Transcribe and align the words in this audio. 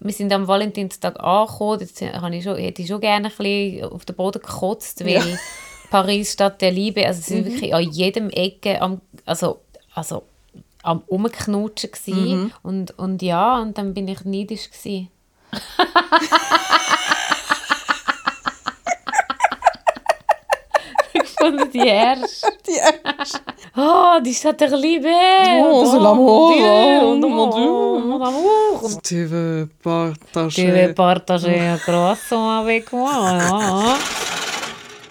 wir 0.00 0.12
sind 0.12 0.32
am 0.32 0.48
Valentinstag 0.48 1.20
angekommen, 1.20 1.80
jetzt 1.80 2.00
habe 2.00 2.36
ich 2.36 2.44
schon, 2.44 2.56
hätte 2.56 2.82
ich 2.82 2.88
schon 2.88 3.00
gerne 3.00 3.28
ein 3.28 3.36
bisschen 3.36 3.84
auf 3.84 4.04
den 4.04 4.16
Boden 4.16 4.40
gekotzt, 4.40 5.04
weil 5.04 5.14
ja. 5.14 5.22
Paris 5.90 6.32
Stadt 6.32 6.60
der 6.62 6.72
Liebe, 6.72 7.06
also 7.06 7.20
sind 7.20 7.46
mhm. 7.46 7.52
wirklich 7.52 7.74
an 7.74 7.90
jedem 7.90 8.30
Ecke 8.30 8.80
am, 8.80 9.00
also, 9.26 9.60
also 9.94 10.22
am 10.82 11.02
Umknutschen 11.06 11.90
mhm. 12.06 12.52
und, 12.62 12.98
und 12.98 13.22
ja, 13.22 13.60
und 13.60 13.76
dann 13.76 13.92
bin 13.94 14.08
ich 14.08 14.24
neidisch 14.24 14.70
gewesen. 14.70 15.08
gefunden, 21.50 21.70
die 21.72 21.80
Herrsch. 21.80 22.42
Die 22.66 22.80
Herrsch. 22.80 23.32
Oh, 23.76 24.20
die 24.24 24.34
Stadt 24.34 24.60
der 24.60 24.76
Liebe. 24.76 25.08
Oh, 25.08 25.88
c'est 25.90 25.98
l'amour. 25.98 26.54
Oh, 26.56 27.14
mon 27.16 27.48
oh, 27.48 27.56
Dieu, 27.56 28.06
mon 28.06 28.20
oh. 28.20 28.24
amour. 28.24 29.02
Tu 29.02 29.24
veux 29.24 29.68
partager. 29.82 30.64
Tu 30.64 30.70
veux 30.70 30.94
partager 30.94 31.58
un 31.58 31.78
croissant 31.78 32.50
avec 32.60 32.92
moi. 32.92 33.38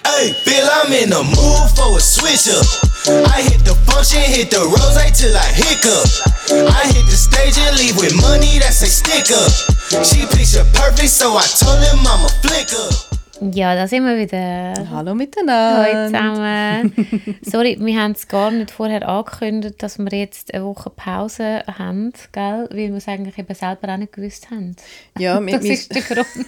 Hey, 0.05 0.35
Bill, 0.45 0.67
I'm 0.67 0.91
in 0.91 1.09
the 1.09 1.23
mood 1.23 1.69
for 1.75 1.97
a 1.97 1.99
switch 1.99 2.49
up. 2.49 2.65
I 3.07 3.41
hit 3.41 3.63
the 3.63 3.75
function, 3.87 4.21
hit 4.21 4.51
the 4.51 4.59
rose 4.59 5.11
till 5.17 5.35
I 5.35 5.47
hiccup. 5.53 6.05
I 6.51 6.87
hit 6.91 7.05
the 7.05 7.15
stage 7.15 7.57
and 7.57 7.77
leave 7.77 7.95
with 7.97 8.13
money 8.21 8.59
that's 8.59 8.81
a 8.81 8.87
stick 8.87 9.31
up. 9.31 9.51
She 10.03 10.25
picture 10.27 10.65
perfect, 10.73 11.09
so 11.09 11.37
I 11.37 11.45
told 11.45 11.79
him 11.79 11.99
I'm 12.05 12.25
a 12.25 12.29
flick 12.41 12.73
up. 12.73 13.08
Ja, 13.41 13.73
da 13.73 13.87
sind 13.87 14.03
wir 14.05 14.17
wieder. 14.17 14.73
Hallo 14.89 15.15
miteinander. 15.15 15.85
Hallo 15.85 16.07
zusammen. 16.07 17.37
Sorry, 17.41 17.77
wir 17.79 18.01
haben 18.01 18.11
es 18.11 18.27
gar 18.27 18.51
nicht 18.51 18.69
vorher 18.69 19.07
angekündigt, 19.07 19.81
dass 19.81 19.97
wir 19.97 20.11
jetzt 20.11 20.53
eine 20.53 20.65
Woche 20.65 20.89
Pause 20.89 21.63
haben, 21.65 22.11
gell? 22.33 22.67
weil 22.69 22.89
wir 22.89 22.95
es 22.95 23.07
eigentlich 23.07 23.37
eben 23.37 23.55
selber 23.55 23.93
auch 23.93 23.97
nicht 23.97 24.11
gewusst 24.11 24.51
haben. 24.51 24.75
Ja, 25.17 25.39
das 25.39 25.63
wir, 25.63 25.71
ist 25.71 25.95
der 25.95 26.01
Grund. 26.01 26.27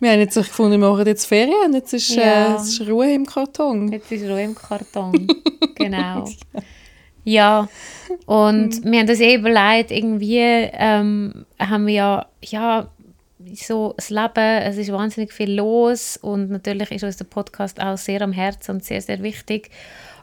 wir 0.00 0.10
haben 0.10 0.20
jetzt 0.20 0.34
gefunden, 0.34 0.80
wir 0.80 0.90
machen 0.90 1.06
jetzt 1.06 1.26
Ferien 1.26 1.66
und 1.66 1.74
jetzt 1.74 1.92
ist, 1.92 2.16
ja. 2.16 2.56
äh, 2.56 2.56
ist 2.56 2.80
Ruhe 2.88 3.12
im 3.14 3.26
Karton. 3.26 3.92
Jetzt 3.92 4.10
ist 4.10 4.24
Ruhe 4.24 4.42
im 4.42 4.56
Karton, 4.56 5.28
genau. 5.76 6.28
Ja, 7.22 7.68
und 8.26 8.84
wir 8.84 8.98
haben 8.98 9.06
das 9.06 9.20
eben 9.20 9.46
leid, 9.46 9.90
irgendwie 9.90 10.38
ähm, 10.38 11.46
haben 11.58 11.86
wir 11.86 11.94
ja, 11.94 12.26
ja 12.42 12.88
so 13.54 13.94
das 13.96 14.10
Leben, 14.10 14.62
es 14.62 14.76
ist 14.76 14.92
wahnsinnig 14.92 15.32
viel 15.32 15.54
los 15.54 16.16
und 16.16 16.50
natürlich 16.50 16.90
ist 16.90 17.04
uns 17.04 17.16
der 17.16 17.24
Podcast 17.24 17.80
auch 17.80 17.96
sehr 17.96 18.22
am 18.22 18.32
Herzen 18.32 18.72
und 18.72 18.84
sehr, 18.84 19.00
sehr 19.00 19.22
wichtig. 19.22 19.70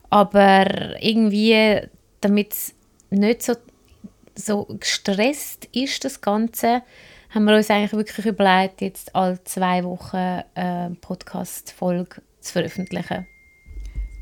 Aber 0.10 1.02
irgendwie, 1.02 1.82
damit 2.20 2.54
es 2.54 2.74
nicht 3.10 3.44
so, 3.44 3.54
so 4.36 4.66
gestresst 4.80 5.66
ist, 5.72 6.04
das 6.04 6.22
Ganze, 6.22 6.82
haben 7.30 7.46
wir 7.46 7.56
uns 7.56 7.70
eigentlich 7.70 7.94
wirklich 7.94 8.26
überlegt, 8.26 8.82
jetzt 8.82 9.16
alle 9.16 9.42
zwei 9.44 9.84
Wochen 9.84 10.44
eine 10.54 10.98
Podcast-Folge 11.00 12.22
zu 12.42 12.52
veröffentlichen. 12.52 13.26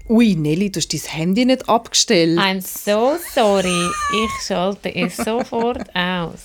Ui, 0.09 0.35
Nelly, 0.35 0.71
du 0.71 0.79
hast 0.79 0.91
dein 0.91 1.01
Handy 1.01 1.45
nicht 1.45 1.69
abgestellt. 1.69 2.39
I'm 2.39 2.61
so 2.61 3.15
sorry. 3.35 3.91
Ich 4.11 4.47
schalte 4.47 4.89
es 4.95 5.15
sofort 5.17 5.87
aus. 5.95 6.39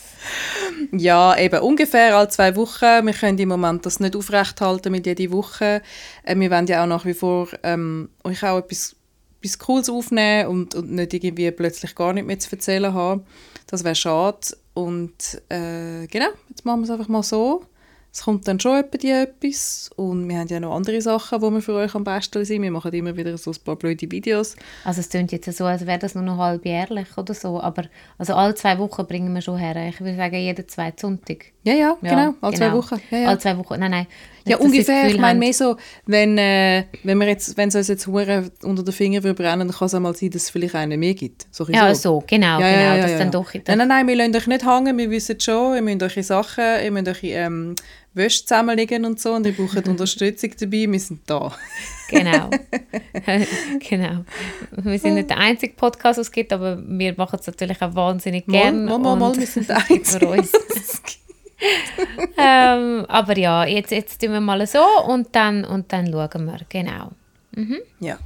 Ja, 0.93 1.35
eben 1.39 1.61
ungefähr 1.61 2.15
alle 2.15 2.29
zwei 2.29 2.55
Wochen. 2.57 3.07
Wir 3.07 3.15
können 3.15 3.39
im 3.39 3.49
Moment 3.49 3.87
das 3.87 4.01
nicht 4.01 4.17
aufrechthalten 4.17 4.93
mit 4.93 5.07
jeder 5.07 5.33
Woche. 5.33 5.81
Äh, 6.25 6.37
wir 6.39 6.51
wollen 6.51 6.67
ja 6.67 6.83
auch 6.83 6.87
nach 6.87 7.07
wie 7.07 7.15
vor 7.15 7.49
ähm, 7.63 8.11
euch 8.23 8.45
auch 8.45 8.59
etwas, 8.59 8.97
etwas 9.41 9.59
Cooles 9.59 9.89
aufnehmen 9.89 10.49
und, 10.49 10.75
und 10.75 10.93
nicht 10.93 11.15
irgendwie 11.15 11.51
plötzlich 11.51 11.95
gar 11.95 12.13
nicht 12.13 12.27
mehr 12.27 12.39
zu 12.39 12.53
erzählen 12.53 12.93
haben. 12.93 13.25
Das 13.67 13.83
wäre 13.83 13.95
schade. 13.95 14.59
Und 14.75 15.41
äh, 15.49 16.07
genau, 16.09 16.29
jetzt 16.51 16.67
machen 16.67 16.81
wir 16.81 16.85
es 16.85 16.91
einfach 16.91 17.09
mal 17.09 17.23
so 17.23 17.65
es 18.15 18.23
kommt 18.23 18.47
dann 18.47 18.61
schon 18.61 18.79
etwa 18.79 19.09
etwas 19.09 19.91
und 19.97 20.29
wir 20.29 20.39
haben 20.39 20.47
ja 20.47 20.61
noch 20.61 20.77
andere 20.77 21.03
Sachen, 21.03 21.41
die 21.41 21.51
wir 21.51 21.61
für 21.61 21.75
euch 21.75 21.97
am 21.97 22.05
besten 22.05 22.45
sind. 22.45 22.63
Wir 22.63 22.71
machen 22.71 22.93
immer 22.93 23.17
wieder 23.17 23.37
so 23.37 23.51
ein 23.51 23.57
paar 23.65 23.75
blöde 23.75 24.09
Videos. 24.09 24.55
Also 24.85 25.01
es 25.01 25.09
klingt 25.09 25.33
jetzt 25.33 25.53
so, 25.53 25.65
als 25.65 25.85
wäre 25.85 25.99
das 25.99 26.15
nur 26.15 26.23
noch 26.23 26.39
halbjährlich 26.39 27.09
oder 27.17 27.35
so, 27.35 27.61
aber 27.61 27.87
also 28.17 28.35
alle 28.35 28.55
zwei 28.55 28.79
Wochen 28.79 29.05
bringen 29.05 29.35
wir 29.35 29.43
schon 29.43 29.59
her. 29.59 29.89
Ich 29.89 30.01
würde 30.01 30.17
sagen, 30.17 30.37
jeden 30.37 30.69
zweiten 30.69 30.99
Sonntag. 30.99 31.47
Ja, 31.65 31.73
ja, 31.73 31.97
ja 32.03 32.11
genau, 32.11 32.35
alle 32.41 32.53
genau. 32.53 32.53
zwei 32.53 32.73
Wochen. 32.73 33.03
Ja, 33.11 33.19
ja. 33.19 33.29
Alle 33.31 33.39
zwei 33.39 33.59
Wochen, 33.59 33.81
nein, 33.81 33.91
nein. 33.91 34.07
Ja, 34.47 34.59
ungefähr. 34.59 35.09
Ich 35.09 35.19
meine 35.19 35.39
mehr 35.39 35.55
so, 35.55 35.77
wenn, 36.07 36.37
äh, 36.37 36.85
wenn, 37.03 37.19
wir 37.19 37.27
jetzt, 37.27 37.57
wenn 37.57 37.71
es 37.71 37.75
uns 37.75 37.89
jetzt 37.89 38.07
Huren 38.07 38.51
unter 38.63 38.83
den 38.83 38.93
Fingern 38.93 39.23
brennen, 39.35 39.67
dann 39.67 39.71
kann 39.71 39.87
es 39.87 39.95
auch 39.95 40.01
mal 40.01 40.15
sein, 40.15 40.31
dass 40.31 40.43
es 40.43 40.51
vielleicht 40.51 40.75
einen 40.75 41.01
mehr 41.01 41.15
gibt. 41.15 41.47
So 41.51 41.67
ja, 41.69 41.95
so, 41.95 42.23
genau, 42.27 42.61
ja, 42.61 42.71
genau. 42.71 43.07
Ja, 43.07 43.09
ja, 43.09 43.19
dann 43.19 43.31
doch 43.31 43.53
nein, 43.55 43.63
nein, 43.79 43.89
nein, 43.89 44.07
wir 44.07 44.17
lassen 44.17 44.37
euch 44.37 44.47
nicht 44.47 44.67
hängen, 44.67 44.99
wir 44.99 45.11
wissen 45.11 45.41
schon, 45.41 45.77
ihr 45.77 45.83
müsst 45.83 46.03
eure 46.03 46.23
Sachen, 46.23 46.65
ihr 46.85 46.91
müsst 46.91 47.09
eure 47.09 47.27
ähm, 47.27 47.75
Wäsche 48.15 48.45
zusammenlegen 48.45 49.05
und 49.05 49.21
so 49.21 49.33
und 49.35 49.47
ihr 49.47 49.53
braucht 49.53 49.89
Unterstützung 49.89 50.51
dabei, 50.59 50.87
wir 50.89 51.01
sind 51.01 51.29
da. 51.29 51.53
genau. 52.09 52.51
genau. 53.89 54.25
Wir 54.71 54.99
sind 54.99 55.15
nicht 55.15 55.31
der 55.31 55.39
einzige 55.39 55.75
Podcast, 55.75 56.19
den 56.19 56.23
es 56.23 56.31
gibt, 56.33 56.53
aber 56.53 56.81
wir 56.87 57.15
machen 57.17 57.39
es 57.41 57.47
natürlich 57.47 57.83
auch 57.83 57.95
wahnsinnig 57.95 58.47
gerne. 58.47 58.79
Mal, 58.87 58.99
mal, 58.99 59.17
mal, 59.17 59.37
wir 59.37 59.47
sind 59.47 59.69
der 59.69 59.79
einzige. 59.79 60.43
ähm, 62.37 63.05
aber 63.09 63.39
ja, 63.39 63.65
jetzt, 63.65 63.91
jetzt 63.91 64.21
tun 64.21 64.33
wir 64.33 64.41
mal 64.41 64.67
so 64.67 64.85
und 65.09 65.35
dann, 65.35 65.65
und 65.65 65.93
dann 65.93 66.11
schauen 66.11 66.45
wir, 66.47 66.61
genau. 66.69 67.11
Mhm. 67.53 67.79
Ja. 68.01 68.19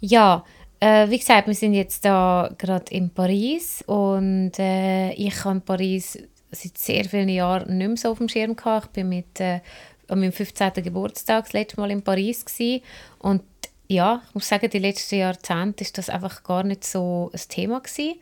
Ja, 0.00 0.44
äh, 0.80 1.08
wie 1.08 1.18
gesagt, 1.18 1.46
wir 1.46 1.54
sind 1.54 1.72
jetzt 1.72 2.04
da 2.04 2.50
gerade 2.58 2.92
in 2.92 3.08
Paris 3.08 3.82
und 3.86 4.52
äh, 4.58 5.12
ich 5.12 5.44
habe 5.44 5.56
in 5.56 5.62
Paris 5.62 6.18
seit 6.54 6.78
sehr 6.78 7.04
vielen 7.04 7.28
Jahren 7.28 7.76
nicht 7.76 7.88
mehr 7.88 7.96
so 7.96 8.10
auf 8.10 8.18
dem 8.18 8.28
Schirm 8.28 8.56
gehabt. 8.56 8.86
Ich 8.86 8.92
bin 8.92 9.08
mit, 9.08 9.40
äh, 9.40 9.60
an 10.08 10.20
meinem 10.20 10.32
15. 10.32 10.82
Geburtstag 10.82 11.44
das 11.44 11.52
letzte 11.52 11.80
Mal 11.80 11.90
in 11.90 12.02
Paris 12.02 12.44
gewesen. 12.44 12.82
und 13.18 13.42
ja, 13.86 14.22
ich 14.28 14.34
muss 14.34 14.48
sagen, 14.48 14.70
die 14.70 14.78
letzten 14.78 15.16
Jahrzehnte 15.16 15.84
ist 15.84 15.98
das 15.98 16.08
einfach 16.08 16.42
gar 16.42 16.62
nicht 16.62 16.84
so 16.84 17.30
ein 17.34 17.40
Thema 17.48 17.80
gewesen. 17.80 18.14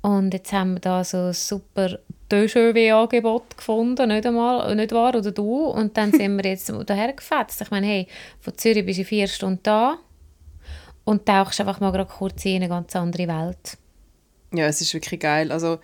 Und 0.00 0.34
jetzt 0.34 0.52
haben 0.52 0.74
wir 0.74 0.80
da 0.80 1.04
so 1.04 1.18
ein 1.18 1.32
super 1.32 1.98
Déjà-vu-Angebot 2.30 3.56
gefunden, 3.56 4.08
nicht 4.08 4.26
einmal, 4.26 4.74
nicht 4.74 4.92
wahr, 4.92 5.14
oder 5.14 5.30
du? 5.30 5.66
Und 5.66 5.96
dann 5.96 6.12
sind 6.16 6.36
wir 6.36 6.50
jetzt 6.50 6.72
daher 6.86 7.12
gefetzt. 7.12 7.60
Ich 7.60 7.70
meine, 7.70 7.86
hey, 7.86 8.06
von 8.40 8.56
Zürich 8.56 8.84
bist 8.84 9.00
du 9.00 9.04
vier 9.04 9.28
Stunden 9.28 9.60
da 9.62 9.98
und 11.04 11.26
tauchst 11.26 11.60
einfach 11.60 11.78
mal 11.80 11.92
gerade 11.92 12.10
kurz 12.10 12.44
in 12.44 12.56
eine 12.56 12.68
ganz 12.68 12.96
andere 12.96 13.28
Welt. 13.28 13.76
Ja, 14.52 14.66
es 14.66 14.80
ist 14.80 14.92
wirklich 14.92 15.20
geil. 15.20 15.52
Also 15.52 15.78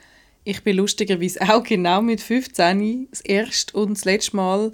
ich 0.48 0.62
bin 0.62 0.78
lustigerweise 0.78 1.40
auch 1.42 1.62
genau 1.62 2.00
mit 2.00 2.22
15 2.22 3.08
das 3.10 3.20
erste 3.20 3.76
und 3.76 3.98
das 3.98 4.06
letzte 4.06 4.36
Mal 4.36 4.72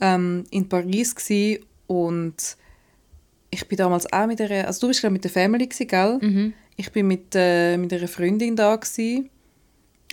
ähm, 0.00 0.44
in 0.50 0.68
Paris 0.68 1.14
gewesen. 1.14 1.64
und 1.86 2.56
ich 3.50 3.66
bin 3.68 3.76
damals 3.76 4.10
auch 4.12 4.26
mit 4.26 4.40
einer, 4.40 4.66
also 4.66 4.80
du 4.82 4.88
bist 4.88 5.02
mit 5.02 5.24
der 5.24 5.30
Family 5.30 5.66
gewesen, 5.66 5.88
gell? 5.88 6.18
Mhm. 6.22 6.52
Ich 6.76 6.90
bin 6.92 7.08
mit, 7.08 7.34
äh, 7.34 7.76
mit 7.76 7.92
einer 7.92 8.08
Freundin 8.08 8.56
da 8.56 8.76
gewesen. 8.76 9.28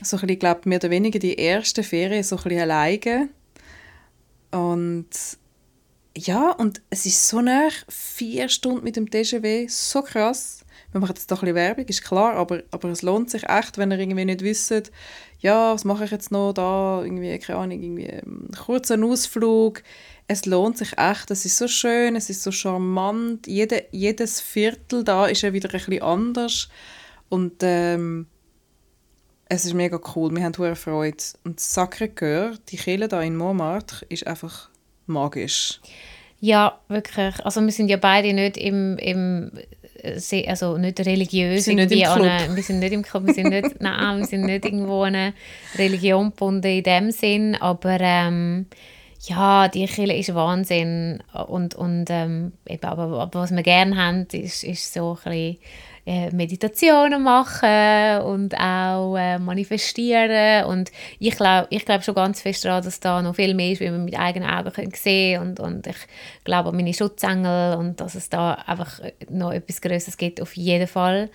So 0.02 0.18
ein 0.18 0.22
bisschen, 0.22 0.40
glaube 0.40 0.68
mehr 0.68 0.80
oder 0.80 0.90
weniger 0.90 1.20
die 1.20 1.36
erste 1.36 1.84
Ferien 1.84 2.24
so 2.24 2.36
ein 2.36 2.44
bisschen 2.44 2.62
alleine. 2.62 3.30
Und 4.52 5.08
ja, 6.18 6.52
und 6.52 6.82
es 6.90 7.06
ist 7.06 7.28
so 7.28 7.42
nah, 7.42 7.70
vier 7.88 8.50
Stunden 8.50 8.84
mit 8.84 8.96
dem 8.96 9.10
TGW, 9.10 9.68
so 9.70 10.02
krass. 10.02 10.66
Wir 10.98 11.02
machen 11.02 11.14
jetzt 11.16 11.30
doch 11.30 11.44
ein 11.44 11.46
bisschen 11.46 11.56
Werbung, 11.56 11.86
ist 11.86 12.04
klar, 12.04 12.34
aber, 12.36 12.64
aber 12.72 12.90
es 12.90 13.04
lohnt 13.04 13.30
sich 13.30 13.48
echt, 13.48 13.78
wenn 13.78 13.92
ihr 13.92 14.00
irgendwie 14.00 14.26
nicht 14.26 14.42
wisst, 14.42 14.92
ja, 15.40 15.74
was 15.74 15.86
mache 15.86 16.06
ich 16.06 16.12
jetzt 16.12 16.32
noch 16.32 16.54
da, 16.54 17.04
irgendwie, 17.04 17.38
keine 17.38 17.60
Ahnung, 17.60 17.84
irgendwie 17.84 18.10
einen 18.10 18.48
ähm, 18.48 18.52
kurzen 18.66 19.04
Ausflug. 19.04 19.84
Es 20.28 20.46
lohnt 20.48 20.78
sich 20.80 20.98
echt, 20.98 21.30
es 21.30 21.46
ist 21.46 21.58
so 21.58 21.68
schön, 21.68 22.16
es 22.16 22.32
ist 22.32 22.42
so 22.42 22.52
charmant, 22.52 23.46
Jede, 23.46 23.86
jedes 23.92 24.42
Viertel 24.42 25.04
da 25.04 25.28
ist 25.28 25.44
ja 25.44 25.54
wieder 25.54 25.70
ein 25.70 25.74
bisschen 25.74 26.02
anders 26.02 26.70
und 27.30 27.58
ähm, 27.62 28.26
es 29.50 29.66
ist 29.66 29.74
mega 29.74 30.00
cool, 30.16 30.36
wir 30.36 30.44
haben 30.44 30.58
hohe 30.58 30.76
Freude. 30.76 31.24
Und 31.44 31.60
Sacré-Cœur, 31.60 32.58
die 32.70 32.78
Kirche 32.78 33.08
da 33.08 33.22
in 33.22 33.38
Montmartre, 33.38 34.06
ist 34.10 34.26
einfach 34.26 34.70
magisch. 35.06 35.80
Ja, 36.40 36.80
wirklich. 36.88 37.44
Also 37.46 37.62
wir 37.62 37.72
sind 37.72 37.90
ja 37.90 37.98
beide 37.98 38.34
nicht 38.34 38.58
im, 38.58 38.98
im 38.98 39.52
also 40.48 40.78
nicht 40.78 41.00
religiös. 41.00 41.54
Wir 41.56 41.62
sind 41.62 41.76
nicht 41.76 41.92
im 41.92 42.02
Club. 42.02 42.28
Eine, 42.28 42.56
wir 42.56 42.64
sind 42.64 42.80
nicht 42.80 42.94
im 42.94 43.02
Club, 43.04 43.28
wir 43.28 43.34
sind 43.34 43.50
nicht, 43.50 43.76
nein, 43.82 44.20
wir 44.20 44.26
sind 44.26 44.42
nicht 44.42 44.66
irgendwo 44.66 45.04
an 45.04 45.16
eine 45.16 45.34
Religion 45.78 46.30
gebunden 46.30 46.68
in 46.68 46.84
dem 46.84 47.12
Sinn, 47.12 47.56
aber 47.56 47.98
ähm, 48.00 48.68
ja, 49.22 49.68
die 49.68 49.86
Kirche 49.86 50.14
ist 50.14 50.36
Wahnsinn 50.36 51.24
und, 51.48 51.76
und 51.76 52.06
ähm, 52.10 52.54
eben, 52.68 52.86
aber, 52.86 53.20
aber 53.20 53.42
was 53.42 53.52
wir 53.52 53.64
gerne 53.64 53.96
haben, 53.96 54.28
ist, 54.32 54.64
ist 54.64 54.94
so 54.94 55.18
ein 55.26 55.32
bisschen 55.32 55.58
äh, 56.08 56.32
Meditationen 56.32 57.22
machen 57.22 58.22
und 58.22 58.58
auch 58.58 59.18
äh, 59.18 59.38
manifestieren 59.40 60.64
und 60.66 60.90
ich 61.20 61.36
glaube 61.36 61.68
ich 61.70 61.84
glaub 61.84 62.02
schon 62.02 62.16
ganz 62.16 62.42
fest 62.42 62.64
daran, 62.64 62.82
dass 62.82 63.02
da 63.02 63.22
noch 63.22 63.36
viel 63.36 63.54
mehr 63.54 63.72
ist, 63.74 63.82
wie 63.82 63.90
man 63.90 64.06
mit 64.06 64.18
eigenen 64.18 64.50
Augen 64.50 64.72
können 64.72 64.92
sehen 64.94 65.42
und, 65.42 65.60
und 65.60 65.86
ich 65.86 65.98
glaube 66.46 66.70
an 66.70 66.78
meine 66.78 66.94
Schutzengel 66.94 67.76
und 67.76 68.00
dass 68.00 68.16
es 68.16 68.30
da 68.30 68.54
einfach 68.54 69.02
noch 69.30 69.52
etwas 69.52 69.82
Größeres 69.82 70.16
gibt, 70.16 70.42
auf 70.42 70.56
jeden 70.56 70.88
Fall. 70.88 71.30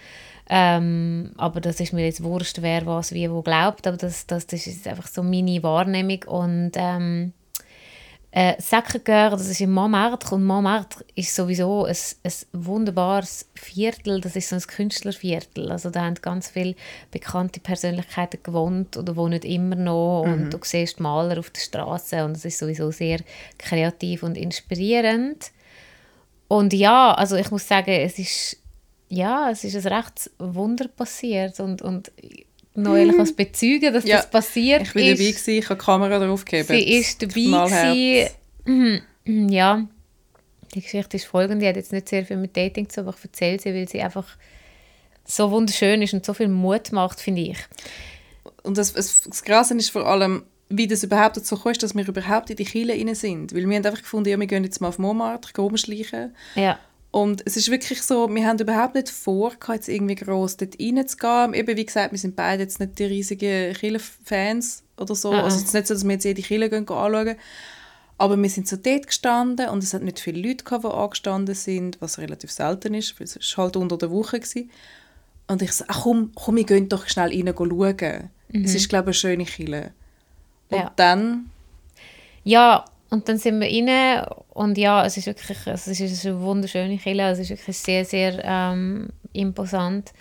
Ähm, 0.48 1.32
aber 1.36 1.60
das 1.60 1.78
ist 1.78 1.92
mir 1.92 2.04
jetzt 2.04 2.22
wurscht, 2.22 2.62
wer 2.62 2.84
was 2.86 3.12
wie 3.12 3.30
wo 3.30 3.42
glaubt. 3.42 3.86
Aber 3.86 3.96
das, 3.96 4.26
das, 4.26 4.46
das 4.46 4.66
ist 4.66 4.88
einfach 4.88 5.06
so 5.06 5.22
meine 5.22 5.62
Wahrnehmung. 5.62 6.24
Und 6.26 6.72
ähm, 6.76 7.32
äh, 8.34 8.55
Sacré-Cœur, 8.61 9.31
das 9.31 9.46
ist 9.46 9.61
in 9.61 9.70
Montmartre. 9.70 10.34
Und 10.34 10.44
Montmartre 10.44 11.05
ist 11.14 11.34
sowieso 11.34 11.84
ein, 11.84 11.96
ein 12.25 12.32
wunderbares 12.52 13.46
Viertel. 13.55 14.23
Das 14.23 14.34
ist 14.37 14.49
so 14.49 14.56
ein 14.56 14.62
Künstlerviertel. 14.62 15.70
Also 15.70 15.90
da 15.90 16.05
haben 16.05 16.14
ganz 16.14 16.49
viele 16.49 16.75
bekannte 17.11 17.61
Persönlichkeiten 17.61 18.43
gewohnt 18.43 18.96
oder 18.96 19.17
wohnen 19.17 19.43
immer 19.43 19.76
noch. 19.76 20.23
Und 20.23 20.50
du 20.50 20.58
siehst 20.62 20.99
Maler 20.99 21.38
auf 21.38 21.50
der 21.50 21.61
Straße. 21.61 22.25
Und 22.25 22.38
es 22.38 22.46
ist 22.46 22.58
sowieso 22.58 22.90
sehr 22.90 23.20
kreativ 23.58 24.23
und 24.23 24.38
inspirierend. 24.38 25.50
Und 26.49 26.73
ja, 26.73 27.12
also 27.12 27.37
ich 27.37 27.50
muss 27.50 27.69
sagen, 27.69 27.90
es 27.90 28.19
ist, 28.19 28.56
ja, 29.08 29.50
es 29.50 29.62
ist 29.62 29.87
ein 29.87 29.93
rechtes 29.93 30.31
Wunder 30.38 30.88
passiert 30.88 31.61
und, 31.61 31.82
und 31.82 32.11
neulich 32.74 33.16
was 33.19 33.32
bezeugen, 33.34 33.92
dass 33.92 34.04
Ja, 34.04 34.16
das 34.19 34.30
passiert 34.30 34.82
Ich 34.82 34.94
war 34.94 35.02
ist. 35.02 35.10
dabei, 35.20 35.30
gewesen, 35.30 35.50
ich 35.58 35.64
habe 35.69 35.78
die 35.78 35.84
Kamera 35.84 36.19
drauf 36.19 36.44
gegeben. 36.44 36.69
Sie 36.69 36.96
ist 36.98 37.22
dabei. 37.22 38.30
Gewesen. 38.64 39.02
Mhm, 39.24 39.48
Ja, 39.48 39.86
die 40.74 40.80
Geschichte 40.80 41.16
ist 41.16 41.26
folgende. 41.26 41.64
Die 41.64 41.69
hat 41.69 41.76
jetzt 41.76 41.92
nicht 41.92 42.08
sehr 42.08 42.24
viel 42.24 42.36
mit 42.38 42.56
Dating 42.56 42.88
zu 42.88 43.00
tun, 43.00 43.08
aber 43.08 43.16
ich 43.19 43.24
erzähle 43.24 43.60
sie, 43.60 43.74
weil 43.74 43.88
sie 43.88 44.00
einfach 44.00 44.26
so 45.24 45.50
wunderschön 45.50 46.00
ist 46.02 46.14
und 46.14 46.24
so 46.24 46.34
viel 46.34 46.48
Mut 46.48 46.92
macht, 46.92 47.20
finde 47.20 47.42
ich. 47.42 47.58
Und 48.62 48.78
das, 48.78 48.92
das, 48.94 49.20
das 49.22 49.42
Krasse 49.44 49.74
ist 49.76 49.90
vor 49.90 50.06
allem, 50.06 50.44
wie 50.69 50.86
das 50.86 51.02
überhaupt 51.04 51.36
dazu 51.36 51.56
kommt, 51.56 51.82
dass 51.82 51.94
wir 51.94 52.08
überhaupt 52.08 52.48
in 52.50 52.56
die 52.56 52.64
Kiele 52.64 52.94
rein 52.94 53.14
sind. 53.14 53.54
Weil 53.54 53.69
wir 53.69 53.76
haben 53.76 53.84
einfach 53.84 54.00
gefunden, 54.02 54.30
ja, 54.30 54.40
wir 54.40 54.46
gehen 54.46 54.64
jetzt 54.64 54.80
mal 54.80 54.88
auf 54.88 54.98
Montmartre, 54.98 55.52
gehen 55.52 55.62
rumschleichen. 55.64 56.34
Ja, 56.54 56.78
Und 57.12 57.42
es 57.44 57.58
ist 57.58 57.70
wirklich 57.70 58.02
so, 58.02 58.34
wir 58.34 58.46
haben 58.46 58.58
überhaupt 58.58 58.94
nicht 58.94 59.10
vor, 59.10 59.52
jetzt 59.68 59.88
irgendwie 59.88 60.14
gross 60.14 60.56
dort 60.56 60.80
reinzugehen. 60.80 61.52
Eben, 61.52 61.76
wie 61.76 61.84
gesagt, 61.84 62.10
wir 62.10 62.18
sind 62.18 62.34
beide 62.36 62.62
jetzt 62.62 62.80
nicht 62.80 62.98
die 62.98 63.04
riesigen 63.04 63.74
Kille-Fans 63.74 64.82
oder 64.96 65.14
so. 65.14 65.30
Ah, 65.30 65.42
Also 65.42 65.56
ah. 65.56 65.60
es 65.60 65.64
ist 65.66 65.74
nicht 65.74 65.86
so, 65.86 65.92
dass 65.94 66.04
wir 66.04 66.12
jetzt 66.12 66.24
jede 66.24 66.40
Kille 66.40 66.70
gehen, 66.70 66.86
gehen 66.86 66.96
anschauen. 66.96 67.36
Aber 68.16 68.40
wir 68.40 68.48
sind 68.48 68.66
so 68.66 68.76
dort 68.76 69.06
gestanden 69.08 69.68
und 69.68 69.82
es 69.82 69.92
hat 69.92 70.02
nicht 70.02 70.20
viele 70.20 70.48
Leute 70.48 70.64
gehabt, 70.64 70.84
die 70.84 70.88
angestanden 70.88 71.54
sind, 71.54 72.00
was 72.00 72.18
relativ 72.18 72.50
selten 72.50 72.94
ist, 72.94 73.20
weil 73.20 73.26
es 73.26 73.36
ist 73.36 73.56
halt 73.58 73.76
unter 73.76 73.98
der 73.98 74.10
Woche 74.10 74.40
gewesen. 74.40 74.70
Und 75.48 75.60
ich 75.60 75.72
so, 75.72 75.84
ach 75.88 76.04
komm, 76.04 76.32
komm, 76.34 76.56
wir 76.56 76.64
gehen 76.64 76.88
doch 76.88 77.06
schnell 77.08 77.28
rein 77.28 77.54
schauen. 77.54 78.30
Es 78.54 78.74
ist, 78.74 78.88
glaube 78.88 79.10
ich, 79.10 79.24
eine 79.24 79.34
schöne 79.34 79.44
Kille. 79.44 79.92
Und 80.70 80.78
Ja. 80.78 80.92
dann, 80.96 81.50
Ja, 82.44 82.84
und 83.12 83.28
dann 83.28 83.36
sind 83.36 83.60
wir 83.60 83.68
rein 83.68 84.26
und 84.54 84.78
ja, 84.78 85.04
es 85.04 85.18
ist 85.18 85.26
wirklich 85.26 85.58
also 85.66 85.90
es 85.90 86.00
ist 86.00 86.24
eine 86.24 86.40
wunderschöne 86.40 86.96
Kille, 86.96 87.30
es 87.30 87.38
ist 87.40 87.50
wirklich 87.50 87.76
sehr, 87.76 88.06
sehr 88.06 88.42
ähm, 88.42 89.10
imposant. 89.34 90.14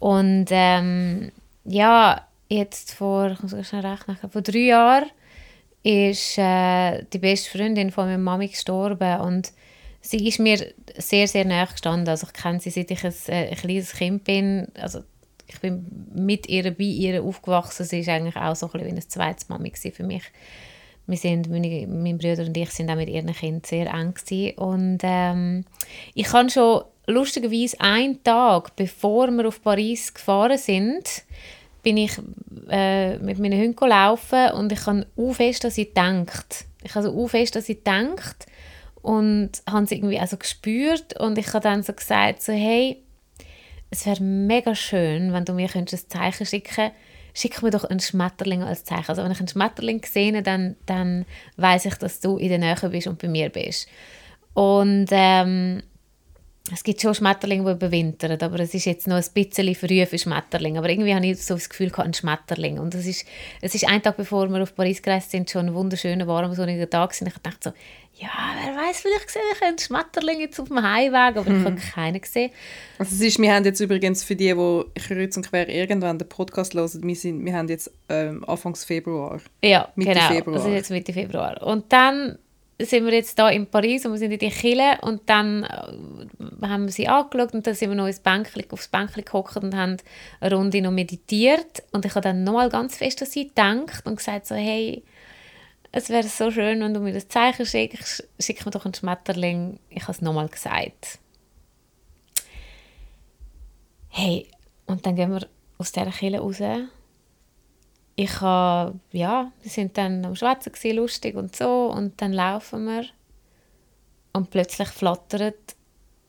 Und 0.00 0.46
ähm, 0.50 1.30
ja, 1.64 2.26
jetzt 2.48 2.92
vor, 2.92 3.30
ich 3.30 3.40
muss 3.40 3.68
schnell 3.68 3.86
rechnen, 3.86 4.16
vor 4.28 4.42
drei 4.42 4.58
Jahren 4.58 5.04
ist 5.84 6.36
äh, 6.36 7.04
die 7.12 7.20
beste 7.20 7.56
Freundin 7.56 7.92
von 7.92 8.06
meiner 8.06 8.18
Mami 8.18 8.48
gestorben 8.48 9.20
und 9.20 9.52
sie 10.00 10.26
ist 10.26 10.40
mir 10.40 10.74
sehr, 10.98 11.28
sehr 11.28 11.44
nahe 11.44 11.68
gestanden. 11.68 12.08
Also 12.08 12.26
ich 12.26 12.32
kenne 12.32 12.58
sie, 12.58 12.70
seit 12.70 12.90
ich 12.90 13.04
ein, 13.04 13.14
äh, 13.28 13.50
ein 13.50 13.56
kleines 13.56 13.92
Kind 13.92 14.24
bin. 14.24 14.66
Also 14.74 15.04
ich 15.46 15.60
bin 15.60 15.86
mit 16.12 16.48
ihr, 16.48 16.68
bei 16.72 16.82
ihr 16.82 17.22
aufgewachsen. 17.22 17.86
Sie 17.86 18.00
ist 18.00 18.08
eigentlich 18.08 18.34
auch 18.34 18.56
so 18.56 18.66
ein 18.66 18.72
bisschen 18.72 18.86
wie 18.88 18.90
eine 18.90 19.06
zweite 19.06 19.44
Mami 19.48 19.72
für 19.72 20.02
mich. 20.02 20.24
Wir 21.06 21.18
sind, 21.18 21.50
meine, 21.50 21.86
mein 21.86 22.18
Bruder 22.18 22.44
und 22.46 22.56
ich 22.56 22.70
sind 22.70 22.90
auch 22.90 22.96
mit 22.96 23.08
ihren 23.08 23.32
Kindern 23.32 23.62
sehr 23.64 23.92
eng. 23.92 24.14
Und 24.56 24.98
ähm, 25.02 25.64
ich 26.14 26.26
kann 26.26 26.48
schon 26.48 26.82
lustigerweise 27.06 27.80
einen 27.80 28.22
Tag, 28.24 28.74
bevor 28.76 29.30
wir 29.30 29.48
auf 29.48 29.62
Paris 29.62 30.14
gefahren 30.14 30.58
sind, 30.58 31.24
bin 31.82 31.98
ich 31.98 32.12
äh, 32.70 33.18
mit 33.18 33.38
meinen 33.38 33.60
Hunden 33.60 33.88
laufen 33.88 34.50
und 34.52 34.72
ich 34.72 34.86
habe 34.86 35.06
auch 35.16 35.34
fest, 35.34 35.64
dass 35.64 35.74
sie 35.74 35.92
denkt. 35.92 36.64
Ich 36.82 36.94
habe 36.94 37.04
so 37.04 37.28
fest, 37.28 37.56
dass 37.56 37.66
sie 37.66 37.82
denkt 37.82 38.46
und 39.02 39.50
habe 39.70 39.84
es 39.84 39.92
irgendwie 39.92 40.18
also 40.18 40.38
gespürt 40.38 41.20
und 41.20 41.36
ich 41.36 41.48
habe 41.48 41.60
dann 41.60 41.82
so 41.82 41.92
gesagt, 41.92 42.42
so, 42.42 42.52
hey, 42.52 43.02
es 43.90 44.06
wäre 44.06 44.22
mega 44.22 44.74
schön, 44.74 45.32
wenn 45.34 45.44
du 45.44 45.52
mir 45.52 45.68
könntest 45.68 46.06
ein 46.06 46.18
Zeichen 46.18 46.46
schicken 46.46 46.90
schick 47.34 47.62
mir 47.62 47.70
doch 47.70 47.84
einen 47.84 48.00
Schmetterling 48.00 48.62
als 48.62 48.84
Zeichen. 48.84 49.08
Also 49.08 49.22
wenn 49.22 49.32
ich 49.32 49.40
einen 49.40 49.48
Schmetterling 49.48 50.02
sehe, 50.04 50.42
dann, 50.42 50.76
dann 50.86 51.26
weiß 51.56 51.84
ich, 51.86 51.94
dass 51.96 52.20
du 52.20 52.38
in 52.38 52.48
der 52.48 52.58
Nähe 52.58 52.88
bist 52.88 53.06
und 53.06 53.20
bei 53.20 53.28
mir 53.28 53.50
bist. 53.50 53.88
Und 54.54 55.08
ähm, 55.10 55.82
es 56.72 56.82
gibt 56.82 57.02
schon 57.02 57.14
Schmetterlinge, 57.14 57.64
die 57.64 57.72
überwintern, 57.72 58.40
aber 58.40 58.60
es 58.60 58.72
ist 58.72 58.86
jetzt 58.86 59.06
noch 59.06 59.16
ein 59.16 59.24
bisschen 59.34 59.74
früh 59.74 60.06
für 60.06 60.18
Schmetterlinge. 60.18 60.78
Aber 60.78 60.88
irgendwie 60.88 61.14
habe 61.14 61.26
ich 61.26 61.44
so 61.44 61.54
das 61.54 61.68
Gefühl, 61.68 61.92
ein 61.94 62.14
Schmetterling. 62.14 62.78
Und 62.78 62.94
es 62.94 63.06
ist, 63.06 63.26
es 63.60 63.74
ist 63.74 63.86
ein 63.86 64.02
Tag, 64.02 64.16
bevor 64.16 64.48
wir 64.48 64.62
auf 64.62 64.74
Paris 64.74 65.02
gereist 65.02 65.30
sind, 65.30 65.50
schon 65.50 65.66
ein 65.66 65.74
wunderschöner, 65.74 66.26
warmer, 66.26 66.54
sonniger 66.54 66.88
Tag. 66.88 67.14
Und 67.20 67.26
ich 67.26 67.34
dachte 67.34 67.58
so, 67.60 67.70
ja, 68.14 68.30
wer 68.64 68.76
weiß, 68.76 69.00
vielleicht 69.00 69.28
sehe 69.28 69.42
ich 69.54 69.62
einen 69.62 69.78
Schmetterling 69.78 70.40
jetzt 70.40 70.58
auf 70.58 70.68
dem 70.68 70.82
Heimweg, 70.82 71.36
aber 71.36 71.46
ich 71.50 71.64
habe 71.64 71.76
keinen 71.76 72.20
gesehen. 72.20 72.50
also 72.98 73.14
es 73.14 73.20
ist, 73.20 73.38
wir 73.38 73.52
haben 73.52 73.64
jetzt 73.64 73.80
übrigens 73.80 74.24
für 74.24 74.36
die, 74.36 74.54
die 74.54 75.00
kreuz 75.00 75.36
und 75.36 75.50
quer 75.50 75.68
irgendwann 75.68 76.18
den 76.18 76.28
Podcast 76.28 76.72
hören, 76.74 77.02
wir, 77.02 77.16
sind, 77.16 77.44
wir 77.44 77.54
haben 77.54 77.68
jetzt 77.68 77.90
ähm, 78.08 78.42
Anfangs 78.48 78.84
Februar. 78.84 79.40
Ja, 79.62 79.88
Mitte 79.96 80.14
genau. 80.14 80.28
Februar. 80.28 80.56
Das 80.56 80.66
ist 80.66 80.72
jetzt 80.72 80.90
Mitte 80.90 81.12
Februar. 81.12 81.62
Und 81.62 81.92
dann 81.92 82.38
sind 82.80 83.04
wir 83.04 83.12
jetzt 83.12 83.38
da 83.38 83.48
in 83.48 83.66
Paris 83.66 84.04
und 84.04 84.12
wir 84.12 84.18
sind 84.18 84.32
in 84.32 84.38
die 84.38 84.50
Kille 84.50 84.98
und 85.02 85.22
dann 85.26 85.62
äh, 85.62 86.66
haben 86.66 86.86
wir 86.86 86.92
sie 86.92 87.06
angeschaut 87.06 87.54
und 87.54 87.66
dann 87.66 87.74
sind 87.74 87.90
wir 87.90 87.94
noch 87.94 88.06
ins 88.06 88.20
Bänkchen, 88.20 88.64
aufs 88.70 88.88
Bänkchen 88.88 89.24
gehockt 89.24 89.56
und 89.56 89.76
haben 89.76 89.96
eine 90.40 90.54
Runde 90.54 90.82
noch 90.82 90.90
meditiert 90.90 91.82
und 91.92 92.04
ich 92.04 92.14
habe 92.14 92.22
dann 92.22 92.42
nochmal 92.42 92.68
ganz 92.68 92.96
fest 92.96 93.22
an 93.22 93.28
sie 93.28 93.48
gedacht 93.48 94.06
und 94.06 94.16
gesagt 94.16 94.46
so, 94.46 94.54
hey, 94.54 95.04
es 95.92 96.08
wäre 96.08 96.24
so 96.24 96.50
schön, 96.50 96.80
wenn 96.80 96.92
du 96.92 96.98
mir 96.98 97.12
das 97.12 97.28
Zeichen 97.28 97.64
schickst, 97.64 98.28
schick 98.40 98.64
mir 98.66 98.72
doch 98.72 98.84
einen 98.84 98.94
Schmetterling. 98.94 99.78
Ich 99.90 100.02
habe 100.02 100.12
es 100.12 100.20
nochmal 100.20 100.48
gesagt. 100.48 101.20
Hey, 104.08 104.48
und 104.86 105.06
dann 105.06 105.14
gehen 105.14 105.30
wir 105.30 105.46
aus 105.78 105.92
dieser 105.92 106.10
Kille 106.10 106.40
raus 106.40 106.60
ich 108.16 108.40
habe, 108.40 108.98
ja, 109.12 109.50
wir 109.62 109.70
sind 109.70 109.98
dann 109.98 110.24
am 110.24 110.36
Schwätzen 110.36 110.72
gewesen, 110.72 110.96
lustig 110.96 111.34
und 111.34 111.54
so 111.56 111.86
und 111.86 112.20
dann 112.20 112.32
laufen 112.32 112.84
wir 112.86 113.06
und 114.32 114.50
plötzlich 114.50 114.88
flattert 114.88 115.76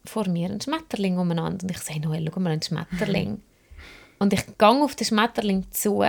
vor 0.04 0.28
mir 0.28 0.50
ein 0.50 0.62
Schmetterling 0.62 1.18
umeinander 1.18 1.64
und 1.64 1.72
ich 1.72 1.80
sage, 1.80 2.00
Noel, 2.02 2.30
schau 2.32 2.40
mal, 2.40 2.52
ein 2.52 2.62
Schmetterling. 2.62 3.42
und 4.20 4.34
ich 4.34 4.46
gehe 4.58 4.68
auf 4.68 4.96
den 4.96 5.06
Schmetterling 5.06 5.72
zu 5.72 6.04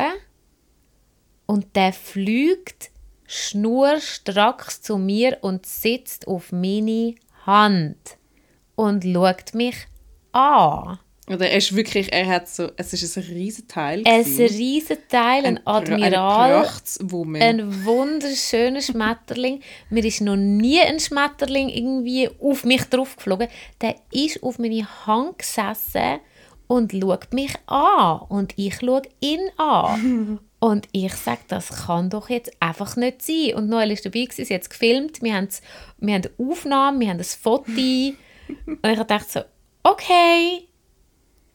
und 1.46 1.76
der 1.76 1.92
fliegt 1.92 2.90
schnurstracks 3.26 4.82
zu 4.82 4.98
mir 4.98 5.38
und 5.40 5.66
sitzt 5.66 6.28
auf 6.28 6.52
meine 6.52 7.14
Hand 7.44 8.18
und 8.74 9.04
schaut 9.04 9.54
mich 9.54 9.88
an. 10.32 10.98
Oder 11.28 11.50
er 11.50 11.58
ist 11.58 11.74
wirklich, 11.74 12.12
er 12.12 12.26
hat 12.26 12.48
so, 12.48 12.70
es 12.76 12.92
ist 12.92 13.16
ein 13.16 13.24
riesen 13.24 13.66
Teil. 13.66 14.02
Ein 14.06 14.22
riesen 14.24 14.98
Teil, 15.08 15.44
ein, 15.44 15.58
Pra- 15.58 15.62
Admiral. 15.78 16.50
Ein. 16.60 17.42
Ein 17.42 17.84
wunderschöner 17.84 18.80
Schmetterling. 18.80 19.60
Mir 19.90 20.04
ist 20.04 20.20
noch 20.20 20.36
nie 20.36 20.80
ein 20.80 21.00
Schmetterling 21.00 21.68
irgendwie 21.68 22.28
auf 22.40 22.64
mich 22.64 22.84
drauf 22.84 23.16
geflogen. 23.16 23.48
Der 23.80 23.96
ist 24.12 24.40
auf 24.44 24.58
meine 24.60 24.86
Hand 25.06 25.38
gesessen 25.40 26.20
und 26.68 26.92
schaut 26.92 27.32
mich 27.32 27.54
an. 27.66 28.20
Und 28.28 28.52
ich 28.56 28.76
schaue 28.76 29.02
ihn 29.20 29.40
an. 29.56 30.38
Und 30.58 30.88
ich 30.92 31.12
sage, 31.14 31.40
das 31.48 31.68
kann 31.86 32.08
doch 32.08 32.30
jetzt 32.30 32.50
einfach 32.60 32.96
nicht 32.96 33.20
sein. 33.20 33.54
Und 33.56 33.68
Noel 33.68 33.90
ist 33.90 34.06
dabei, 34.06 34.26
sie 34.30 34.42
hat 34.54 34.62
es 34.62 34.70
gefilmt, 34.70 35.22
wir 35.22 35.34
haben, 35.34 35.48
wir 35.98 36.14
haben 36.14 36.22
eine 36.38 36.50
Aufnahme, 36.50 37.00
wir 37.00 37.08
haben 37.10 37.18
ein 37.18 37.24
Foto. 37.24 37.70
und 37.70 38.16
ich 38.82 38.98
dachte 39.02 39.26
so, 39.28 39.40
okay, 39.82 40.66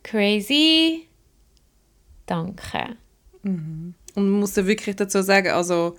crazy, 0.03 1.07
danke. 2.25 2.95
Und 3.43 3.95
man 4.15 4.29
muss 4.31 4.55
ja 4.55 4.65
wirklich 4.65 4.95
dazu 4.95 5.21
sagen, 5.21 5.49
also 5.51 5.95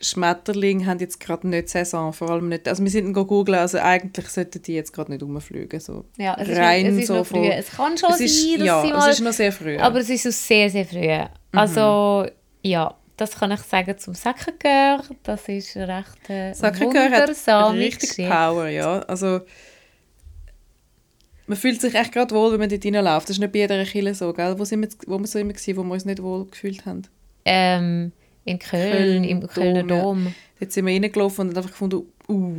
Schmetterlinge 0.00 0.84
haben 0.86 0.98
jetzt 1.00 1.18
gerade 1.20 1.48
nicht 1.48 1.70
Saison, 1.70 2.12
vor 2.12 2.30
allem 2.30 2.48
nicht, 2.50 2.68
also 2.68 2.82
wir 2.82 2.90
sind 2.90 3.12
googeln, 3.14 3.58
also 3.58 3.78
eigentlich 3.78 4.28
sollten 4.28 4.60
die 4.62 4.74
jetzt 4.74 4.92
gerade 4.92 5.10
nicht 5.10 5.22
rumfliegen, 5.22 5.80
so 5.80 6.04
Ja, 6.18 6.36
es 6.38 6.48
ist, 6.48 6.58
rein 6.58 6.82
noch, 6.86 6.92
es 6.92 6.98
ist 6.98 7.06
so 7.06 7.14
noch 7.16 7.26
früh. 7.26 7.34
von- 7.36 7.50
Es 7.50 7.70
kann 7.70 7.96
schon 7.98 8.10
es 8.10 8.20
ist, 8.20 8.42
sein, 8.42 8.58
dass 8.58 8.66
ja, 8.66 8.82
sie 8.82 8.88
es 8.90 8.92
mal... 8.96 9.10
ist 9.10 9.20
noch 9.20 9.32
sehr 9.32 9.52
früh. 9.52 9.78
Aber 9.78 9.98
es 10.00 10.10
ist 10.10 10.22
so 10.24 10.30
sehr, 10.30 10.68
sehr 10.70 10.84
früh. 10.84 11.08
Also, 11.52 12.26
ja, 12.62 12.94
das 13.16 13.34
kann 13.38 13.50
ich 13.52 13.60
sagen 13.60 13.96
zum 13.96 14.12
Sacré-Cœur. 14.14 15.00
Das 15.22 15.48
ist 15.48 15.74
eine 15.78 15.98
recht 15.98 16.28
äh, 16.30 16.52
Sacré-Cœur 16.52 17.10
hat 17.10 17.72
richtig 17.74 18.10
Geschichte. 18.10 18.30
Power, 18.30 18.68
ja. 18.68 18.98
Also, 19.00 19.40
man 21.46 21.56
fühlt 21.56 21.80
sich 21.80 21.94
echt 21.94 22.12
gerade 22.12 22.34
wohl, 22.34 22.52
wenn 22.52 22.60
man 22.60 22.68
dort 22.68 22.84
reinläuft. 22.84 23.28
Das 23.28 23.36
ist 23.36 23.40
nicht 23.40 23.52
bei 23.52 23.60
jeder 23.60 23.84
Kille 23.84 24.14
so, 24.14 24.32
gell? 24.32 24.58
Wo, 24.58 24.64
sind 24.64 24.80
wir, 24.82 24.88
wo 25.06 25.18
wir 25.18 25.26
so 25.26 25.38
immer 25.38 25.52
gewesen, 25.52 25.76
wo 25.76 25.82
wir 25.84 25.92
uns 25.92 26.04
nicht 26.04 26.22
wohl 26.22 26.46
gefühlt 26.46 26.84
haben? 26.86 27.02
Ähm, 27.44 28.12
in 28.44 28.58
Köln, 28.58 28.92
Köln, 28.92 29.24
im 29.24 29.46
Kölner 29.46 29.82
Dom, 29.82 29.88
ja. 29.90 30.02
Dom. 30.02 30.34
Dort 30.58 30.72
sind 30.72 30.86
wir 30.86 30.94
reingelaufen 30.94 31.48
und 31.48 31.56
einfach 31.56 31.70
gefunden, 31.70 32.02
uh, 32.28 32.52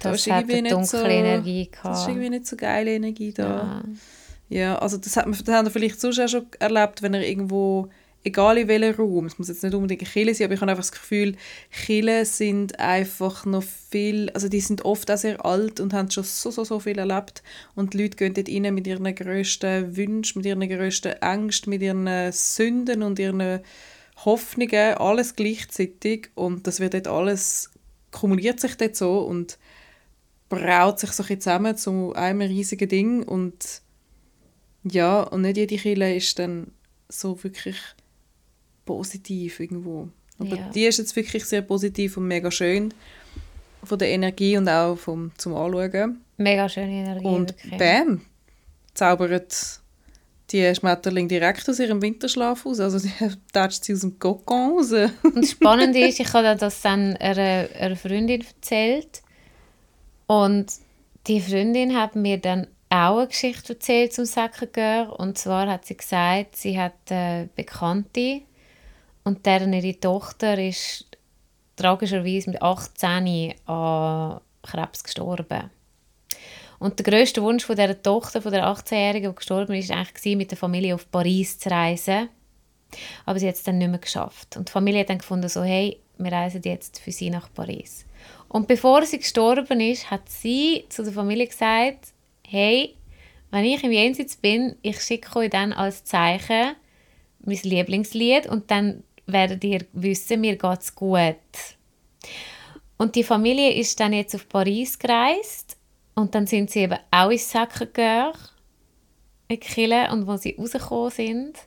da 0.00 0.10
Das 0.10 0.20
ist 0.20 0.26
irgendwie 0.26 0.52
eine 0.54 0.62
nicht 0.62 0.72
dunkle 0.72 0.86
so, 0.88 1.04
Energie 1.04 1.68
Das 1.70 1.80
ist 1.80 1.82
gehabt. 1.82 2.08
irgendwie 2.08 2.30
nicht 2.30 2.46
so 2.46 2.56
geile 2.56 2.94
Energie 2.94 3.32
da. 3.32 3.44
Ja. 3.44 3.82
Ja, 4.50 4.78
also 4.78 4.96
das 4.96 5.14
hat 5.16 5.26
man 5.26 5.38
das 5.38 5.54
haben 5.54 5.66
wir 5.66 5.70
vielleicht 5.70 6.00
sonst 6.00 6.18
auch 6.20 6.28
schon 6.28 6.46
erlebt, 6.58 7.02
wenn 7.02 7.12
er 7.12 7.26
irgendwo, 7.26 7.88
egal 8.24 8.58
in 8.58 8.68
welchem 8.68 8.94
Raum, 8.94 9.26
es 9.26 9.38
muss 9.38 9.48
jetzt 9.48 9.62
nicht 9.62 9.74
unbedingt 9.74 10.02
eine 10.02 10.10
Kirche 10.10 10.34
sein, 10.34 10.44
aber 10.46 10.54
ich 10.54 10.60
habe 10.60 10.70
einfach 10.70 10.82
das 10.82 10.92
Gefühl, 10.92 11.36
Kirchen 11.70 12.24
sind 12.24 12.78
einfach 12.78 13.44
noch 13.46 13.62
viel, 13.62 14.30
also 14.30 14.48
die 14.48 14.60
sind 14.60 14.84
oft 14.84 15.10
auch 15.10 15.16
sehr 15.16 15.44
alt 15.44 15.80
und 15.80 15.92
haben 15.92 16.10
schon 16.10 16.24
so, 16.24 16.50
so, 16.50 16.64
so 16.64 16.80
viel 16.80 16.98
erlebt 16.98 17.42
und 17.74 17.94
die 17.94 18.02
Leute 18.02 18.16
gehen 18.16 18.34
dort 18.34 18.48
rein 18.48 18.74
mit 18.74 18.86
ihren 18.86 19.14
grössten 19.14 19.96
Wünschen, 19.96 20.38
mit 20.38 20.46
ihren 20.46 20.68
grössten 20.68 21.12
Ängsten, 21.12 21.70
mit 21.70 21.82
ihren 21.82 22.32
Sünden 22.32 23.02
und 23.02 23.18
ihren 23.18 23.60
Hoffnungen, 24.24 24.94
alles 24.94 25.36
gleichzeitig 25.36 26.30
und 26.34 26.66
das 26.66 26.80
wird 26.80 26.94
dort 26.94 27.06
alles, 27.06 27.70
kumuliert 28.10 28.58
sich 28.58 28.76
dort 28.76 28.96
so 28.96 29.20
und 29.20 29.58
braut 30.48 30.98
sich 30.98 31.12
so 31.12 31.22
ein 31.22 31.40
zusammen 31.40 31.76
zu 31.76 32.14
einem 32.14 32.40
riesigen 32.40 32.88
Ding 32.88 33.22
und 33.22 33.82
ja, 34.84 35.22
und 35.22 35.42
nicht 35.42 35.56
jede 35.56 35.76
Kille 35.76 36.14
ist 36.14 36.38
dann 36.38 36.72
so 37.08 37.42
wirklich 37.42 37.76
positiv 38.88 39.60
irgendwo. 39.60 40.08
Aber 40.38 40.56
Ja. 40.56 40.70
die 40.74 40.86
ist 40.86 40.98
jetzt 40.98 41.14
wirklich 41.14 41.44
sehr 41.44 41.62
positiv 41.62 42.16
und 42.16 42.26
mega 42.26 42.50
schön 42.50 42.94
von 43.84 43.98
der 43.98 44.08
Energie 44.08 44.56
und 44.56 44.68
auch 44.68 44.96
vom, 44.96 45.30
zum 45.36 45.54
Anschauen. 45.54 46.20
Mega 46.38 46.68
schöne 46.68 46.92
Energie. 47.04 47.26
Und 47.26 47.50
wirklich. 47.64 47.78
bam, 47.78 48.20
zaubert 48.94 49.80
die 50.50 50.74
Schmetterling 50.74 51.28
direkt 51.28 51.68
aus 51.68 51.78
ihrem 51.78 52.00
Winterschlaf 52.00 52.64
raus. 52.64 52.80
Also 52.80 52.98
die 52.98 53.12
tätscht 53.52 53.84
sie 53.84 53.92
aus 53.92 54.00
dem 54.00 54.18
Kokon 54.18 54.78
raus. 54.78 54.92
Und 55.22 55.36
das 55.36 55.50
Spannende 55.50 56.00
ist, 56.00 56.18
ich 56.20 56.32
habe 56.32 56.56
das 56.58 56.80
dann 56.80 57.16
einer, 57.18 57.68
einer 57.78 57.96
Freundin 57.96 58.40
erzählt. 58.42 59.22
Und 60.26 60.66
die 61.26 61.40
Freundin 61.40 61.94
hat 61.94 62.16
mir 62.16 62.38
dann 62.38 62.66
auch 62.90 63.18
eine 63.18 63.26
Geschichte 63.28 63.74
erzählt 63.74 64.14
zum 64.14 64.24
Säckengör. 64.24 65.18
Und 65.20 65.36
zwar 65.36 65.68
hat 65.70 65.84
sie 65.84 65.96
gesagt, 65.96 66.56
sie 66.56 66.78
hat 66.80 66.94
eine 67.10 67.48
Bekannte 67.54 68.40
und 69.28 69.44
deren 69.44 69.74
ihre 69.74 70.00
Tochter 70.00 70.58
ist 70.58 71.04
tragischerweise 71.76 72.50
mit 72.50 72.62
18 72.62 73.54
an 73.66 74.40
Krebs 74.62 75.04
gestorben. 75.04 75.70
Und 76.78 76.98
der 76.98 77.04
grösste 77.04 77.42
Wunsch 77.42 77.64
von 77.64 77.76
dieser 77.76 78.00
Tochter, 78.00 78.40
von 78.40 78.52
der 78.52 78.66
18-Jährigen, 78.66 79.30
die 79.30 79.36
gestorben 79.36 79.74
ist, 79.74 79.90
war 79.90 79.98
eigentlich, 79.98 80.36
mit 80.36 80.50
der 80.50 80.56
Familie 80.56 80.94
auf 80.94 81.10
Paris 81.10 81.58
zu 81.58 81.70
reisen. 81.70 82.30
Aber 83.26 83.38
sie 83.38 83.48
hat 83.48 83.56
es 83.56 83.62
dann 83.64 83.78
nicht 83.78 83.90
mehr 83.90 83.98
geschafft. 83.98 84.56
Und 84.56 84.68
die 84.68 84.72
Familie 84.72 85.00
hat 85.00 85.10
dann 85.10 85.18
gefunden, 85.18 85.48
so, 85.48 85.62
hey, 85.62 86.00
wir 86.16 86.32
reisen 86.32 86.62
jetzt 86.64 86.98
für 86.98 87.12
sie 87.12 87.28
nach 87.28 87.52
Paris. 87.52 88.06
Und 88.48 88.66
bevor 88.66 89.04
sie 89.04 89.18
gestorben 89.18 89.80
ist, 89.80 90.10
hat 90.10 90.28
sie 90.28 90.86
zu 90.88 91.02
der 91.02 91.12
Familie 91.12 91.48
gesagt, 91.48 92.12
hey, 92.46 92.94
wenn 93.50 93.64
ich 93.64 93.84
im 93.84 93.92
Jenseits 93.92 94.36
bin, 94.36 94.76
ich 94.80 95.00
schicke 95.02 95.38
euch 95.38 95.50
dann 95.50 95.74
als 95.74 96.04
Zeichen 96.04 96.76
mein 97.40 97.58
Lieblingslied 97.62 98.46
und 98.46 98.70
dann 98.70 99.02
werdet 99.28 99.62
ihr 99.64 99.84
wissen, 99.92 100.40
mir 100.40 100.56
geht's 100.56 100.94
gut. 100.94 101.36
Und 102.96 103.14
die 103.14 103.24
Familie 103.24 103.72
ist 103.74 104.00
dann 104.00 104.12
jetzt 104.12 104.34
auf 104.34 104.48
Paris 104.48 104.98
gereist 104.98 105.76
und 106.14 106.34
dann 106.34 106.46
sind 106.46 106.70
sie 106.70 106.80
eben 106.80 106.98
auch 107.10 107.30
ins 107.30 107.54
Sacré-Cœur 107.54 108.34
in 109.48 109.60
Kille 109.60 110.10
und 110.10 110.26
wo 110.26 110.36
sie 110.36 110.56
rausgekommen 110.58 111.10
sind, 111.10 111.58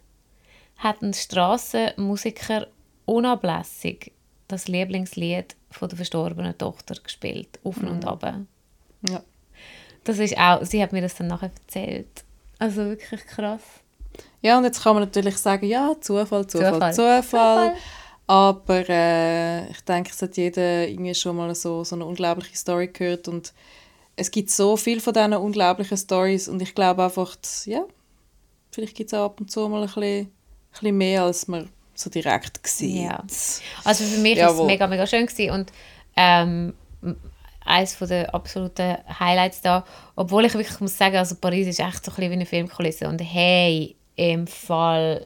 hat 0.78 1.02
ein 1.02 1.14
Strassenmusiker 1.14 2.68
unablässig 3.06 4.12
das 4.48 4.68
Lieblingslied 4.68 5.56
von 5.70 5.88
der 5.88 5.96
verstorbenen 5.96 6.58
Tochter 6.58 6.96
gespielt, 7.02 7.60
auf 7.64 7.78
und 7.78 8.06
ab. 8.06 8.24
ja. 9.10 9.24
Das 10.04 10.20
ist 10.20 10.38
auch, 10.38 10.66
sie 10.66 10.82
hat 10.82 10.92
mir 10.92 11.02
das 11.02 11.16
dann 11.16 11.28
nachher 11.28 11.52
erzählt. 11.62 12.24
Also 12.60 12.86
wirklich 12.86 13.26
krass. 13.26 13.81
Ja, 14.42 14.58
und 14.58 14.64
jetzt 14.64 14.84
kann 14.84 14.96
man 14.96 15.04
natürlich 15.04 15.38
sagen, 15.38 15.66
ja, 15.66 15.96
Zufall, 16.00 16.48
Zufall, 16.48 16.94
Zufall. 16.94 17.24
Zufall. 17.24 17.74
Aber 18.28 18.90
äh, 18.90 19.70
ich 19.70 19.82
denke, 19.82 20.12
es 20.14 20.22
hat 20.22 20.38
jeder 20.38 20.88
irgendwie 20.88 21.14
schon 21.14 21.36
mal 21.36 21.54
so, 21.54 21.84
so 21.84 21.96
eine 21.96 22.06
unglaubliche 22.06 22.56
Story 22.56 22.88
gehört 22.88 23.28
und 23.28 23.54
es 24.16 24.32
gibt 24.32 24.50
so 24.50 24.78
viel 24.78 25.02
von 25.02 25.14
diesen 25.14 25.34
unglaublichen 25.34 25.98
Stories 25.98 26.48
und 26.48 26.62
ich 26.62 26.74
glaube 26.74 27.04
einfach, 27.04 27.36
dass, 27.36 27.66
ja, 27.66 27.84
vielleicht 28.72 28.96
gibt 28.96 29.12
es 29.12 29.14
auch 29.14 29.26
ab 29.26 29.40
und 29.40 29.52
zu 29.52 29.68
mal 29.68 29.82
ein 29.82 29.88
bisschen, 29.88 30.04
ein 30.04 30.32
bisschen 30.72 30.98
mehr, 30.98 31.24
als 31.24 31.48
man 31.48 31.70
so 31.94 32.10
direkt 32.10 32.66
sieht. 32.66 33.04
Ja. 33.04 33.24
Also 33.84 34.04
für 34.06 34.20
mich 34.20 34.40
war 34.40 34.52
es 34.52 34.66
mega, 34.66 34.88
mega 34.88 35.06
schön 35.06 35.26
gewesen. 35.26 35.52
und 35.52 35.72
ähm, 36.16 36.74
eines 37.66 37.98
der 38.00 38.34
absoluten 38.34 38.98
Highlights 39.20 39.62
da, 39.62 39.86
obwohl 40.16 40.46
ich 40.46 40.54
wirklich 40.54 40.80
muss 40.80 40.98
sagen, 40.98 41.18
also 41.18 41.36
Paris 41.36 41.68
ist 41.68 41.80
echt 41.80 42.04
so 42.04 42.12
ein 42.12 42.16
bisschen 42.16 42.32
wie 42.32 42.36
eine 42.36 42.46
Filmkulisse 42.46 43.08
und 43.08 43.20
hey, 43.20 43.96
im 44.22 44.46
Fall 44.46 45.26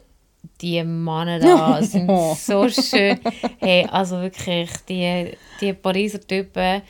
die 0.60 0.82
Männer 0.82 1.38
da 1.40 1.82
sind 1.82 2.10
so 2.38 2.68
schön. 2.68 3.18
Hey, 3.58 3.86
also 3.90 4.20
wirklich, 4.20 4.70
die, 4.88 5.32
die 5.60 5.72
Pariser 5.74 6.20
Typen, 6.20 6.82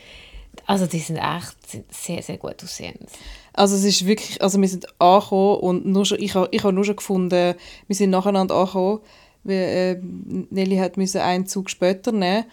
also 0.65 0.85
die 0.85 0.99
sind 0.99 1.17
echt 1.17 1.55
sehr, 1.89 2.21
sehr 2.21 2.37
gut 2.37 2.63
aussehend. 2.63 3.09
Also 3.53 3.75
es 3.75 3.83
ist 3.83 4.05
wirklich, 4.05 4.41
also 4.41 4.61
wir 4.61 4.67
sind 4.67 4.87
angekommen 5.01 5.59
und 5.59 5.85
nur 5.85 6.05
schon, 6.05 6.19
ich 6.21 6.35
habe 6.35 6.47
ich 6.51 6.63
hab 6.63 6.73
nur 6.73 6.85
schon 6.85 6.95
gefunden, 6.95 7.55
wir 7.87 7.95
sind 7.95 8.11
nacheinander 8.11 8.55
angekommen, 8.55 8.99
weil 9.43 9.55
äh, 9.55 9.99
Nelly 10.49 10.77
hat 10.77 10.97
müssen 10.97 11.21
einen 11.21 11.47
Zug 11.47 11.69
später 11.69 12.11
nehmen 12.11 12.45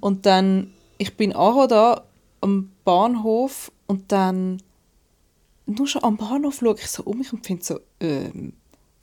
und 0.00 0.26
dann, 0.26 0.72
ich 0.98 1.16
bin 1.16 1.32
angekommen 1.32 1.68
da 1.68 2.04
am 2.42 2.70
Bahnhof 2.84 3.72
und 3.86 4.12
dann 4.12 4.62
nur 5.66 5.86
schon 5.86 6.04
am 6.04 6.16
Bahnhof 6.16 6.56
schaue 6.60 6.74
ich 6.78 6.86
so 6.86 7.04
um 7.04 7.18
mich 7.18 7.32
und 7.32 7.46
finde 7.46 7.64
so, 7.64 7.80
ähm, 8.00 8.52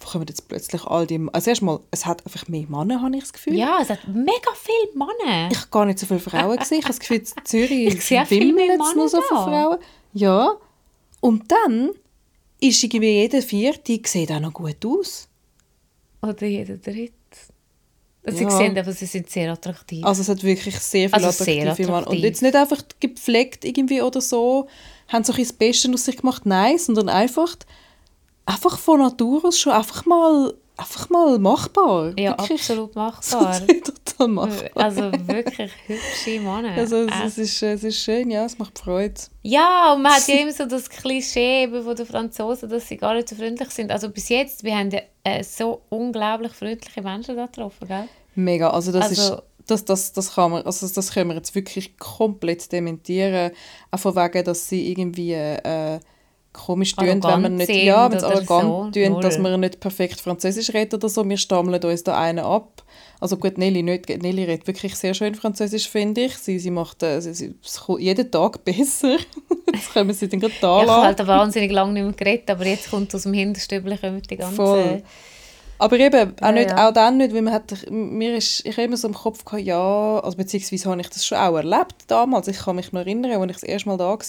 kommen 0.06 0.26
jetzt 0.28 0.48
plötzlich 0.48 0.84
all 0.86 1.08
die, 1.08 1.20
also 1.34 1.50
erstmal, 1.50 1.80
es 1.92 2.06
hat 2.06 2.26
einfach 2.26 2.48
mehr 2.48 2.66
Männer, 2.70 3.02
habe 3.02 3.16
ich 3.16 3.24
das 3.24 3.34
Gefühl. 3.34 3.56
Ja, 3.56 3.80
es 3.82 3.90
hat 3.90 4.08
mega 4.08 4.52
viele 4.56 4.94
Männer. 4.94 5.50
Ich 5.52 5.58
habe 5.58 5.68
gar 5.72 5.86
nicht 5.86 6.00
so 6.00 6.06
viele 6.06 6.20
Frauen 6.20 6.58
gesehen. 6.58 6.80
Ich 6.80 6.86
habe 6.86 6.94
das 6.94 7.00
Gefühl, 7.00 7.18
in 7.18 7.46
Zürich 7.46 7.72
Ich 7.96 8.06
sehe 8.06 8.26
viel 8.26 8.54
mehr 8.54 8.68
wimmelt 8.68 8.82
es 8.82 8.96
nur 8.96 9.06
Männer 9.06 9.10
so 9.10 9.22
viele. 9.22 9.40
Frauen. 9.42 9.78
Ja. 10.14 10.56
Und 11.20 11.52
dann 11.52 11.92
ist 12.60 12.84
irgendwie 12.84 13.10
jeder 13.12 13.42
Vierte, 13.42 14.00
sieht 14.06 14.32
auch 14.32 14.40
noch 14.40 14.54
gut 14.54 14.86
aus. 14.86 15.28
Oder 16.22 16.46
jeder 16.46 16.78
dritte. 16.78 17.14
Sie 18.30 18.44
Ja. 18.44 18.50
sehen 18.50 18.78
aber, 18.78 18.92
sie 18.92 19.06
sind 19.06 19.30
sehr 19.30 19.52
attraktiv. 19.54 20.04
Also 20.04 20.22
es 20.22 20.30
hat 20.30 20.44
wirklich 20.44 20.78
sehr 20.80 21.10
viele 21.10 21.24
Also 21.26 21.44
sehr 21.44 21.62
attraktive 21.64 21.88
Männer. 21.88 21.98
Und 22.00 22.04
attraktiv. 22.04 22.24
jetzt 22.24 22.42
nicht 22.42 22.56
einfach 22.56 22.82
gepflegt 23.00 23.64
irgendwie 23.66 24.02
oder 24.02 24.20
so, 24.22 24.68
haben 25.08 25.24
so 25.24 25.32
ein 25.34 25.40
das 25.40 25.54
Beste 25.54 25.90
aus 25.94 26.06
sich 26.06 26.18
gemacht, 26.18 26.46
nein, 26.46 26.78
sondern 26.78 27.08
einfach, 27.10 27.56
einfach 28.48 28.78
von 28.80 29.00
Natur 29.02 29.46
aus 29.46 29.60
schon 29.60 29.74
einfach 29.74 30.06
mal, 30.06 30.54
einfach 30.78 31.10
mal 31.10 31.38
machbar. 31.38 32.14
ja, 32.18 32.32
wirklich, 32.32 32.60
absolut 32.62 32.96
machbar. 32.96 33.62
total 33.68 34.28
machbar. 34.30 34.70
also 34.84 35.12
wirklich 35.28 35.72
hübsche 35.86 36.40
Männer. 36.40 36.72
Also 36.78 36.98
es, 37.04 37.08
Echt. 37.12 37.24
es, 37.26 37.38
ist, 37.38 37.62
es 37.64 37.84
ist 37.84 37.98
schön, 38.02 38.32
ja, 38.32 38.46
es 38.46 38.58
macht 38.58 38.80
Freude. 38.80 39.14
Ja, 39.44 39.94
und 39.94 40.02
man 40.02 40.14
hat 40.14 40.28
ja 40.28 40.36
immer 40.42 40.52
so 40.54 40.66
das 40.66 40.90
Klischee 40.90 41.64
eben 41.64 41.84
von 41.84 41.96
den 41.96 42.06
Franzosen, 42.06 42.70
dass 42.70 42.88
sie 42.88 42.98
gar 42.98 43.14
nicht 43.14 43.30
so 43.30 43.36
freundlich 43.36 43.70
sind. 43.70 43.92
Also 43.92 44.10
bis 44.10 44.30
jetzt, 44.30 44.64
wir 44.64 44.76
haben 44.76 44.90
ja, 44.92 45.02
äh, 45.24 45.44
so 45.44 45.82
unglaublich 45.90 46.54
freundliche 46.54 47.02
Menschen 47.02 47.36
da 47.36 47.46
getroffen, 47.46 47.88
gell? 47.88 48.08
Mega, 48.36 48.70
also 48.70 48.92
das 48.92 49.10
Also- 49.10 49.34
ist 49.36 49.44
das, 49.68 49.84
das, 49.84 50.14
das 50.14 50.34
kann 50.36 50.52
man, 50.52 50.64
also 50.64 50.88
das 50.88 51.12
können 51.14 51.30
wir 51.32 51.36
jetzt 51.36 51.54
wirklich 51.54 51.98
komplett 51.98 52.72
dementieren, 52.72 53.52
auch 53.92 54.00
von 54.00 54.16
wegen, 54.16 54.46
dass 54.46 54.70
sie 54.70 54.90
irgendwie 54.90 55.34
äh, 55.34 56.00
komisch 56.58 56.96
tun, 56.96 57.24
wenn 57.24 57.42
man 57.42 57.56
nicht, 57.56 57.70
ja, 57.70 58.12
wenn 58.12 58.18
oder 58.18 58.28
arrogant 58.28 58.96
so. 58.96 59.02
tun, 59.02 59.22
dass 59.22 59.38
wir 59.38 59.58
nicht 59.58 59.80
perfekt 59.80 60.20
Französisch 60.20 60.74
reden 60.74 60.96
oder 60.96 61.10
so, 61.10 61.28
wir 61.28 61.38
stammeln 61.38 61.82
uns 61.84 62.04
da 62.04 62.18
einen 62.20 62.40
ab. 62.40 62.84
Also 63.20 63.38
gut, 63.38 63.58
Nelly 63.58 63.82
nicht, 63.82 64.10
Nelly 64.10 64.44
redet 64.44 64.68
wirklich 64.68 64.96
sehr 64.96 65.14
schön 65.14 65.34
Französisch, 65.34 65.90
finde 65.90 66.22
ich. 66.22 66.38
Sie, 66.38 66.60
sie 66.60 66.70
macht 66.70 67.02
äh, 67.02 67.20
sie, 67.20 67.34
sie, 67.34 67.56
es 67.64 67.80
kommt 67.80 68.02
jeden 68.02 68.30
Tag 68.30 68.64
besser. 68.66 69.18
Jetzt 69.74 69.94
können 69.94 70.08
wir 70.10 70.14
sie 70.14 70.28
dann 70.28 70.40
gerade 70.40 70.54
da 70.62 70.78
Ja, 70.78 70.84
ich 70.84 70.90
habe 70.90 71.06
halt 71.06 71.28
wahnsinnig 71.28 71.72
lange 71.72 71.94
nicht 71.94 72.04
mehr 72.04 72.14
geredet, 72.14 72.50
aber 72.52 72.66
jetzt 72.66 72.92
kommt 72.92 73.14
aus 73.16 73.24
dem 73.24 73.34
Hinterstübchen 73.34 74.00
kommen 74.00 74.22
die 74.22 74.38
ganzen... 74.38 74.56
Voll. 74.56 75.04
Aber 75.80 76.00
eben, 76.00 76.34
auch, 76.42 76.42
Ja, 76.42 76.52
nicht, 76.52 76.70
ja. 76.70 76.88
auch 76.88 76.94
dann 76.94 77.18
nicht, 77.18 77.34
weil 77.34 77.42
man 77.42 77.54
hat, 77.54 77.90
mir 77.90 78.38
ist, 78.38 78.66
ich 78.66 78.74
habe 78.74 78.84
immer 78.84 78.98
so 78.98 79.08
im 79.08 79.14
Kopf 79.14 79.46
gehabt, 79.46 79.64
ja, 79.64 80.20
also 80.20 80.38
beziehungsweise 80.38 80.90
habe 80.90 81.02
ich 81.02 81.10
das 81.10 81.26
schon 81.26 81.38
auch 81.38 81.56
erlebt 81.56 81.96
damals. 82.08 82.48
Ich 82.48 82.58
kann 82.58 82.76
mich 82.76 82.92
noch 82.92 83.02
erinnern, 83.02 83.32
als 83.32 83.52
ich 83.52 83.62
das 83.62 83.64
erste 83.64 83.90
Mal 83.90 83.98
da 83.98 84.10
war, 84.10 84.20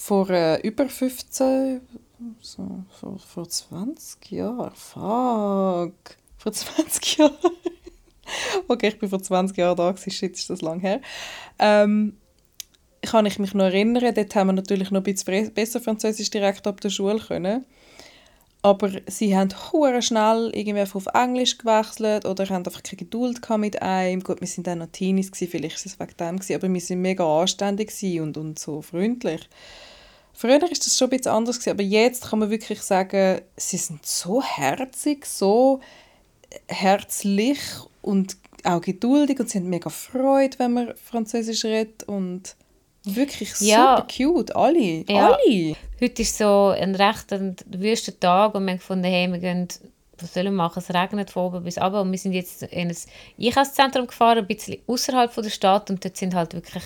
vor 0.00 0.30
äh, 0.30 0.58
über 0.66 0.88
15, 0.88 1.82
so, 2.40 2.84
vor, 2.98 3.18
vor 3.18 3.46
20 3.46 4.30
Jahren, 4.30 4.72
fuck, 4.74 6.16
vor 6.38 6.52
20 6.52 7.16
Jahren. 7.18 7.36
okay, 8.66 8.88
ich 8.88 8.98
bin 8.98 9.10
vor 9.10 9.22
20 9.22 9.58
Jahren 9.58 9.76
da, 9.76 9.94
shit, 9.94 10.36
ist 10.36 10.48
das 10.48 10.62
lang 10.62 10.80
her. 10.80 11.02
Ähm, 11.58 12.16
kann 13.02 13.26
ich 13.26 13.38
mich 13.38 13.52
noch 13.52 13.66
erinnern, 13.66 14.14
dort 14.14 14.34
haben 14.34 14.48
wir 14.48 14.54
natürlich 14.54 14.90
noch 14.90 15.02
ein 15.02 15.14
bisschen 15.14 15.52
besser 15.52 15.80
Französisch 15.80 16.30
direkt 16.30 16.66
ab 16.66 16.80
der 16.80 16.90
Schule 16.90 17.18
können. 17.20 17.66
Aber 18.62 18.90
sie 19.06 19.36
haben 19.36 19.50
hure 19.70 20.00
schnell 20.00 20.50
irgendwie 20.54 20.82
auf 20.82 21.06
Englisch 21.12 21.58
gewechselt 21.58 22.24
oder 22.24 22.44
haben 22.48 22.64
einfach 22.64 22.82
keine 22.82 22.98
Geduld 22.98 23.40
mit 23.58 23.80
einem. 23.82 24.22
Gut, 24.22 24.40
wir 24.40 24.48
sind 24.48 24.66
dann 24.66 24.78
noch 24.78 24.88
Teenies, 24.92 25.30
vielleicht 25.34 25.76
ist 25.76 25.86
es 25.86 26.00
wegen 26.00 26.16
dem, 26.18 26.56
aber 26.56 26.72
wir 26.72 26.80
sind 26.80 27.02
mega 27.02 27.24
anständig 27.24 27.92
und, 28.20 28.38
und 28.38 28.58
so 28.58 28.80
freundlich. 28.80 29.48
Früher 30.40 30.70
ist 30.72 30.86
das 30.86 30.96
schon 30.96 31.08
ein 31.08 31.18
bisschen 31.18 31.32
anders, 31.32 31.58
gewesen, 31.58 31.70
aber 31.72 31.82
jetzt 31.82 32.30
kann 32.30 32.38
man 32.38 32.48
wirklich 32.48 32.80
sagen, 32.80 33.42
sie 33.58 33.76
sind 33.76 34.06
so 34.06 34.42
herzig, 34.42 35.26
so 35.26 35.80
herzlich 36.66 37.58
und 38.00 38.38
auch 38.64 38.80
geduldig 38.80 39.38
und 39.38 39.50
sie 39.50 39.58
haben 39.58 39.68
mega 39.68 39.90
Freude, 39.90 40.58
wenn 40.58 40.72
man 40.72 40.94
Französisch 40.96 41.66
redet 41.66 42.04
und 42.04 42.56
wirklich 43.04 43.52
Ja. 43.60 43.96
super 43.98 44.08
cute, 44.10 44.56
alle, 44.56 45.04
Ja. 45.10 45.32
alle. 45.34 45.76
Heute 46.00 46.22
ist 46.22 46.38
so 46.38 46.68
ein 46.68 46.94
recht 46.94 47.26
wüster 47.66 48.18
Tag 48.18 48.54
und 48.54 48.64
wir 48.64 48.70
haben 48.72 48.78
gefunden, 48.78 49.04
hey, 49.04 49.30
wir 49.30 49.38
gehen, 49.40 49.68
was 50.22 50.34
sollen 50.34 50.46
wir 50.46 50.52
machen? 50.52 50.78
Es 50.78 50.94
regnet 50.94 51.30
von 51.30 51.46
oben 51.46 51.64
bis 51.64 51.78
runter 51.78 52.02
und 52.02 52.10
wir 52.10 52.18
sind 52.18 52.32
jetzt 52.32 52.62
in 52.62 52.88
ein 52.88 52.96
Einkaufszentrum 53.40 54.06
gefahren, 54.06 54.38
ein 54.38 54.46
bisschen 54.46 54.78
außerhalb 54.86 55.34
der 55.34 55.50
Stadt 55.50 55.90
und 55.90 56.04
dort 56.04 56.16
sind 56.16 56.34
halt 56.34 56.54
wirklich, 56.54 56.84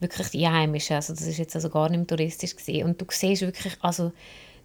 wirklich 0.00 0.28
die 0.28 0.46
Einheimischen, 0.46 0.96
also 0.96 1.12
das 1.12 1.26
ist 1.26 1.38
jetzt 1.38 1.54
also 1.54 1.70
gar 1.70 1.88
nicht 1.88 1.98
mehr 1.98 2.06
touristisch 2.06 2.56
gewesen. 2.56 2.84
und 2.84 3.00
du 3.00 3.06
siehst 3.08 3.42
wirklich, 3.42 3.76
also, 3.80 4.12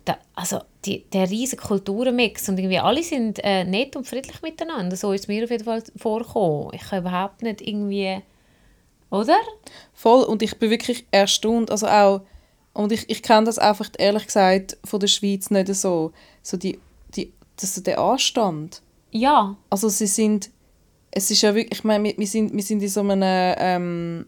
da, 0.05 0.17
also 0.35 0.61
die, 0.85 1.05
der 1.11 1.29
riesige 1.29 1.61
Kulturenmix 1.61 2.49
und 2.49 2.57
irgendwie 2.57 2.79
alle 2.79 3.03
sind 3.03 3.39
äh, 3.43 3.63
nett 3.63 3.95
und 3.95 4.07
friedlich 4.07 4.41
miteinander, 4.41 4.95
so 4.95 5.11
ist 5.11 5.21
es 5.21 5.27
mir 5.27 5.43
auf 5.43 5.51
jeden 5.51 5.65
Fall 5.65 5.83
vorgekommen. 5.95 6.73
Ich 6.73 6.81
kann 6.81 6.99
überhaupt 6.99 7.41
nicht 7.41 7.61
irgendwie, 7.61 8.21
oder? 9.09 9.37
Voll, 9.93 10.23
und 10.23 10.41
ich 10.41 10.57
bin 10.57 10.69
wirklich 10.69 11.05
erstaunt, 11.11 11.71
also 11.71 11.87
auch, 11.87 12.21
und 12.73 12.91
ich, 12.91 13.09
ich 13.09 13.23
kenne 13.23 13.45
das 13.45 13.59
einfach, 13.59 13.89
ehrlich 13.97 14.25
gesagt, 14.25 14.77
von 14.85 14.99
der 14.99 15.07
Schweiz 15.07 15.49
nicht 15.49 15.73
so, 15.75 16.13
so 16.41 16.55
die, 16.55 16.79
die, 17.59 17.65
das, 17.65 17.83
der 17.83 17.99
Anstand. 17.99 18.81
Ja, 19.11 19.55
Also 19.69 19.89
sie 19.89 20.07
sind, 20.07 20.49
es 21.11 21.31
ist 21.31 21.41
ja 21.41 21.55
wirklich, 21.55 21.79
ich 21.79 21.83
meine, 21.83 22.13
wir, 22.17 22.27
sind, 22.27 22.53
wir 22.55 22.61
sind 22.63 22.81
in 22.83 22.89
so 22.89 22.99
einem, 23.01 23.21
ähm, 23.57 24.25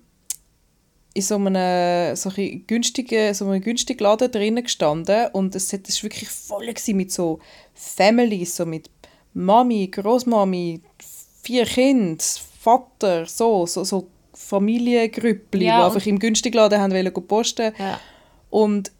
in 1.13 1.21
so 1.21 1.35
einem, 1.35 2.15
so 2.15 2.29
ein 2.35 2.63
günstigen, 2.67 3.33
so 3.33 3.45
einem 3.47 3.61
günstigen 3.61 4.03
Laden 4.03 4.31
drinnen 4.31 4.63
gestanden 4.63 5.27
und 5.33 5.53
es 5.55 5.71
hat- 5.73 5.87
es 5.87 5.97
war 5.97 6.03
wirklich 6.09 6.29
voll 6.29 6.65
gewesen 6.67 6.97
mit 6.97 7.11
so 7.11 7.39
Families, 7.73 8.55
so 8.55 8.65
mit 8.65 8.89
Mami, 9.33 9.87
Großmami, 9.87 10.81
vier 11.43 11.65
Kinder, 11.65 12.23
Vater, 12.59 13.25
so, 13.25 13.65
so, 13.65 13.83
so 13.83 14.07
Familiengrüppli, 14.33 15.65
Ja, 15.65 15.77
die 15.79 15.83
einfach 15.95 16.05
im 16.07 16.19
günstigen 16.19 16.55
Laden 16.57 16.79
haben 16.79 16.93
wollen 16.93 17.13
posten. 17.27 17.73
ja. 17.77 17.99
Und 18.49 18.91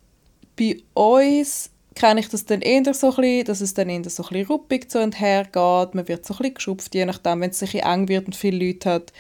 bei 0.58 0.78
uns 0.94 1.70
kenne 1.96 2.20
ich 2.20 2.30
das 2.30 2.46
dann 2.46 2.62
eher 2.62 2.94
so 2.94 3.10
ein 3.10 3.16
bisschen, 3.16 3.46
dass 3.46 3.62
es 3.62 3.74
dann 3.74 3.90
eher 3.90 4.10
so 4.10 4.24
ein 4.24 4.30
bisschen 4.30 4.48
ruppig 4.48 4.90
zu 4.90 5.02
und 5.02 5.20
her 5.20 5.44
geht. 5.44 5.96
Man 5.96 6.08
wird 6.08 6.26
so 6.26 6.34
ein 6.34 6.38
bisschen 6.38 6.54
geschupft, 6.54 6.96
je 6.96 7.06
nachdem, 7.06 7.42
wenn 7.42 7.50
es 7.50 7.60
bisschen 7.60 7.82
eng 7.82 8.08
wird 8.08 8.26
und 8.26 8.36
viele 8.36 8.66
Leute 8.66 8.90
hat. 8.90 9.14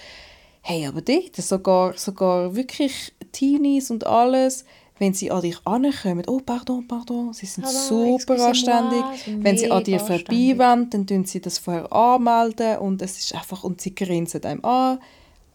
Hey, 0.61 0.85
aber 0.85 1.01
dort, 1.01 1.35
sogar, 1.35 1.97
sogar 1.97 2.55
wirklich 2.55 3.13
Teenies 3.31 3.89
und 3.89 4.05
alles, 4.05 4.65
wenn 4.99 5.13
sie 5.15 5.31
an 5.31 5.41
dich 5.41 5.57
ankommen, 5.65 6.23
oh, 6.27 6.39
pardon, 6.45 6.87
pardon, 6.87 7.33
sie 7.33 7.47
sind 7.47 7.63
Pardon, 7.63 8.19
super 8.19 8.45
anständig. 8.45 9.03
Wenn 9.25 9.57
sie 9.57 9.71
an 9.71 9.83
dir 9.83 9.99
mega 9.99 10.05
vorbeiwollen, 10.05 10.89
dann 10.91 11.07
tun 11.07 11.25
sie 11.25 11.41
das 11.41 11.57
vorher 11.57 11.91
anmelden 11.91 12.77
und 12.77 13.01
es 13.01 13.17
ist 13.17 13.33
einfach, 13.33 13.63
und 13.63 13.81
sie 13.81 13.95
grinsen 13.95 14.43
einem 14.43 14.63
an. 14.63 14.99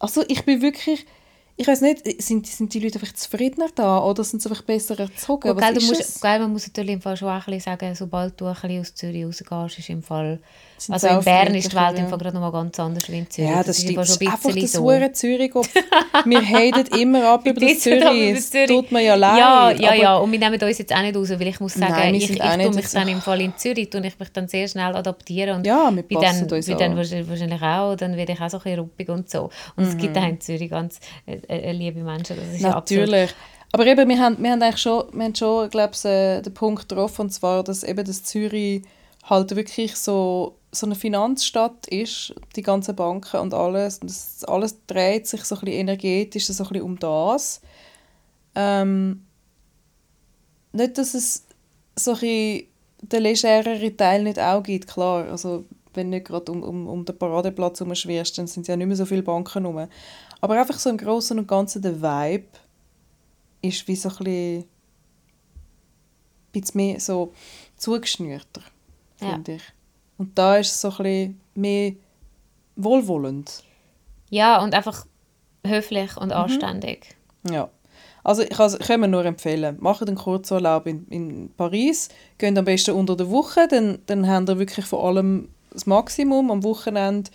Also 0.01 0.25
ich 0.27 0.45
bin 0.45 0.63
wirklich, 0.63 1.07
ich 1.59 1.67
weiß 1.67 1.81
nicht, 1.81 2.23
sind, 2.23 2.47
sind 2.47 2.75
die 2.75 2.81
Leute 2.81 3.01
einfach 3.01 3.15
zufriedener 3.15 3.69
da 3.75 4.03
oder 4.05 4.23
sind 4.25 4.43
sie 4.43 4.49
einfach 4.51 4.63
besser 4.63 4.99
erzogen? 4.99 5.55
Gut, 5.55 5.59
gell, 5.59 5.75
musst, 5.75 6.01
es? 6.01 6.21
gell, 6.21 6.39
man 6.39 6.53
muss 6.53 6.67
natürlich 6.67 6.93
im 6.93 7.01
Fall 7.01 7.17
schon 7.17 7.29
auch 7.29 7.33
ein 7.35 7.45
bisschen 7.45 7.61
sagen, 7.61 7.95
sobald 7.95 8.39
du 8.39 8.47
ein 8.47 8.55
bisschen 8.55 8.81
aus 8.81 8.95
Zürich 8.95 9.25
rausgehst, 9.25 9.79
ist 9.79 9.89
im 9.89 10.03
Fall... 10.03 10.39
Sind 10.79 10.93
Also 10.93 11.09
in 11.09 11.21
Bern 11.25 11.55
ist 11.55 11.73
die 11.73 11.77
Welt 11.77 11.99
im 11.99 12.05
ja. 12.05 12.17
Gerade 12.17 12.33
noch 12.35 12.41
mal 12.41 12.53
ganz 12.53 12.79
anders 12.79 13.09
wie 13.11 13.19
in 13.19 13.31
Zürich. 13.31 13.51
Ja, 13.51 13.63
das 13.63 13.81
stimmt. 13.81 13.97
Das 13.99 14.11
ist 14.11 14.19
schon 14.19 14.27
ein 14.29 14.33
einfach 14.35 14.55
das 14.55 14.73
so. 14.73 14.83
hure 14.83 15.13
Zürich. 15.13 15.53
Wir 16.27 16.43
haten 16.43 16.99
immer 17.01 17.29
ab 17.31 17.47
über 17.47 17.61
das 17.61 17.81
Zürich. 17.81 18.37
Es 18.37 18.51
Zürich. 18.51 18.69
tut 18.69 18.93
mir 18.93 19.01
ja 19.03 19.15
leid. 19.15 19.39
Ja, 19.39 19.71
ja, 19.71 19.95
ja. 19.95 20.17
Und 20.17 20.31
wir 20.33 20.39
nehmen 20.39 20.61
uns 20.61 20.79
jetzt 20.79 20.93
auch 20.95 21.01
nicht 21.03 21.17
raus, 21.17 21.31
weil 21.31 21.47
ich 21.47 21.61
muss 21.61 21.75
sagen, 21.75 21.93
Nein, 21.93 22.15
ich, 22.15 22.31
ich 22.31 22.39
tue 22.39 22.71
mich 22.75 22.89
dann 22.91 23.09
im 23.09 23.21
Fall 23.21 23.41
in 23.41 23.57
Zürich, 23.57 23.89
tue 23.91 24.07
ich 24.07 24.19
mich 24.19 24.29
dann 24.33 24.49
sehr 24.49 24.69
schnell 24.69 24.95
adaptieren. 24.95 25.57
Und 25.57 25.67
Ja, 25.67 25.91
wir 25.95 26.03
passen 26.03 26.47
dann, 26.49 26.57
uns 26.59 26.67
bin 26.67 26.77
dann 26.79 26.93
an. 26.93 26.97
wahrscheinlich 26.99 27.63
auch, 27.63 27.95
dann 27.97 28.17
werde 28.17 28.33
ich 28.33 28.41
auch 28.41 28.51
so 28.51 28.59
ein 28.59 28.63
bisschen 28.65 28.79
ruppig 28.81 29.09
und 29.09 29.31
so. 29.31 29.51
Und 29.77 29.85
es 29.85 29.95
Mhm. 29.95 29.99
gibt 29.99 30.17
auch 30.19 30.29
in 30.29 30.41
Zürich 30.41 30.71
ganz 30.71 31.01
äh, 31.27 31.37
äh, 31.49 31.73
liebe 31.73 32.01
Menschen. 32.01 32.37
Das 32.37 32.55
ist 32.55 32.61
ja 32.61 32.71
Natürlich. 32.71 33.35
Aber 33.73 33.87
eben, 33.87 34.09
wir 34.09 34.19
haben, 34.19 34.37
wir 34.43 34.51
haben 34.53 34.63
eigentlich 34.63 34.81
schon, 34.81 35.05
wir 35.13 35.25
haben 35.25 35.35
schon 35.35 35.69
glaube 35.71 35.93
ich, 35.95 36.05
äh, 36.05 36.41
den 36.43 36.55
Punkt 36.55 36.89
getroffen, 36.89 37.23
und 37.23 37.31
zwar, 37.31 37.63
dass 37.65 37.83
eben 37.83 38.05
das 38.05 38.23
Zürich 38.25 38.83
halt 39.27 39.55
wirklich 39.55 39.97
so, 39.97 40.57
so 40.73 40.87
eine 40.87 40.95
Finanzstadt 40.95 41.87
ist, 41.89 42.35
die 42.55 42.63
ganzen 42.63 42.97
Banken 42.97 43.41
und 43.41 43.55
alles. 43.55 43.99
Und 43.99 44.11
das, 44.11 44.45
alles 44.45 44.77
dreht 44.87 45.27
sich 45.27 45.45
so 45.45 45.57
ein 45.57 45.61
bisschen 45.63 45.81
energetisch 45.81 46.47
so 46.47 46.65
ein 46.65 46.69
bisschen 46.69 46.85
um 46.85 46.99
das. 46.99 47.61
Ähm, 48.55 49.27
nicht, 50.73 50.99
dass 50.99 51.15
es 51.15 51.45
so 51.97 52.13
ein 52.13 52.21
bisschen 52.21 52.67
den 53.03 53.23
legereren 53.23 53.97
Teil 53.97 54.23
nicht 54.23 54.39
auch 54.39 54.63
gibt, 54.63 54.87
klar. 54.87 55.27
Also, 55.31 55.65
wenn 55.95 56.11
du 56.11 56.17
nicht 56.17 56.27
gerade 56.27 56.53
um, 56.53 56.63
um, 56.63 56.89
um 56.89 57.05
den 57.05 57.19
Paradeplatz 57.19 57.81
herumschwirrst, 57.81 58.39
dann 58.39 58.47
sind 58.47 58.69
ja 58.69 58.77
nicht 58.77 58.87
mehr 58.87 58.97
so 58.97 59.07
viele 59.07 59.23
Banken 59.23 59.65
rum. 59.65 59.89
Aber 60.41 60.61
einfach 60.61 60.79
so 60.79 60.91
im 60.91 60.99
Großen 60.99 61.39
und 61.39 61.49
Ganzen 61.49 61.83
der 61.83 62.01
Vibe 62.01 62.49
ist 63.63 63.89
wie 63.89 63.97
so 63.97 64.11
ein 64.11 64.17
bisschen, 64.17 64.65
bisschen 66.53 66.77
mehr 66.77 67.01
so 67.01 67.33
zugeschnürter, 67.77 68.63
Ja. 69.21 69.33
finde 69.33 69.55
ich. 69.55 69.63
Und 70.19 70.39
da 70.39 70.57
ist 70.57 70.73
es 70.73 70.81
so 70.81 70.89
ein 70.89 70.97
bisschen 70.97 71.41
mehr 71.55 71.93
wohlwollend. 72.77 73.63
Ja, 74.31 74.63
und 74.63 74.75
einfach 74.75 75.07
höflich 75.67 76.17
Mhm. 76.17 76.23
und 76.23 76.33
anständig. 76.33 77.17
Ja. 77.51 77.69
Also 78.25 78.43
ich 78.43 78.51
kann 78.51 78.67
es 78.67 78.89
nur 79.09 79.25
empfehlen. 79.25 79.77
Macht 79.81 80.03
einen 80.03 80.17
Kurzurlaub 80.17 80.87
in, 80.87 81.07
in 81.09 81.51
Paris, 81.57 82.09
geht 82.39 82.59
am 82.59 82.65
besten 82.65 82.91
unter 82.97 83.17
der 83.17 83.31
Woche, 83.31 83.69
dann, 83.69 84.01
dann 84.07 84.29
habt 84.29 84.49
ihr 84.49 84.59
wirklich 84.59 84.85
vor 84.85 85.05
allem 85.05 85.49
das 85.71 85.87
Maximum. 85.87 86.51
Am 86.51 86.65
Wochenende 86.65 87.31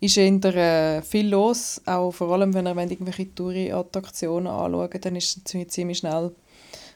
ist 0.00 0.18
eher 0.18 0.44
äh, 0.44 1.00
viel 1.02 1.28
los, 1.28 1.80
auch 1.86 2.12
vor 2.12 2.30
allem 2.32 2.52
wenn 2.52 2.66
ihr 2.66 2.76
irgendwelche 2.76 3.34
Touri-Attraktionen 3.34 4.48
anschauen 4.48 4.90
dann 5.00 5.16
ist 5.16 5.38
es 5.38 5.44
ziemlich, 5.44 5.70
ziemlich 5.70 5.98
schnell. 5.98 6.28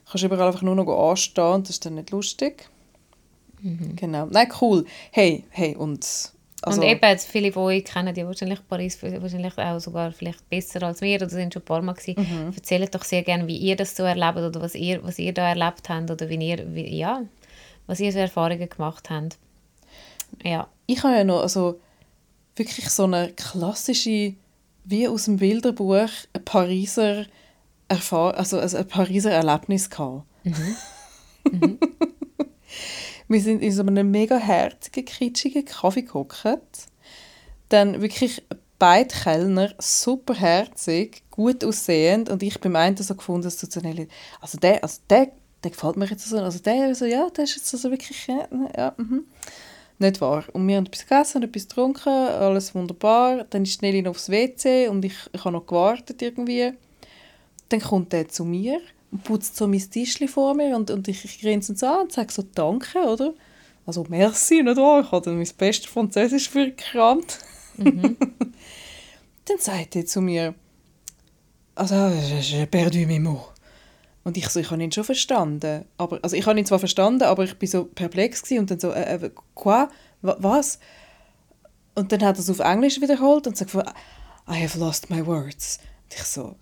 Du 0.04 0.10
kannst 0.10 0.24
überall 0.24 0.48
einfach 0.48 0.62
nur 0.62 0.74
noch 0.74 1.10
anstehen 1.10 1.44
und 1.54 1.66
das 1.68 1.76
ist 1.76 1.86
dann 1.86 1.94
nicht 1.94 2.10
lustig. 2.10 2.68
Genau. 3.62 4.26
Nein, 4.26 4.48
cool. 4.60 4.84
Hey, 5.10 5.44
hey, 5.50 5.76
und... 5.76 6.32
Also, 6.60 6.80
und 6.80 6.88
eben, 6.88 7.00
jetzt 7.04 7.28
viele 7.28 7.52
von 7.52 7.64
euch 7.64 7.84
kennen 7.84 8.14
ja 8.16 8.26
wahrscheinlich 8.26 8.58
Paris 8.66 9.00
wahrscheinlich 9.00 9.56
auch 9.56 9.78
sogar 9.78 10.10
vielleicht 10.10 10.48
besser 10.50 10.82
als 10.82 11.00
wir 11.00 11.16
oder 11.16 11.30
sind 11.30 11.54
schon 11.54 11.62
ein 11.62 11.64
paar 11.64 11.82
Mal 11.82 11.92
gewesen. 11.92 12.16
Mhm. 12.18 12.52
Erzählt 12.52 12.92
doch 12.92 13.04
sehr 13.04 13.22
gerne, 13.22 13.46
wie 13.46 13.56
ihr 13.56 13.76
das 13.76 13.94
so 13.94 14.02
erlebt 14.02 14.38
oder 14.38 14.60
was 14.60 14.74
ihr, 14.74 15.00
was 15.04 15.20
ihr 15.20 15.32
da 15.32 15.48
erlebt 15.48 15.88
habt 15.88 16.10
oder 16.10 16.28
wie 16.28 16.34
ihr, 16.34 16.74
wie, 16.74 16.96
ja, 16.96 17.22
was 17.86 18.00
ihr 18.00 18.10
so 18.12 18.18
Erfahrungen 18.18 18.68
gemacht 18.68 19.08
habt. 19.08 19.38
Ja. 20.44 20.66
ich 20.86 21.02
habe 21.04 21.14
ja 21.14 21.24
noch 21.24 21.42
also 21.42 21.80
wirklich 22.56 22.90
so 22.90 23.04
eine 23.04 23.28
klassische, 23.34 24.34
wie 24.84 25.06
aus 25.06 25.26
dem 25.26 25.36
Bilderbuch, 25.36 26.10
ein 26.32 26.44
Pariser 26.44 27.24
Erfahr 27.88 28.36
also 28.36 28.58
also 28.58 28.76
ein 28.76 28.86
Pariser 28.86 29.30
Erlebnis 29.30 29.88
gehabt. 29.88 30.26
Wir 33.28 33.40
sind 33.40 33.62
in 33.62 33.72
so 33.72 33.82
einem 33.82 34.10
mega 34.10 34.38
herzigen, 34.38 35.04
kitschigen 35.04 35.64
Kaffee 35.64 36.02
gehockt. 36.02 36.88
Dann 37.68 38.00
wirklich 38.00 38.42
beide 38.78 39.14
Kellner, 39.14 39.74
super 39.78 40.34
herzig, 40.34 41.22
gut 41.30 41.62
aussehend 41.62 42.30
und 42.30 42.42
ich 42.42 42.58
beim 42.60 42.76
einen 42.76 42.96
so 42.96 43.14
gefunden, 43.14 43.42
dass 43.42 43.60
so 43.60 43.80
Nelly, 43.80 44.08
also 44.40 44.56
der, 44.58 44.82
also 44.82 45.00
der, 45.10 45.32
der 45.62 45.70
gefällt 45.70 45.96
mir 45.96 46.06
jetzt 46.06 46.26
so, 46.26 46.38
also 46.38 46.58
der, 46.60 46.94
so, 46.94 47.04
ja, 47.04 47.28
der 47.30 47.44
ist 47.44 47.56
jetzt 47.56 47.74
also 47.74 47.90
wirklich, 47.90 48.26
ja, 48.26 48.48
ja 48.76 48.94
mhm. 48.96 49.24
Nicht 50.00 50.20
wahr. 50.20 50.44
Und 50.52 50.68
wir 50.68 50.76
haben 50.76 50.86
etwas 50.86 51.06
gegessen, 51.06 51.42
etwas 51.42 51.66
getrunken, 51.66 52.08
alles 52.08 52.72
wunderbar. 52.72 53.44
Dann 53.50 53.64
ist 53.64 53.82
Nelly 53.82 54.02
noch 54.02 54.12
aufs 54.12 54.30
WC 54.30 54.86
und 54.86 55.04
ich, 55.04 55.16
ich 55.32 55.44
habe 55.44 55.52
noch 55.52 55.66
gewartet 55.66 56.22
irgendwie. 56.22 56.72
Dann 57.68 57.80
kommt 57.80 58.14
er 58.14 58.28
zu 58.28 58.44
mir 58.44 58.80
putzt 59.24 59.56
so 59.56 59.66
mein 59.66 59.90
Tischchen 59.90 60.28
vor 60.28 60.54
mir 60.54 60.76
und, 60.76 60.90
und 60.90 61.08
ich, 61.08 61.24
ich 61.24 61.40
grinse 61.40 61.74
so 61.76 61.86
an 61.86 62.02
und 62.02 62.12
sage 62.12 62.32
so 62.32 62.42
«Danke», 62.42 62.98
oder? 62.98 63.34
Also 63.86 64.04
«Merci», 64.08 64.62
nicht 64.62 64.76
wahr? 64.76 65.00
Ich 65.02 65.10
habe 65.12 65.24
dann 65.24 65.36
mein 65.38 65.48
bestes 65.56 65.90
Französisch 65.90 66.50
für 66.50 66.66
gekramt. 66.66 67.38
dann 67.78 68.16
sagt 69.58 69.96
er 69.96 70.04
zu 70.06 70.20
mir 70.20 70.54
«Also, 71.74 71.94
j'ai 71.94 72.66
perdu 72.66 73.06
mes 73.06 73.20
mots». 73.20 73.52
Und 74.24 74.36
ich 74.36 74.48
so, 74.50 74.60
ich 74.60 74.70
habe 74.70 74.82
ihn 74.82 74.92
schon 74.92 75.04
verstanden. 75.04 75.86
Aber, 75.96 76.18
also 76.22 76.36
ich 76.36 76.44
habe 76.44 76.58
ihn 76.58 76.66
zwar 76.66 76.78
verstanden, 76.80 77.22
aber 77.22 77.44
ich 77.44 77.58
bin 77.58 77.68
so 77.68 77.84
perplex 77.84 78.42
gewesen 78.42 78.58
und 78.60 78.70
dann 78.70 78.80
so, 78.80 78.90
äh, 78.90 79.14
äh, 79.14 79.30
quoi? 79.54 79.86
Wa- 80.20 80.36
Was? 80.40 80.78
Und 81.94 82.12
dann 82.12 82.22
hat 82.22 82.36
er 82.36 82.40
es 82.40 82.50
auf 82.50 82.58
Englisch 82.58 83.00
wiederholt 83.00 83.46
und 83.46 83.56
sagt, 83.56 83.72
I 83.74 84.62
have 84.62 84.78
lost 84.78 85.08
my 85.08 85.24
words. 85.24 85.78
Und 86.04 86.14
ich 86.14 86.24
so, 86.24 86.56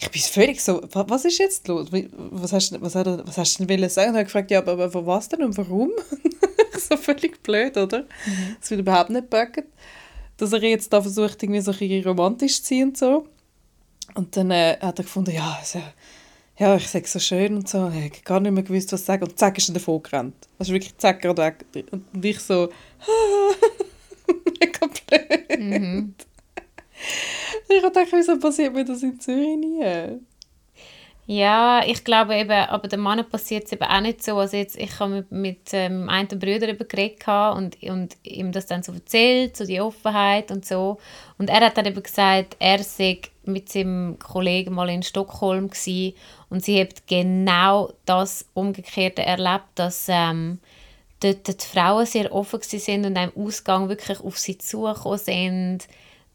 ich 0.00 0.10
bin 0.10 0.22
völlig 0.22 0.60
so, 0.62 0.80
"Wa- 0.92 1.04
was 1.08 1.24
ist 1.24 1.38
jetzt 1.38 1.68
los? 1.68 1.88
Was 1.92 2.52
hast, 2.52 2.70
du- 2.72 2.80
was 2.80 2.94
hat 2.94 3.06
was 3.26 3.36
hast 3.38 3.58
du 3.60 3.66
denn 3.66 3.78
wollen 3.78 3.90
sagen? 3.90 4.10
Und 4.10 4.14
er 4.16 4.20
hat 4.20 4.26
gefragt, 4.26 4.50
ja, 4.50 4.58
aber, 4.60 4.82
aber 4.84 5.06
was 5.06 5.28
denn 5.28 5.42
und 5.42 5.56
warum? 5.58 5.90
so 6.88 6.96
völlig 6.96 7.42
blöd, 7.42 7.76
oder? 7.76 8.06
Das 8.60 8.70
wird 8.70 8.80
überhaupt 8.80 9.10
nicht 9.10 9.28
packen. 9.30 9.64
Dass 10.38 10.52
er 10.54 10.62
jetzt 10.62 10.92
da 10.92 11.02
versucht, 11.02 11.42
irgendwie 11.42 11.60
so 11.60 11.72
ein 11.72 12.02
romantisch 12.04 12.62
zu 12.62 12.74
sein 12.74 12.82
und 12.88 12.96
so. 12.96 13.26
Und 14.14 14.36
dann 14.36 14.50
äh, 14.50 14.78
hat 14.80 14.98
er 14.98 15.04
gefunden, 15.04 15.32
ja, 15.32 15.56
also, 15.60 15.80
ja, 16.58 16.76
ich 16.76 16.88
sage 16.88 17.06
so 17.06 17.18
schön 17.18 17.56
und 17.56 17.68
so, 17.68 17.88
ich 17.88 18.04
habe 18.04 18.10
gar 18.24 18.40
nicht 18.40 18.52
mehr 18.52 18.62
gewusst, 18.62 18.92
was 18.92 19.04
sagen. 19.04 19.24
Und 19.24 19.38
zack, 19.38 19.58
ist 19.58 19.68
er 19.68 19.74
davon 19.74 20.02
gerannt. 20.02 20.34
Also 20.58 20.72
wirklich 20.72 20.96
zack, 20.96 21.20
gerade 21.22 21.42
weg. 21.42 21.64
Und 21.90 22.24
ich 22.24 22.40
so, 22.40 22.70
mega 24.60 24.86
blöd. 24.86 25.58
Mhm. 25.60 26.14
Ich 27.68 27.82
gedacht, 27.82 28.08
wieso 28.10 28.38
passiert 28.38 28.74
mir 28.74 28.84
das 28.84 29.02
in 29.02 29.18
Zürich 29.20 29.56
nie? 29.56 30.20
Ja, 31.26 31.82
ich 31.86 32.02
glaube 32.02 32.34
eben, 32.34 32.50
aber 32.50 32.88
den 32.88 32.98
Mann 32.98 33.24
passiert 33.28 33.66
es 33.66 33.72
eben 33.72 33.84
auch 33.84 34.00
nicht 34.00 34.24
so. 34.24 34.36
Also 34.36 34.56
jetzt, 34.56 34.76
ich 34.76 34.98
habe 34.98 35.14
mit, 35.14 35.30
mit 35.30 35.60
ähm, 35.72 36.08
einem 36.08 36.26
Bruder 36.26 36.68
eben 36.68 36.88
geredet 36.88 37.28
und, 37.28 37.80
und 37.84 38.16
ihm 38.24 38.50
das 38.50 38.66
dann 38.66 38.82
so 38.82 38.92
erzählt, 38.92 39.56
so 39.56 39.64
die 39.64 39.80
Offenheit 39.80 40.50
und 40.50 40.66
so. 40.66 40.98
Und 41.38 41.48
er 41.48 41.60
hat 41.60 41.76
dann 41.76 41.86
eben 41.86 42.02
gesagt, 42.02 42.56
er 42.58 42.82
sei 42.82 43.20
mit 43.44 43.68
seinem 43.68 44.18
Kollegen 44.18 44.74
mal 44.74 44.90
in 44.90 45.04
Stockholm 45.04 45.70
gewesen, 45.70 46.14
und 46.48 46.64
sie 46.64 46.80
hat 46.80 47.06
genau 47.06 47.92
das 48.06 48.44
Umgekehrte 48.54 49.22
erlebt, 49.22 49.66
dass 49.76 50.06
ähm, 50.08 50.58
dort 51.20 51.46
die 51.46 51.66
Frauen 51.66 52.06
sehr 52.06 52.34
offen 52.34 52.60
sind 52.60 53.06
und 53.06 53.16
am 53.16 53.30
Ausgang 53.36 53.88
wirklich 53.88 54.18
auf 54.18 54.36
sie 54.36 54.58
zugekommen 54.58 55.18
sind 55.18 55.86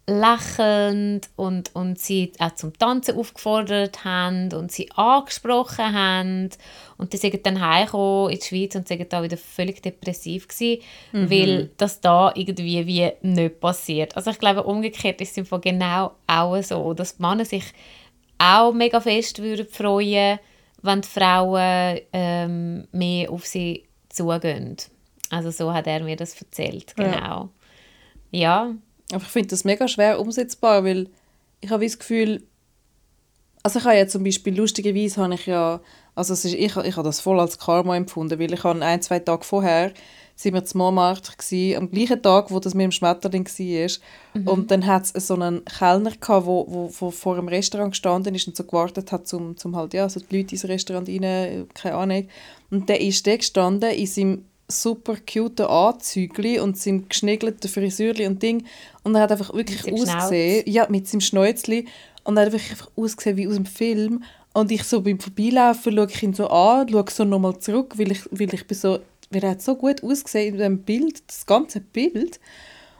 lächelnd 0.07 1.29
und, 1.35 1.73
und 1.73 1.97
sie 1.97 2.31
auch 2.37 2.53
zum 2.53 2.77
Tanzen 2.77 3.17
aufgefordert 3.17 4.05
haben 4.05 4.53
und 4.53 4.71
sie 4.71 4.91
angesprochen 4.91 5.93
haben 5.93 6.49
und 6.97 7.11
die 7.11 7.17
sind 7.17 7.43
dann 7.45 7.59
heimgekommen 7.59 8.31
in 8.31 8.39
die 8.39 8.45
Schweiz 8.45 8.75
und 8.75 8.87
sind 8.87 9.11
da 9.11 9.23
wieder 9.23 9.37
völlig 9.37 9.81
depressiv 9.81 10.47
gewesen, 10.47 10.83
mhm. 11.11 11.29
weil 11.31 11.69
das 11.77 12.01
da 12.01 12.31
irgendwie 12.35 12.85
wie 12.85 13.11
nicht 13.21 13.59
passiert. 13.59 14.15
Also 14.15 14.29
ich 14.29 14.37
glaube, 14.37 14.63
umgekehrt 14.63 15.21
ist 15.21 15.37
es 15.37 15.49
genau 15.61 16.11
auch 16.27 16.61
so, 16.61 16.93
dass 16.93 17.17
die 17.17 17.23
Männer 17.23 17.45
sich 17.45 17.65
auch 18.37 18.73
mega 18.73 18.99
fest 18.99 19.41
würden 19.41 19.67
freuen, 19.67 20.37
wenn 20.83 21.01
die 21.01 21.07
Frauen 21.07 21.99
ähm, 22.13 22.87
mehr 22.91 23.31
auf 23.31 23.47
sie 23.47 23.85
zugehen. 24.09 24.77
Also 25.31 25.49
so 25.49 25.73
hat 25.73 25.87
er 25.87 26.03
mir 26.03 26.15
das 26.15 26.39
erzählt, 26.39 26.95
genau. 26.95 27.49
ja. 28.29 28.67
ja 28.67 28.75
aber 29.11 29.23
ich 29.23 29.29
finde 29.29 29.49
das 29.49 29.63
mega 29.63 29.87
schwer 29.87 30.19
umsetzbar, 30.19 30.83
weil 30.83 31.09
ich 31.61 31.69
habe 31.69 31.83
das 31.83 31.99
Gefühl, 31.99 32.43
also 33.63 33.79
ich 33.79 33.85
habe 33.85 33.97
ja 33.97 34.07
zum 34.07 34.23
Beispiel, 34.23 34.55
lustigerweise 34.55 35.21
habe 35.21 35.33
ich 35.35 35.45
ja, 35.47 35.81
also 36.13 36.33
es 36.33 36.45
ist, 36.45 36.53
ich, 36.53 36.75
ich 36.75 36.95
habe 36.95 37.03
das 37.03 37.19
voll 37.19 37.39
als 37.39 37.57
Karma 37.57 37.95
empfunden, 37.95 38.39
weil 38.39 38.53
ich 38.53 38.63
habe 38.63 38.83
ein, 38.83 39.01
zwei 39.01 39.19
Tage 39.19 39.43
vorher 39.43 39.91
sind 40.35 40.53
wir 40.53 40.65
zum 40.65 40.79
Montmartre 40.79 41.33
gewesen, 41.37 41.77
am 41.77 41.89
gleichen 41.89 42.21
Tag, 42.21 42.51
wo 42.51 42.59
das 42.59 42.73
mit 42.73 42.83
dem 42.83 42.91
Schmetterling 42.91 43.47
war. 43.47 43.89
Mhm. 44.33 44.47
Und 44.47 44.71
dann 44.71 44.85
hat 44.85 45.09
es 45.13 45.27
so 45.27 45.33
einen 45.33 45.63
Kellner 45.63 46.11
gehabt, 46.11 46.45
wo, 46.45 46.65
wo, 46.67 46.91
wo 46.99 47.11
vor 47.11 47.37
dem 47.37 47.47
Restaurant 47.47 47.91
gestanden 47.91 48.35
ist 48.35 48.47
und 48.47 48.55
so 48.55 48.65
gewartet 48.65 49.11
hat, 49.11 49.27
zum, 49.27 49.55
zum 49.55 49.75
halt, 49.75 49.93
ja, 49.93 50.09
so 50.09 50.19
die 50.19 50.37
Leute 50.37 50.53
ins 50.53 50.65
Restaurant 50.65 51.07
rein, 51.07 51.67
keine 51.73 51.95
Ahnung. 51.95 52.27
Und 52.69 52.89
der 52.89 52.99
ist 52.99 53.25
der 53.25 53.37
gestanden 53.37 53.91
in 53.91 54.07
seinem 54.07 54.45
super 54.67 55.15
cute 55.17 55.69
Anzügli 55.69 56.59
und 56.59 56.77
seinem 56.77 57.07
geschnägelten 57.07 57.69
Frisürli 57.69 58.25
und 58.25 58.41
Ding. 58.41 58.65
Und 59.03 59.15
er 59.15 59.21
hat 59.21 59.31
einfach 59.31 59.53
wirklich 59.53 59.91
ausgesehen, 59.91 60.63
ja, 60.67 60.87
mit 60.89 61.07
seinem 61.07 61.21
Schnäuzli. 61.21 61.87
Und 62.23 62.37
er 62.37 62.45
hat 62.45 62.51
wirklich 62.51 62.71
einfach 62.71 62.91
ausgesehen 62.95 63.37
wie 63.37 63.47
aus 63.47 63.55
dem 63.55 63.65
Film. 63.65 64.23
Und 64.53 64.71
ich 64.71 64.83
so 64.83 65.01
beim 65.01 65.19
Vorbeilaufen 65.19 65.95
schaue 65.95 66.07
ich 66.09 66.23
ihn 66.23 66.33
so 66.33 66.47
an, 66.47 66.89
schaue 66.89 67.05
so 67.09 67.23
nochmal 67.25 67.59
zurück, 67.59 67.97
weil 67.97 68.11
ich, 68.11 68.21
weil 68.31 68.53
ich 68.53 68.65
bin 68.65 68.77
so, 68.77 68.99
weil 69.29 69.43
er 69.43 69.51
hat 69.51 69.61
so 69.61 69.75
gut 69.75 70.03
ausgesehen 70.03 70.55
in 70.55 70.59
dem 70.59 70.79
Bild, 70.79 71.21
das 71.27 71.45
ganze 71.45 71.81
Bild. 71.81 72.39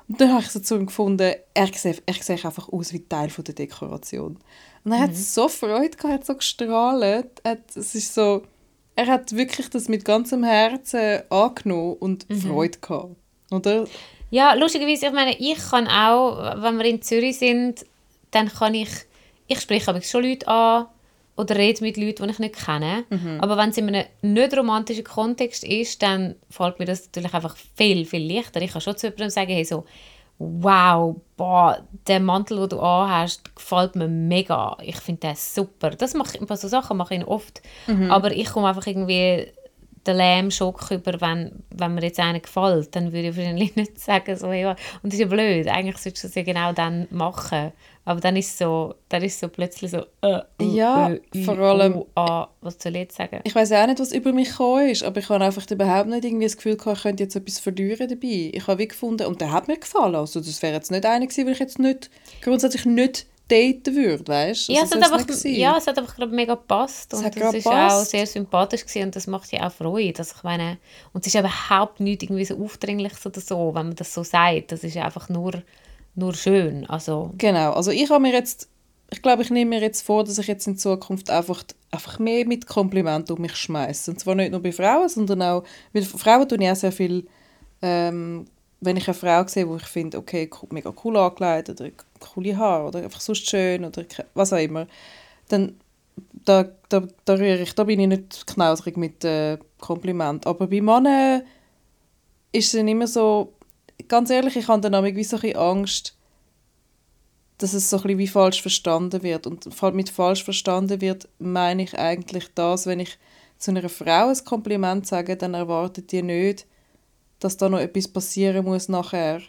Und 0.08 0.22
dann 0.22 0.34
habe 0.34 0.44
ich 0.44 0.50
so 0.50 0.60
zu 0.60 0.76
ihm 0.76 0.86
gefunden, 0.86 1.34
er 1.54 1.68
sieht, 1.74 2.04
er 2.06 2.14
sieht 2.14 2.46
einfach 2.46 2.70
aus 2.70 2.94
wie 2.94 3.00
Teil 3.00 3.30
von 3.30 3.44
der 3.44 3.56
Dekoration. 3.56 4.38
Und 4.84 4.92
er 4.92 5.00
mhm. 5.00 5.04
hat 5.04 5.16
so 5.16 5.48
Freude 5.48 5.98
gehabt, 5.98 6.04
er 6.04 6.14
hat 6.14 6.26
so 6.26 6.36
gestrahlt. 6.36 7.42
es 7.74 7.96
ist 7.96 8.14
so, 8.14 8.44
er 8.96 9.08
hat 9.08 9.36
wirklich 9.36 9.70
das 9.70 9.88
mit 9.88 10.06
ganzem 10.06 10.44
Herzen 10.44 11.22
angenommen 11.30 11.98
und 12.00 12.30
mhm. 12.30 12.42
Freude 12.42 12.80
gehabt, 12.80 13.16
oder? 13.52 13.86
Ja, 14.32 14.54
lustigerweise, 14.54 15.08
ich 15.08 15.12
meine, 15.14 15.38
ich 15.38 15.58
kann 15.70 15.88
auch, 15.88 16.62
wenn 16.62 16.78
wir 16.78 16.86
in 16.86 17.02
Zürich 17.02 17.38
sind, 17.38 17.86
dann 18.32 18.50
kann 18.50 18.74
ich, 18.74 18.90
ich 19.48 19.62
spreche 19.62 19.90
aber 19.90 20.02
schon 20.02 20.24
Leute 20.24 20.48
an 20.48 20.88
oder 21.38 21.56
rede 21.56 21.84
mit 21.84 21.98
Leuten, 21.98 22.24
die 22.24 22.32
ich 22.32 22.40
nicht 22.40 22.56
kenne. 22.56 23.04
Mhm. 23.10 23.40
Aber 23.42 23.58
wenn 23.58 23.70
es 23.70 23.78
in 23.78 23.88
einem 23.88 24.06
nicht 24.22 24.58
romantischen 24.58 25.04
Kontext 25.04 25.64
ist, 25.64 26.02
dann 26.02 26.36
fällt 26.50 26.80
mir 26.80 26.86
das 26.86 27.06
natürlich 27.06 27.34
einfach 27.34 27.56
viel, 27.76 28.06
viel 28.06 28.34
leichter. 28.34 28.62
Ich 28.62 28.72
kann 28.72 28.82
schon 28.82 28.98
zu 28.98 29.08
jemandem 29.08 29.30
sagen, 29.30 29.52
hey, 29.52 29.66
so, 29.66 29.86
wow, 30.38 31.22
boah, 31.38 31.80
der 32.08 32.20
Mantel, 32.20 32.60
den 32.60 32.70
du 32.70 32.80
anhast, 32.80 33.56
gefällt 33.56 33.96
mir 33.96 34.08
mega. 34.08 34.78
Ich 34.82 34.98
finde 34.98 35.28
den 35.28 35.36
super. 35.36 35.92
Das 35.92 36.14
mache 36.14 36.38
ich, 36.38 36.60
so 36.60 36.68
Sachen 36.68 36.98
mache 36.98 37.16
ich 37.16 37.26
oft. 37.26 37.62
Mhm. 37.88 38.12
Aber 38.12 38.32
ich 38.32 38.50
komme 38.50 38.68
einfach 38.68 38.86
irgendwie 38.86 39.48
den 40.06 40.18
Lähmschock 40.18 40.92
über, 40.92 41.20
wenn, 41.22 41.64
wenn 41.70 41.96
mir 41.96 42.04
jetzt 42.04 42.20
einer 42.20 42.40
gefällt, 42.40 42.96
dann 42.96 43.12
würde 43.12 43.30
ich 43.30 43.38
wahrscheinlich 43.38 43.76
nicht 43.76 44.00
sagen, 44.00 44.36
so, 44.36 44.52
ja, 44.52 44.72
und 44.72 45.12
das 45.12 45.14
ist 45.16 45.20
ja 45.22 45.28
blöd, 45.28 45.68
eigentlich 45.68 45.98
solltest 45.98 46.24
du 46.24 46.28
das 46.28 46.36
ja 46.36 46.44
genau 46.44 46.74
dann 46.74 47.08
machen. 47.12 47.72
Aber 48.08 48.20
dann 48.20 48.36
ist 48.36 48.56
so, 48.56 48.94
dann 49.10 49.24
ist 49.24 49.40
so 49.40 49.48
plötzlich 49.48 49.90
so, 49.90 50.06
äh, 50.22 50.42
uh, 50.62 50.76
ja, 50.76 51.10
äh, 51.10 51.44
vor 51.44 51.58
allem, 51.58 51.98
uh, 51.98 52.06
ah, 52.14 52.48
was 52.62 52.78
soll 52.80 52.94
ich 52.94 53.02
jetzt 53.02 53.18
sagen? 53.18 53.40
Ich 53.44 53.56
weiß 53.56 53.72
auch 53.72 53.88
nicht, 53.88 54.00
was 54.00 54.12
über 54.12 54.32
mich 54.32 54.50
gekommen 54.50 54.90
ist, 54.90 55.04
aber 55.04 55.20
ich 55.20 55.30
habe 55.30 55.44
einfach 55.44 55.70
überhaupt 55.72 56.10
nicht 56.10 56.24
irgendwie 56.24 56.46
das 56.46 56.56
Gefühl 56.56 56.78
gehabt, 56.78 56.98
ich 56.98 57.04
könnte 57.04 57.24
jetzt 57.24 57.36
etwas 57.36 57.60
verlieren 57.60 58.08
dabei. 58.08 58.52
Ich 58.54 58.68
habe 58.68 58.78
wie 58.78 58.88
gefunden, 58.88 59.26
und 59.26 59.42
der 59.42 59.52
hat 59.52 59.68
mir 59.68 59.80
gefallen, 59.80 60.16
also 60.16 60.40
das 60.40 60.62
wäre 60.62 60.76
jetzt 60.76 60.92
nicht 60.92 61.04
einer 61.04 61.26
gewesen, 61.26 61.46
weil 61.46 61.54
ich 61.54 61.60
jetzt 61.60 61.80
nicht, 61.80 62.12
grundsätzlich 62.42 62.86
nicht 62.86 63.26
daten 63.48 63.96
würde, 63.96 64.28
weißt 64.28 64.70
du? 64.70 64.74
Ja, 64.74 64.82
also, 64.82 64.98
es 64.98 65.06
hat 65.06 65.14
einfach, 65.14 65.46
ja, 65.46 65.78
es 65.78 65.88
hat 65.88 65.98
einfach 65.98 66.16
glaub, 66.16 66.32
mega 66.32 66.56
gepasst 66.56 67.14
und 67.14 67.26
es 67.26 67.54
ist 67.54 67.68
auch 67.68 68.04
sehr 68.04 68.26
sympathisch 68.26 68.82
gewesen 68.82 69.04
und 69.04 69.16
das 69.16 69.28
macht 69.28 69.52
ja 69.52 69.68
auch 69.68 69.72
Freude. 69.72 70.20
Also 70.20 70.34
ich 70.38 70.44
meine, 70.44 70.78
und 71.14 71.26
es 71.26 71.34
ist 71.34 71.40
überhaupt 71.40 72.00
nicht 72.00 72.24
irgendwie 72.24 72.46
so 72.46 72.58
aufdringlich 72.58 73.14
oder 73.24 73.40
so, 73.40 73.74
wenn 73.76 73.88
man 73.88 73.96
das 73.96 74.14
so 74.14 74.24
sagt. 74.24 74.72
Das 74.72 74.84
ist 74.84 74.98
einfach 74.98 75.30
nur, 75.30 75.62
nur 76.16 76.34
schön. 76.34 76.86
Also. 76.90 77.32
Genau, 77.38 77.74
also 77.74 77.92
ich 77.92 78.10
habe 78.10 78.22
mir 78.22 78.34
jetzt, 78.34 78.68
ich 79.12 79.22
glaube, 79.22 79.44
ich 79.44 79.52
nehme 79.52 79.76
mir 79.76 79.82
jetzt 79.82 80.02
vor, 80.02 80.24
dass 80.24 80.40
ich 80.40 80.48
jetzt 80.48 80.66
in 80.66 80.78
Zukunft 80.78 81.30
einfach, 81.30 81.64
einfach 81.92 82.18
mehr 82.18 82.48
mit 82.48 82.66
Komplimenten 82.66 83.36
um 83.36 83.42
mich 83.42 83.56
schmeiße. 83.56 84.10
Und 84.10 84.20
zwar 84.20 84.34
nicht 84.34 84.52
nur 84.52 84.62
bei 84.64 84.72
Frauen, 84.72 85.08
sondern 85.08 85.44
auch, 85.44 85.64
weil 85.94 86.04
Frauen 86.04 86.50
tun 86.50 86.62
ja 86.62 86.74
sehr 86.74 86.92
viel 86.92 87.28
ähm, 87.84 88.48
wenn 88.86 88.98
ich 88.98 89.08
eine 89.08 89.14
Frau 89.14 89.46
sehe, 89.48 89.68
wo 89.68 89.76
ich 89.78 89.86
finde, 89.86 90.18
okay, 90.18 90.50
mega 90.70 90.94
cool 91.04 91.18
angelegt 91.18 91.70
oder 91.70 91.90
coole 92.20 92.58
Haare 92.58 92.88
oder 92.88 93.00
einfach 93.00 93.22
sonst 93.22 93.50
schön 93.50 93.84
oder 93.86 94.04
was 94.34 94.54
auch 94.54 94.58
immer, 94.58 94.88
dann 95.50 95.76
da, 96.46 96.66
da, 96.90 97.04
da, 97.26 97.34
rühre 97.34 97.62
ich, 97.62 97.74
da 97.74 97.84
bin 97.84 98.00
ich 98.00 98.08
nicht 98.08 98.48
knausrig 98.48 98.98
mit 98.98 99.24
äh, 99.26 99.58
Kompliment. 99.80 100.48
Aber 100.48 100.68
bei 100.68 100.82
Männern 100.82 101.44
ist 102.52 102.74
es 102.74 102.80
immer 102.80 103.08
so, 103.08 103.54
ganz 104.08 104.30
ehrlich, 104.30 104.56
ich 104.56 104.68
habe 104.68 104.90
dann 104.90 105.04
wie 105.04 105.24
so 105.24 105.38
ein 105.38 105.56
Angst, 105.56 106.16
dass 107.58 107.74
es 107.74 107.90
so 107.90 108.02
ein 108.02 108.18
wie 108.18 108.28
falsch 108.28 108.62
verstanden 108.62 109.24
wird. 109.24 109.48
Und 109.48 109.68
mit 109.94 110.10
falsch 110.10 110.44
verstanden 110.44 111.02
wird, 111.02 111.28
meine 111.40 111.84
ich 111.84 111.98
eigentlich 111.98 112.50
das, 112.54 112.86
wenn 112.86 113.00
ich 113.00 113.18
zu 113.58 113.72
einer 113.72 113.90
Frau 113.90 114.30
ein 114.30 114.46
Kompliment 114.46 115.08
sage, 115.08 115.38
dann 115.38 115.54
erwartet 115.54 116.12
die 116.12 116.22
nicht, 116.22 116.66
dass 117.40 117.58
da 117.58 117.70
noch 117.70 117.80
etwas 117.80 118.08
passieren 118.08 118.66
muss 118.66 118.90
nachher. 118.90 119.42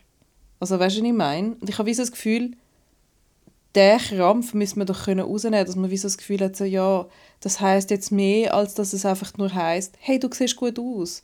Also 0.61 0.79
weißt 0.79 0.96
du, 0.96 1.01
was 1.01 1.09
ich 1.09 1.14
meine? 1.14 1.57
Und 1.61 1.68
ich 1.68 1.79
habe 1.79 1.92
so 1.94 2.03
das 2.03 2.12
Gefühl, 2.12 2.53
der 3.75 3.99
Krampf 3.99 4.55
müssen 4.55 4.79
wir 4.79 4.87
doch 4.87 5.05
können 5.05 5.20
rausnehmen, 5.20 5.64
dass 5.64 5.77
man 5.77 5.90
wie 5.90 5.96
so 5.96 6.09
das 6.09 6.16
Gefühl 6.16 6.40
hat, 6.40 6.57
so, 6.57 6.64
ja, 6.64 7.07
das 7.40 7.61
heißt 7.61 7.90
jetzt 7.90 8.11
mehr, 8.11 8.55
als 8.55 8.75
dass 8.75 8.94
es 8.94 9.05
einfach 9.05 9.37
nur 9.37 9.55
heißt, 9.55 9.96
hey, 10.01 10.18
du 10.18 10.29
siehst 10.33 10.57
gut 10.57 10.79
aus. 10.79 11.22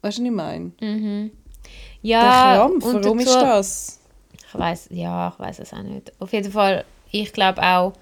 Weißt 0.00 0.18
du, 0.18 0.22
was 0.22 0.26
ich 0.26 0.30
meine? 0.30 0.72
Mhm. 0.80 1.30
Ja, 2.00 2.54
der 2.54 2.60
Krampf, 2.60 2.84
warum 2.84 3.18
dazu, 3.18 3.30
ist 3.30 3.34
das? 3.34 4.00
Ich 4.48 4.58
weiß, 4.58 4.88
ja, 4.90 5.28
ich 5.28 5.38
weiß 5.38 5.58
es 5.58 5.72
auch 5.74 5.82
nicht. 5.82 6.12
Auf 6.18 6.32
jeden 6.32 6.50
Fall, 6.50 6.84
ich 7.10 7.32
glaube 7.32 7.62
auch, 7.62 7.92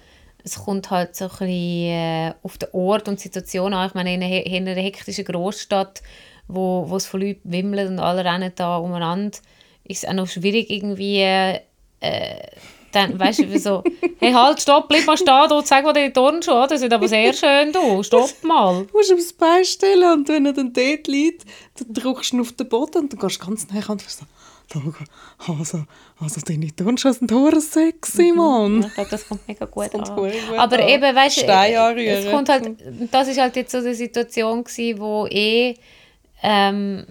es 0.43 0.55
kommt 0.55 0.89
halt 0.89 1.15
so 1.17 1.25
ein 1.25 1.29
bisschen 1.29 1.49
äh, 1.49 2.33
auf 2.41 2.57
den 2.57 2.69
Ort 2.71 3.09
und 3.09 3.19
die 3.19 3.23
Situation 3.23 3.73
an. 3.73 3.89
Ich 3.89 3.93
meine, 3.93 4.13
in 4.13 4.23
einer, 4.23 4.45
in 4.45 4.67
einer 4.67 4.81
hektischen 4.81 5.25
Großstadt 5.25 6.01
wo, 6.49 6.89
wo 6.89 6.97
es 6.97 7.05
von 7.05 7.21
Leuten 7.21 7.51
wimmelt 7.51 7.89
und 7.89 7.99
alle 7.99 8.25
rennen 8.25 8.51
da 8.55 8.77
umeinander, 8.77 9.37
ist 9.85 10.03
es 10.03 10.09
auch 10.09 10.13
noch 10.13 10.27
schwierig 10.27 10.69
irgendwie 10.69 11.21
äh, 12.01 12.39
dann, 12.91 13.19
weißt 13.19 13.39
du, 13.39 13.59
so, 13.59 13.83
hey, 14.19 14.33
halt, 14.33 14.59
stopp, 14.61 14.87
bleib 14.87 15.05
mal 15.05 15.17
stehen, 15.17 15.47
du, 15.47 15.61
zeig 15.61 15.83
mal 15.85 15.93
die 15.93 16.11
Turnschuhe, 16.11 16.65
das 16.67 16.81
sieht 16.81 16.91
aber 16.91 17.07
sehr 17.07 17.33
schön, 17.33 17.71
du, 17.71 18.03
stopp 18.03 18.43
mal. 18.43 18.85
Du 18.91 18.97
musst 18.97 19.13
aufs 19.13 19.33
Bein 19.33 19.63
stellen 19.63 20.19
und 20.19 20.27
wenn 20.27 20.45
er 20.45 20.53
dann 20.53 20.73
dort 20.73 21.07
liegt, 21.07 21.45
dann 21.77 21.93
drückst 21.93 22.33
du 22.33 22.41
auf 22.41 22.51
den 22.53 22.67
Boden 22.67 23.03
und 23.03 23.13
dann 23.13 23.19
gehst 23.19 23.41
du 23.41 23.45
ganz 23.45 23.67
nah 23.69 23.87
und 23.87 24.01
so, 24.71 24.93
also, 25.59 25.83
also 26.19 26.41
deine 26.41 26.75
Turnschuhe 26.75 27.13
sind 27.13 27.31
hure 27.31 27.59
sexy, 27.59 28.31
mhm. 28.31 28.37
Mann. 28.37 28.83
Ich 28.83 28.93
glaube, 28.93 29.09
das 29.09 29.27
kommt 29.27 29.47
mega 29.47 29.65
gut 29.65 29.95
an. 29.95 30.15
Gut 30.15 30.31
aber 30.57 30.79
an. 30.79 30.87
eben, 30.87 31.15
weißt 31.15 31.41
du, 31.41 32.01
es 32.01 32.29
kommt 32.29 32.49
halt, 32.49 32.77
das 33.11 33.27
ist 33.29 33.39
halt 33.39 33.55
jetzt 33.55 33.71
so 33.71 33.79
eine 33.79 33.95
Situation 33.95 34.63
gewesen, 34.63 34.99
wo 34.99 35.25
eh 35.25 35.75
ähm, 36.41 37.05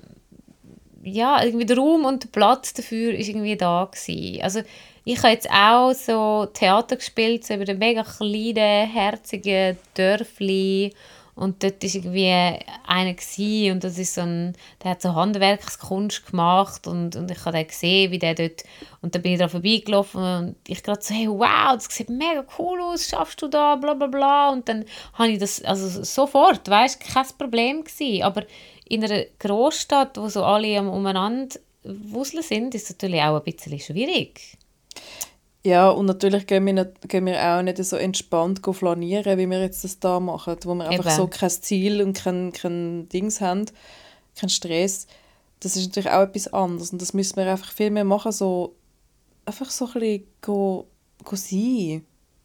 ja, 1.02 1.42
irgendwie 1.42 1.66
der 1.66 1.78
Raum 1.78 2.04
und 2.04 2.24
der 2.24 2.28
Platz 2.28 2.74
dafür 2.74 3.14
ist 3.14 3.28
irgendwie 3.28 3.56
da 3.56 3.88
gewesen. 3.90 4.42
Also 4.42 4.60
ich 5.04 5.18
habe 5.18 5.32
jetzt 5.32 5.50
auch 5.50 5.92
so 5.92 6.46
Theater 6.52 6.96
gespielt, 6.96 7.44
so 7.44 7.54
über 7.54 7.64
den 7.64 7.78
mega 7.78 8.02
kleinen, 8.02 8.90
herzigen 8.90 9.78
Dörfli. 9.94 10.92
Und 11.34 11.62
dort 11.62 11.84
war 11.84 11.94
irgendwie 11.94 12.64
einer 12.84 13.14
gewesen, 13.14 13.72
und 13.72 13.84
das 13.84 13.96
ist 13.96 14.14
so 14.14 14.22
ein, 14.22 14.56
der 14.82 14.90
hat 14.90 15.02
so 15.02 15.14
Handwerkskunst 15.14 16.26
gemacht 16.26 16.88
und, 16.88 17.14
und 17.14 17.30
ich 17.30 17.38
habe 17.44 17.56
dann 17.56 17.66
gesehen, 17.68 18.10
wie 18.10 18.18
der 18.18 18.34
dort, 18.34 18.64
und 19.02 19.14
dann 19.14 19.22
bin 19.22 19.34
ich 19.34 19.38
da 19.38 19.46
vorbeigelaufen 19.46 20.20
und 20.20 20.56
ich 20.66 20.82
gerade 20.82 21.00
so, 21.00 21.14
hey, 21.14 21.28
wow, 21.28 21.74
das 21.74 21.84
sieht 21.90 22.10
mega 22.10 22.44
cool 22.58 22.80
aus, 22.80 23.06
schaffst 23.06 23.40
du 23.40 23.46
da, 23.46 23.76
bla 23.76 23.94
bla 23.94 24.08
bla? 24.08 24.50
Und 24.50 24.68
dann 24.68 24.84
habe 25.12 25.28
ich 25.28 25.38
das, 25.38 25.62
also 25.62 26.02
sofort, 26.02 26.68
weißt 26.68 26.98
kein 26.98 27.26
Problem 27.38 27.84
gewesen, 27.84 28.24
aber 28.24 28.42
in 28.88 29.04
einer 29.04 29.24
Großstadt, 29.38 30.16
wo 30.16 30.28
so 30.28 30.44
alle 30.44 30.80
umeinander 30.80 31.58
wuseln 31.84 32.42
sind, 32.42 32.74
ist 32.74 32.84
es 32.84 32.90
natürlich 32.90 33.22
auch 33.22 33.36
ein 33.36 33.52
bisschen 33.52 33.78
schwierig. 33.78 34.58
Ja, 35.64 35.90
und 35.90 36.06
natürlich 36.06 36.46
gehen 36.46 36.64
wir, 36.66 36.72
nicht, 36.72 37.08
gehen 37.08 37.26
wir 37.26 37.42
auch 37.42 37.62
nicht 37.62 37.82
so 37.84 37.96
entspannt 37.96 38.60
flanieren, 38.64 39.38
wie 39.38 39.50
wir 39.50 39.60
jetzt 39.60 39.84
das 39.84 39.98
da 39.98 40.20
machen, 40.20 40.56
wo 40.64 40.74
wir 40.74 40.88
einfach 40.88 41.06
Eben. 41.06 41.16
so 41.16 41.26
kein 41.26 41.50
Ziel 41.50 42.00
und 42.00 42.14
kein, 42.14 42.52
kein 42.52 43.08
Dings 43.08 43.40
haben, 43.40 43.66
kein 44.38 44.48
Stress. 44.48 45.06
Das 45.60 45.76
ist 45.76 45.88
natürlich 45.88 46.10
auch 46.10 46.22
etwas 46.22 46.52
anderes 46.52 46.92
und 46.92 47.02
das 47.02 47.12
müssen 47.12 47.36
wir 47.36 47.50
einfach 47.50 47.72
viel 47.72 47.90
mehr 47.90 48.04
machen, 48.04 48.30
so 48.30 48.76
einfach 49.44 49.70
so 49.70 49.86
ein 49.86 49.92
bisschen 49.94 50.26
go, 50.40 50.86
go 51.24 51.34
sein, 51.34 52.04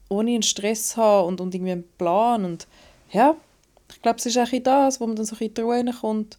ohne 0.09 0.31
einen 0.31 0.43
Stress 0.43 0.97
haben 0.97 1.27
und, 1.27 1.41
und 1.41 1.53
irgendwie 1.53 1.73
einen 1.73 1.87
Plan 1.97 2.43
und 2.43 2.67
ja, 3.11 3.35
ich 3.95 4.01
glaube, 4.01 4.17
es 4.17 4.25
ist 4.25 4.37
auch 4.37 4.49
das, 4.63 4.99
wo 4.99 5.07
man 5.07 5.15
dann 5.15 5.25
so 5.25 5.35
ein 5.35 5.39
bisschen 5.39 5.47
in 5.49 5.53
die 5.55 5.61
Ruhe 5.61 5.93
kommt 5.99 6.37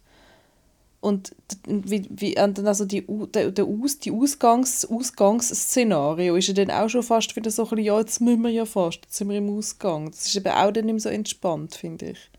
und 1.05 1.35
wie, 1.67 2.07
wie 2.09 2.35
also 2.35 2.83
die, 2.83 3.05
der, 3.07 3.51
der 3.51 3.65
Aus, 3.65 3.99
die 3.99 4.11
Ausgangs, 4.11 4.85
Ausgangsszenario 4.85 6.35
ist 6.35 6.47
ja 6.47 6.55
dann 6.55 6.71
auch 6.71 6.89
schon 6.89 7.03
fast 7.03 7.35
wieder 7.35 7.51
so 7.51 7.61
ein 7.61 7.69
bisschen, 7.69 7.85
ja, 7.85 7.99
jetzt 7.99 8.21
müssen 8.21 8.41
wir 8.41 8.49
ja 8.49 8.65
fast, 8.65 9.01
jetzt 9.03 9.15
sind 9.15 9.29
wir 9.29 9.37
im 9.37 9.55
Ausgang. 9.55 10.09
Das 10.09 10.25
ist 10.25 10.35
eben 10.35 10.47
auch 10.47 10.71
dann 10.71 10.87
nicht 10.87 11.01
so 11.01 11.09
entspannt, 11.09 11.75
finde 11.75 12.11
ich. 12.11 12.31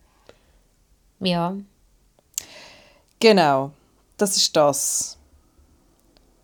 Ja. 1.21 1.57
Genau, 3.21 3.71
das 4.17 4.37
ist 4.37 4.57
das. 4.57 5.17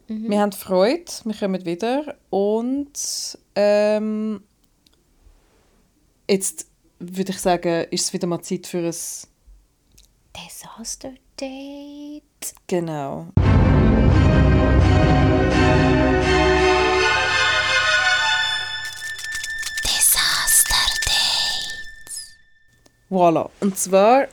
Mhm. 0.06 0.30
Wir 0.30 0.40
haben 0.40 0.52
Freude, 0.52 1.11
wir 1.24 1.35
kommen 1.35 1.64
wieder 1.64 2.14
und 2.30 3.37
ähm, 3.56 4.44
jetzt 6.30 6.68
würde 7.03 7.33
ich 7.33 7.38
sagen, 7.38 7.87
ist 7.91 8.07
es 8.07 8.12
wieder 8.12 8.29
mal 8.29 8.41
Zeit 8.43 8.67
für 8.67 8.79
ein 8.79 8.95
Desaster 10.37 11.12
Date. 11.38 12.55
Genau. 12.69 13.27
Disaster 19.85 20.75
Dates. 21.05 22.35
Voilà. 23.11 23.51
Und 23.61 23.77
zwar 23.77 24.29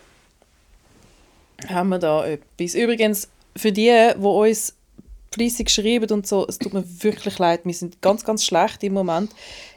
haben 1.67 1.89
wir 1.89 1.99
da 1.99 2.25
etwas. 2.27 2.75
Übrigens, 2.75 3.29
für 3.57 3.71
die, 3.71 4.13
die 4.15 4.21
uns 4.21 4.75
fleissig 5.39 5.69
schreiben 5.69 6.11
und 6.11 6.27
so, 6.27 6.45
es 6.47 6.59
tut 6.59 6.73
mir 6.73 6.83
wirklich 7.01 7.39
leid, 7.39 7.61
wir 7.63 7.73
sind 7.73 8.01
ganz, 8.01 8.23
ganz 8.23 8.43
schlecht 8.43 8.83
im 8.83 8.93
Moment. 8.93 9.31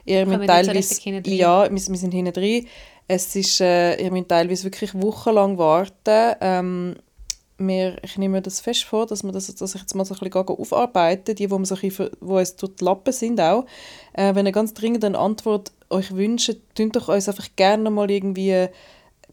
Ihr 0.05 0.25
müsst 0.25 0.45
teilweise, 0.45 1.09
ja, 1.29 1.63
wir, 1.63 1.71
wir 1.71 1.97
sind 1.97 2.13
hinten 2.13 2.33
drin. 2.33 2.67
Es 3.07 3.35
ist, 3.35 3.61
äh, 3.61 4.01
ihr 4.01 4.11
müsst 4.11 4.29
teilweise 4.29 4.65
wirklich 4.65 4.93
wochenlang 4.95 5.57
warten. 5.57 6.35
Ähm, 6.41 6.95
wir, 7.57 7.97
ich 8.03 8.17
nehme 8.17 8.37
mir 8.37 8.41
das 8.41 8.59
fest 8.59 8.83
vor, 8.83 9.05
dass, 9.05 9.23
wir 9.23 9.31
das, 9.31 9.53
dass 9.53 9.75
ich 9.75 9.81
jetzt 9.81 9.95
mal 9.95 10.05
so 10.05 10.15
ein 10.15 10.19
bisschen 10.19 10.47
aufarbeiten 10.47 11.35
die, 11.35 11.49
wo, 11.49 11.55
man 11.55 11.65
so 11.65 11.75
ein 11.75 11.81
bisschen, 11.81 12.09
wo 12.19 12.39
es 12.39 12.55
durch 12.55 12.75
die 12.75 12.83
Lappen 12.83 13.13
sind 13.13 13.39
auch. 13.39 13.65
Äh, 14.13 14.35
wenn 14.35 14.45
ihr 14.45 14.51
ganz 14.51 14.73
dringend 14.73 15.05
eine 15.05 15.17
Antwort 15.17 15.71
euch 15.89 16.13
wünscht, 16.15 16.55
könnt 16.75 16.95
doch 16.95 17.09
uns 17.09 17.29
einfach 17.29 17.47
gerne 17.55 17.89
mal 17.89 18.09
irgendwie 18.09 18.67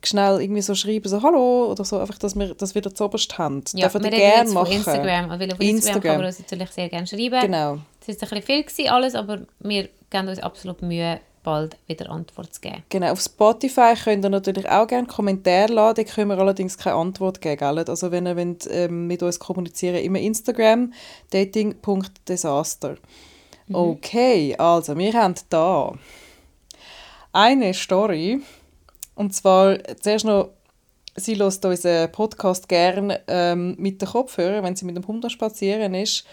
schnell 0.02 0.40
irgendwie 0.40 0.62
so 0.62 0.74
schreiben, 0.74 1.08
so 1.08 1.22
«Hallo» 1.22 1.70
oder 1.70 1.84
so, 1.84 1.98
einfach, 1.98 2.18
dass 2.18 2.36
wir 2.36 2.54
das 2.54 2.74
wieder 2.74 2.94
zuoberst 2.94 3.36
haben. 3.38 3.62
Ja, 3.74 3.88
Dürfen 3.88 4.04
wir 4.04 4.10
gerne 4.10 4.50
machen. 4.50 4.72
Instagram, 4.72 5.30
weil 5.30 5.52
auf 5.52 5.60
Instagram, 5.60 5.68
Instagram 5.68 6.02
kann 6.02 6.16
man 6.16 6.26
uns 6.26 6.38
natürlich 6.38 6.70
sehr 6.70 6.88
gerne 6.88 7.06
schreiben. 7.06 7.40
Genau. 7.40 7.78
Es 8.00 8.08
ist 8.08 8.22
ein 8.22 8.28
bisschen 8.28 8.42
viel 8.42 8.62
gewesen, 8.62 8.88
alles, 8.88 9.14
aber 9.14 9.40
wir 9.60 9.88
geben 10.10 10.28
uns 10.28 10.38
absolut 10.38 10.82
Mühe, 10.82 11.20
bald 11.42 11.76
wieder 11.86 12.10
Antwort 12.10 12.54
zu 12.54 12.60
geben. 12.60 12.82
Genau, 12.88 13.12
auf 13.12 13.20
Spotify 13.20 13.94
könnt 13.94 14.24
ihr 14.24 14.30
natürlich 14.30 14.68
auch 14.68 14.86
gerne 14.86 15.06
Kommentare 15.06 15.72
laden, 15.72 16.04
da 16.04 16.12
können 16.12 16.28
wir 16.28 16.38
allerdings 16.38 16.76
keine 16.76 16.96
Antwort 16.96 17.40
geben. 17.40 17.56
Gell? 17.56 17.84
Also 17.88 18.10
wenn 18.10 18.26
ihr 18.26 18.36
wollt, 18.36 18.68
ähm, 18.70 19.06
mit 19.06 19.22
uns 19.22 19.38
kommunizieren 19.38 19.96
immer 19.96 20.18
Instagram, 20.18 20.92
dating.desaster. 21.30 22.96
Mhm. 23.68 23.74
Okay, 23.74 24.56
also 24.58 24.96
wir 24.96 25.12
haben 25.14 25.34
da 25.48 25.94
eine 27.32 27.72
Story 27.72 28.42
und 29.20 29.34
zwar 29.34 29.76
zuerst 30.00 30.24
noch 30.24 30.48
sie 31.14 31.36
hört 31.36 31.62
unseren 31.62 32.10
Podcast 32.10 32.70
gerne 32.70 33.20
ähm, 33.26 33.76
mit 33.78 34.00
den 34.00 34.08
Kopfhörern, 34.08 34.64
wenn 34.64 34.76
sie 34.76 34.86
mit 34.86 34.96
dem 34.96 35.06
Hund 35.06 35.30
spazieren 35.30 35.92
ist 35.92 36.24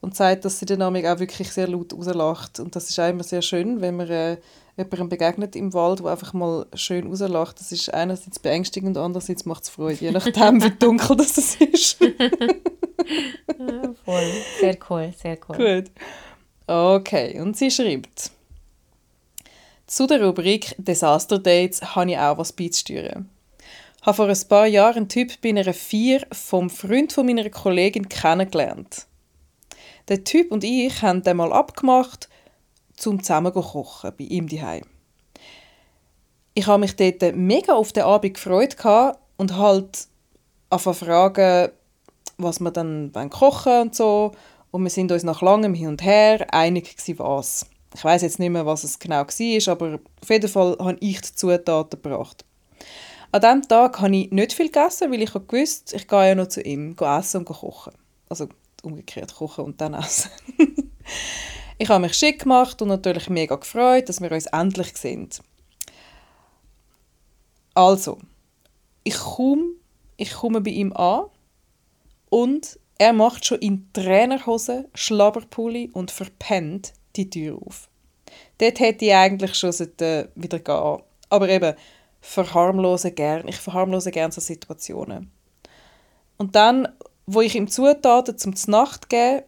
und 0.00 0.14
sagt, 0.14 0.44
dass 0.44 0.60
sie 0.60 0.66
den 0.66 0.78
Namen 0.78 1.04
auch 1.06 1.18
wirklich 1.18 1.50
sehr 1.50 1.66
laut 1.66 1.92
rauslacht. 1.92 2.60
Und 2.60 2.76
das 2.76 2.88
ist 2.88 3.00
auch 3.00 3.08
immer 3.08 3.24
sehr 3.24 3.42
schön, 3.42 3.80
wenn 3.80 3.96
man 3.96 4.08
äh, 4.08 4.36
jemandem 4.76 5.08
begegnet 5.08 5.56
im 5.56 5.74
Wald, 5.74 5.98
der 5.98 6.06
einfach 6.06 6.34
mal 6.34 6.66
schön 6.74 7.08
rauslacht. 7.08 7.58
Das 7.58 7.72
ist 7.72 7.92
einerseits 7.92 8.38
beängstigend, 8.38 8.96
andererseits 8.96 9.44
macht 9.44 9.64
es 9.64 9.70
Freude, 9.70 9.98
je 10.00 10.12
nachdem, 10.12 10.62
wie 10.62 10.70
dunkel 10.70 11.16
das 11.16 11.38
ist. 11.38 12.00
ja, 12.00 13.94
voll. 14.04 14.30
Sehr 14.60 14.78
cool, 14.88 15.12
sehr 15.20 15.36
cool. 15.48 15.56
Gut. 15.56 15.90
Okay, 16.68 17.40
und 17.40 17.56
sie 17.56 17.72
schreibt, 17.72 18.30
zu 19.86 20.06
der 20.06 20.24
Rubrik 20.24 20.74
Disaster 20.78 21.38
Dates 21.38 21.94
habe 21.94 22.10
ich 22.10 22.18
auch 22.18 22.38
was 22.38 22.52
beizusteuern. 22.52 23.30
Ich 24.00 24.06
habe 24.06 24.16
vor 24.16 24.28
ein 24.28 24.48
paar 24.48 24.66
Jahren 24.66 24.96
einen 24.96 25.08
Typ 25.08 25.40
bei 25.40 25.50
einer 25.50 25.72
Vier 25.72 26.26
vom 26.32 26.70
Freund 26.70 27.12
von 27.12 27.26
meiner 27.26 27.48
Kollegin 27.50 28.08
kennengelernt. 28.08 29.06
Der 30.08 30.24
Typ 30.24 30.52
und 30.52 30.64
ich 30.64 31.02
haben 31.02 31.22
dann 31.22 31.36
mal 31.36 31.52
abgemacht, 31.52 32.28
zum 32.96 33.22
zusammen 33.22 33.52
zu 33.52 33.60
kochen 33.60 34.12
bei 34.16 34.24
ihm 34.24 34.48
daheim. 34.48 34.84
Ich 36.54 36.66
habe 36.66 36.80
mich 36.80 36.96
dort 36.96 37.36
mega 37.36 37.74
auf 37.74 37.92
den 37.92 38.04
Abend 38.04 38.34
gefreut 38.34 38.76
und 39.36 39.56
halt 39.56 40.06
anfangen 40.70 40.96
fragen, 40.96 41.72
was 42.38 42.60
wir 42.60 42.70
dann 42.70 43.12
kochen 43.30 43.82
und 43.82 43.94
so. 43.94 44.32
Und 44.70 44.82
wir 44.82 44.90
sind 44.90 45.12
uns 45.12 45.22
nach 45.22 45.42
langem 45.42 45.74
Hin 45.74 45.88
und 45.88 46.02
Her 46.02 46.46
einig 46.52 46.96
was. 47.18 47.66
Ich 47.94 48.04
weiß 48.04 48.22
jetzt 48.22 48.38
nicht 48.38 48.50
mehr, 48.50 48.66
was 48.66 48.84
es 48.84 48.98
genau 48.98 49.26
war, 49.26 49.72
aber 49.72 50.00
auf 50.22 50.28
jeden 50.28 50.48
Fall 50.48 50.76
habe 50.78 50.98
ich 51.00 51.20
die 51.20 51.34
Zutaten 51.34 52.02
gebracht. 52.02 52.44
An 53.32 53.40
diesem 53.40 53.68
Tag 53.68 54.00
habe 54.00 54.16
ich 54.16 54.30
nicht 54.30 54.52
viel 54.52 54.66
gegessen, 54.66 55.10
weil 55.10 55.22
ich 55.22 55.34
wusste, 55.34 55.96
ich 55.96 56.08
gehe 56.08 56.28
ja 56.28 56.34
noch 56.34 56.48
zu 56.48 56.62
ihm 56.62 56.96
essen 56.98 57.38
und 57.38 57.44
kochen. 57.46 57.92
Also 58.28 58.48
umgekehrt 58.82 59.34
kochen 59.34 59.64
und 59.64 59.80
dann 59.80 59.94
essen. 59.94 60.30
ich 61.78 61.88
habe 61.88 62.02
mich 62.02 62.14
schick 62.14 62.42
gemacht 62.42 62.80
und 62.82 62.88
natürlich 62.88 63.28
mega 63.28 63.56
gefreut, 63.56 64.08
dass 64.08 64.20
wir 64.20 64.30
uns 64.32 64.46
endlich 64.46 64.96
sehen. 64.96 65.28
Also, 67.74 68.18
ich 69.04 69.18
komme, 69.18 69.72
ich 70.16 70.32
komme 70.32 70.60
bei 70.60 70.70
ihm 70.70 70.92
an 70.94 71.26
und 72.30 72.78
er 72.98 73.12
macht 73.12 73.44
schon 73.44 73.58
in 73.58 73.92
Trainerhose, 73.92 74.88
Schlabberpulli 74.94 75.90
und 75.92 76.10
verpennt 76.10 76.94
die 77.16 77.30
Tür 77.30 77.58
auf. 77.64 77.88
Dort 78.58 78.80
hätte 78.80 79.04
ich 79.04 79.14
eigentlich 79.14 79.54
schon 79.54 79.72
wieder 80.34 80.58
gehen 80.58 81.02
Aber 81.28 81.48
eben, 81.48 81.74
verharmlose 82.20 83.12
gern. 83.12 83.46
Ich 83.48 83.56
verharmlose 83.56 84.10
gerne 84.10 84.32
so 84.32 84.40
Situationen. 84.40 85.30
Und 86.36 86.54
dann, 86.54 86.88
wo 87.26 87.40
ich 87.40 87.54
ihm 87.54 87.68
Zutaten 87.68 88.38
zum 88.38 88.54
Nacht 88.66 89.08
gegeben, 89.08 89.44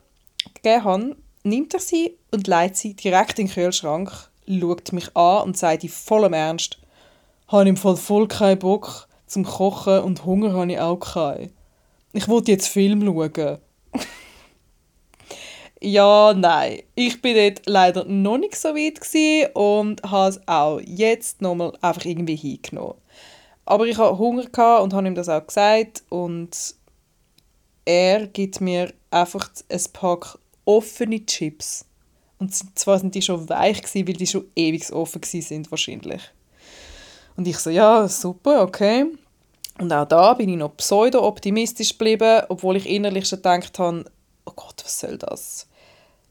habe, 0.65 1.17
nimmt 1.43 1.75
er 1.75 1.81
sie 1.81 2.17
und 2.31 2.47
leitet 2.47 2.77
sie 2.77 2.95
direkt 2.95 3.39
in 3.39 3.47
den 3.47 3.55
Kühlschrank, 3.55 4.11
schaut 4.47 4.93
mich 4.93 5.17
an 5.17 5.43
und 5.45 5.57
sagt 5.57 5.85
in 5.85 5.89
vollem 5.89 6.33
Ernst, 6.33 6.79
habe 7.49 7.69
im 7.69 7.77
Fall 7.77 7.97
voll 7.97 8.29
keinen 8.29 8.59
Bock 8.59 9.09
zum 9.27 9.45
Kochen 9.45 10.01
und 10.01 10.25
Hunger 10.25 10.53
habe 10.53 10.73
ich 10.73 10.79
auch 10.79 10.97
keinen. 10.97 11.53
Ich 12.13 12.29
wollte 12.29 12.53
jetzt 12.53 12.69
Film 12.69 13.03
schauen. 13.05 13.59
Ja, 15.81 16.35
nein. 16.35 16.83
Ich 16.97 17.23
bin 17.23 17.37
dort 17.37 17.67
leider 17.67 18.05
noch 18.05 18.39
nicht 18.39 18.57
so 18.57 18.71
weit 18.71 19.55
und 19.55 20.03
habe 20.03 20.31
es 20.31 20.41
auch 20.49 20.81
jetzt 20.85 21.41
nochmal 21.41 21.73
einfach 21.81 22.05
irgendwie 22.05 22.37
hingenommen. 22.37 22.95
Aber 23.65 23.87
ich 23.87 23.97
hatte 23.97 24.19
Hunger 24.19 24.83
und 24.83 24.93
habe 24.93 25.07
ihm 25.07 25.15
das 25.15 25.29
auch 25.29 25.47
gesagt 25.47 26.03
und 26.09 26.75
er 27.85 28.27
gibt 28.27 28.61
mir 28.61 28.93
einfach 29.11 29.51
ein 29.71 29.81
Pack 29.93 30.39
offene 30.65 31.25
Chips. 31.25 31.85
Und 32.39 32.55
zwar 32.79 32.99
sind 32.99 33.15
die 33.15 33.23
schon 33.23 33.49
weich 33.49 33.83
gewesen, 33.83 34.09
weil 34.09 34.15
die 34.15 34.27
schon 34.27 34.47
ewig 34.57 34.93
offen 34.93 35.23
sind 35.23 35.71
wahrscheinlich. 35.71 36.23
Und 37.37 37.47
ich 37.47 37.59
so, 37.59 37.71
ja, 37.71 38.09
super, 38.09 38.63
okay. 38.63 39.07
Und 39.79 39.93
auch 39.93 40.07
da 40.07 40.35
bin 40.35 40.49
ich 40.49 40.57
noch 40.57 40.77
pseudo-optimistisch 40.77 41.91
geblieben, 41.91 42.43
obwohl 42.49 42.77
ich 42.77 42.89
innerlich 42.89 43.29
schon 43.29 43.39
gedacht 43.39 43.79
habe, 43.79 44.05
oh 44.49 44.53
Gott, 44.57 44.83
was 44.85 45.01
soll 45.01 45.19
das? 45.19 45.67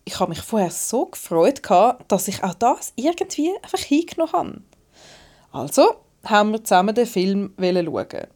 Ich 0.06 0.19
habe 0.19 0.30
mich 0.30 0.41
vorher 0.41 0.71
so 0.71 1.06
gefreut, 1.06 1.62
dass 2.08 2.27
ich 2.27 2.43
auch 2.43 2.53
das 2.53 2.93
irgendwie 2.95 3.53
einfach 3.62 3.80
hingenommen 3.80 4.34
habe. 4.34 4.62
Also 5.51 5.95
haben 6.23 6.51
wir 6.51 6.63
zusammen 6.63 6.95
den 6.95 7.06
Film 7.08 7.53
schauen. 7.60 8.27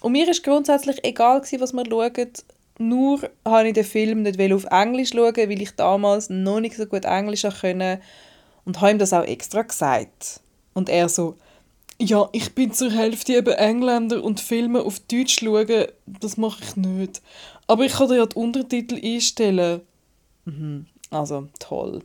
Und 0.00 0.12
mir 0.12 0.28
ist 0.28 0.44
grundsätzlich 0.44 1.02
egal, 1.04 1.42
was 1.42 1.72
wir 1.72 1.84
schauen. 1.86 2.32
Nur 2.78 3.28
habe 3.44 3.68
ich 3.68 3.74
den 3.74 3.84
Film 3.84 4.22
nicht 4.22 4.52
auf 4.52 4.64
Englisch 4.64 5.10
schauen, 5.10 5.36
weil 5.36 5.62
ich 5.62 5.74
damals 5.74 6.30
noch 6.30 6.60
nicht 6.60 6.76
so 6.76 6.86
gut 6.86 7.04
Englisch 7.04 7.42
konnte. 7.42 8.00
Und 8.64 8.80
habe 8.80 8.92
ihm 8.92 8.98
das 8.98 9.12
auch 9.12 9.24
extra 9.24 9.62
gesagt. 9.62 10.40
Und 10.74 10.88
er 10.88 11.08
so, 11.08 11.36
ja, 12.00 12.28
ich 12.32 12.54
bin 12.54 12.72
zur 12.72 12.92
Hälfte 12.92 13.34
eben 13.34 13.54
Engländer 13.54 14.22
und 14.22 14.40
Filme 14.40 14.82
auf 14.82 15.00
Deutsch 15.00 15.40
schauen, 15.40 15.86
das 16.06 16.36
mache 16.36 16.62
ich 16.62 16.76
nicht. 16.76 17.22
Aber 17.68 17.84
ich 17.84 17.92
kann 17.92 18.08
dir 18.08 18.16
ja 18.16 18.26
die 18.26 18.36
Untertitel 18.36 18.98
einstellen. 19.02 19.82
Mhm, 20.44 20.86
also 21.10 21.46
toll. 21.60 22.02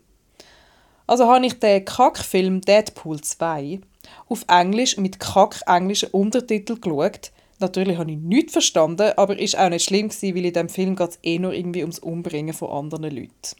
Also 1.08 1.28
habe 1.28 1.45
ich 1.45 1.60
den 1.60 1.84
Kackfilm 1.84 2.62
Deadpool 2.62 3.21
2 3.21 3.82
auf 4.30 4.45
Englisch 4.47 4.97
mit 4.97 5.19
kack-englischen 5.19 6.10
Untertiteln 6.12 6.80
geschaut. 6.80 7.32
Natürlich 7.60 7.97
habe 7.97 8.12
ich 8.12 8.17
nichts 8.17 8.54
verstanden, 8.54 9.13
aber 9.15 9.39
ist 9.39 9.58
auch 9.58 9.69
nicht 9.69 9.86
schlimm 9.86 10.10
gewesen, 10.10 10.36
weil 10.36 10.45
in 10.45 10.54
diesem 10.54 10.69
Film 10.69 10.95
geht 10.95 11.10
es 11.10 11.19
eh 11.23 11.39
nur 11.39 11.54
irgendwie 11.54 11.82
ums 11.82 11.99
Umbringen 11.99 12.54
von 12.54 12.69
anderen 12.69 13.15
Leuten. 13.15 13.56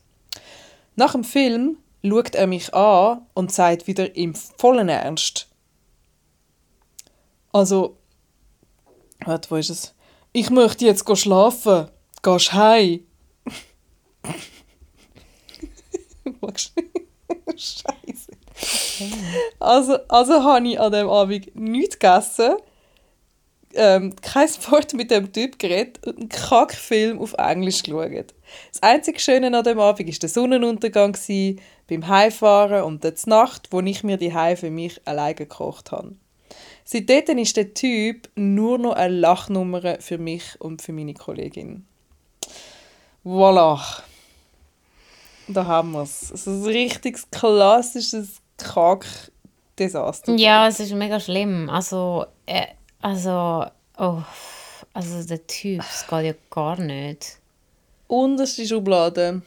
Nach 0.96 1.14
dem 1.14 1.24
Film 1.24 1.78
schaut 2.06 2.36
er 2.36 2.48
mich 2.48 2.74
an 2.74 3.22
und 3.34 3.52
sagt 3.52 3.88
wieder 3.88 4.16
im 4.16 4.36
vollen 4.36 4.90
Ernst, 4.90 5.48
also, 7.54 7.98
warte, 9.24 9.52
wo 9.52 9.58
ist 9.58 9.70
es? 9.70 9.94
Ich 10.34 10.50
möchte 10.50 10.86
jetzt 10.86 11.06
schlafen. 11.18 11.88
Gehst 12.24 12.54
heim? 12.54 13.02
Scheiße. 17.56 18.32
Also, 19.60 19.98
also 20.08 20.44
habe 20.44 20.68
ich 20.68 20.80
an 20.80 20.92
dem 20.94 21.10
Abend 21.10 21.54
nichts 21.56 22.00
gegessen, 22.00 22.56
ähm, 23.76 24.16
kein 24.22 24.48
Wort 24.70 24.94
mit 24.94 25.12
dem 25.12 25.34
Typ 25.34 25.60
geredet 25.60 26.06
und 26.06 26.18
einen 26.18 26.30
Kackfilm 26.30 27.20
auf 27.20 27.34
Englisch 27.34 27.84
geschaut. 27.84 28.34
Das 28.72 28.82
einzige 28.82 29.20
Schöne 29.20 29.56
an 29.58 29.64
dem 29.64 29.80
Abend 29.80 30.08
war 30.08 30.20
der 30.20 30.30
Sonnenuntergang 30.30 31.18
beim 31.88 32.08
Heimfahren 32.08 32.84
und 32.84 33.04
die 33.04 33.14
Nacht, 33.26 33.68
wo 33.72 33.82
ich 33.82 34.04
mir 34.04 34.18
die 34.18 34.34
Heim 34.34 34.56
für 34.56 34.72
mich 34.72 35.02
alleine 35.06 35.36
gekocht 35.36 35.92
habe. 35.92 36.16
Seitdem 36.86 37.38
ist 37.40 37.58
der 37.58 37.74
Typ 37.74 38.30
nur 38.36 38.78
noch 38.78 38.94
eine 38.94 39.16
Lachnummer 39.16 39.98
für 40.00 40.18
mich 40.18 40.60
und 40.60 40.82
für 40.82 40.94
meine 40.94 41.14
Kollegin. 41.16 41.86
Voilà. 43.24 43.80
Da 45.48 45.66
haben 45.66 45.92
wir 45.92 46.04
es. 46.04 46.32
Also 46.32 46.52
ein 46.52 46.64
richtiges 46.64 47.30
klassisches 47.30 48.42
Kack-Desaster. 48.58 50.36
Ja, 50.36 50.68
es 50.68 50.80
ist 50.80 50.94
mega 50.94 51.20
schlimm. 51.20 51.70
Also, 51.70 52.26
äh, 52.46 52.68
also, 53.02 53.66
oh, 53.98 54.22
also 54.94 55.28
der 55.28 55.46
Typ, 55.48 55.80
das 55.80 56.08
geht 56.08 56.26
ja 56.26 56.34
gar 56.50 56.80
nicht. 56.80 57.40
Unterste 58.08 58.66
Schublade. 58.66 59.42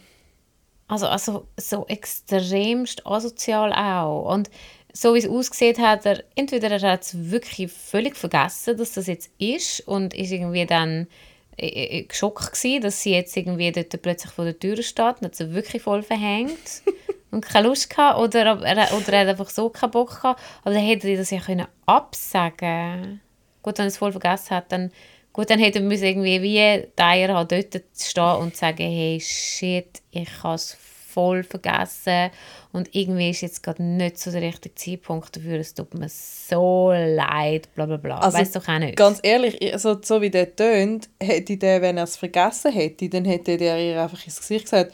Also, 0.87 1.07
also 1.07 1.47
so 1.57 1.85
extremst 1.87 3.05
asozial 3.05 3.73
auch. 3.73 4.33
Und 4.33 4.49
so 4.93 5.13
wie 5.13 5.19
es 5.19 5.27
aussieht, 5.27 5.79
hat 5.79 6.05
er 6.05 6.23
entweder 6.35 6.71
er 6.71 6.93
hat 6.93 7.03
es 7.03 7.31
wirklich 7.31 7.71
völlig 7.71 8.15
vergessen, 8.15 8.77
dass 8.77 8.93
das 8.93 9.07
jetzt 9.07 9.29
ist 9.37 9.87
und 9.87 10.13
ist 10.13 10.31
irgendwie 10.31 10.65
dann 10.65 11.07
äh, 11.57 11.99
äh, 11.99 12.03
geschockt 12.03 12.53
gewesen, 12.53 12.81
dass 12.81 13.01
sie 13.01 13.13
jetzt 13.13 13.35
irgendwie 13.35 13.71
dort 13.71 14.01
plötzlich 14.01 14.31
vor 14.31 14.45
der 14.45 14.59
Tür 14.59 14.81
steht 14.83 15.15
und 15.19 15.25
hat 15.25 15.35
sie 15.35 15.53
wirklich 15.53 15.81
voll 15.81 16.03
verhängt 16.03 16.83
und 17.31 17.41
keine 17.41 17.67
Lust 17.67 17.89
gehabt 17.89 18.19
oder 18.19 18.61
er, 18.61 18.93
oder 18.93 19.13
er 19.13 19.19
hat 19.21 19.27
einfach 19.27 19.49
so 19.49 19.69
keinen 19.69 19.91
Bock 19.91 20.21
gehabt, 20.21 20.41
aber 20.63 20.73
dann 20.75 20.83
hätte 20.83 21.07
er 21.09 21.17
das 21.17 21.31
ja 21.31 21.39
können 21.39 21.67
absagen. 21.85 23.21
Gut, 23.63 23.77
wenn 23.77 23.85
er 23.85 23.89
es 23.89 23.97
voll 23.97 24.11
vergessen 24.11 24.55
hat, 24.55 24.71
dann 24.71 24.91
Gut, 25.37 25.51
dann 25.51 25.59
hätte 25.59 25.77
er 25.77 25.91
irgendwie 25.91 26.41
wie 26.41 26.87
Dyer 26.97 27.35
halt 27.35 27.51
dort 27.51 27.83
stehen 27.95 28.35
und 28.37 28.55
sagen, 28.55 28.81
hey, 28.81 29.19
shit, 29.21 30.01
ich 30.09 30.31
habe 30.41 30.55
es 30.55 30.75
voll 31.17 31.41
vergessen 31.41 32.29
und 32.73 32.93
irgendwie 32.93 33.31
ist 33.31 33.41
jetzt 33.41 33.63
gerade 33.63 33.81
nicht 33.81 34.19
so 34.19 34.29
der 34.29 34.43
richtige 34.43 34.75
Zeitpunkt 34.75 35.35
dafür, 35.35 35.57
es 35.57 35.73
tut 35.73 35.95
mir 35.95 36.09
so 36.09 36.91
leid, 36.91 37.73
bla 37.73 37.87
bla 37.87 37.97
bla. 37.97 38.19
Also, 38.19 38.37
weißt 38.37 38.55
doch 38.55 38.67
auch 38.67 38.77
nicht. 38.77 38.95
Ganz 38.95 39.19
ehrlich, 39.23 39.73
also, 39.73 39.97
so 39.99 40.21
wie 40.21 40.29
der 40.29 40.55
tönt, 40.55 41.09
hätte 41.19 41.57
der, 41.57 41.81
wenn 41.81 41.97
er 41.97 42.03
es 42.03 42.17
vergessen 42.17 42.71
hätte, 42.71 43.09
dann 43.09 43.25
hätte 43.25 43.57
der 43.57 43.83
ihr 43.83 43.99
einfach 43.99 44.23
ins 44.25 44.37
Gesicht 44.37 44.65
gesagt, 44.65 44.93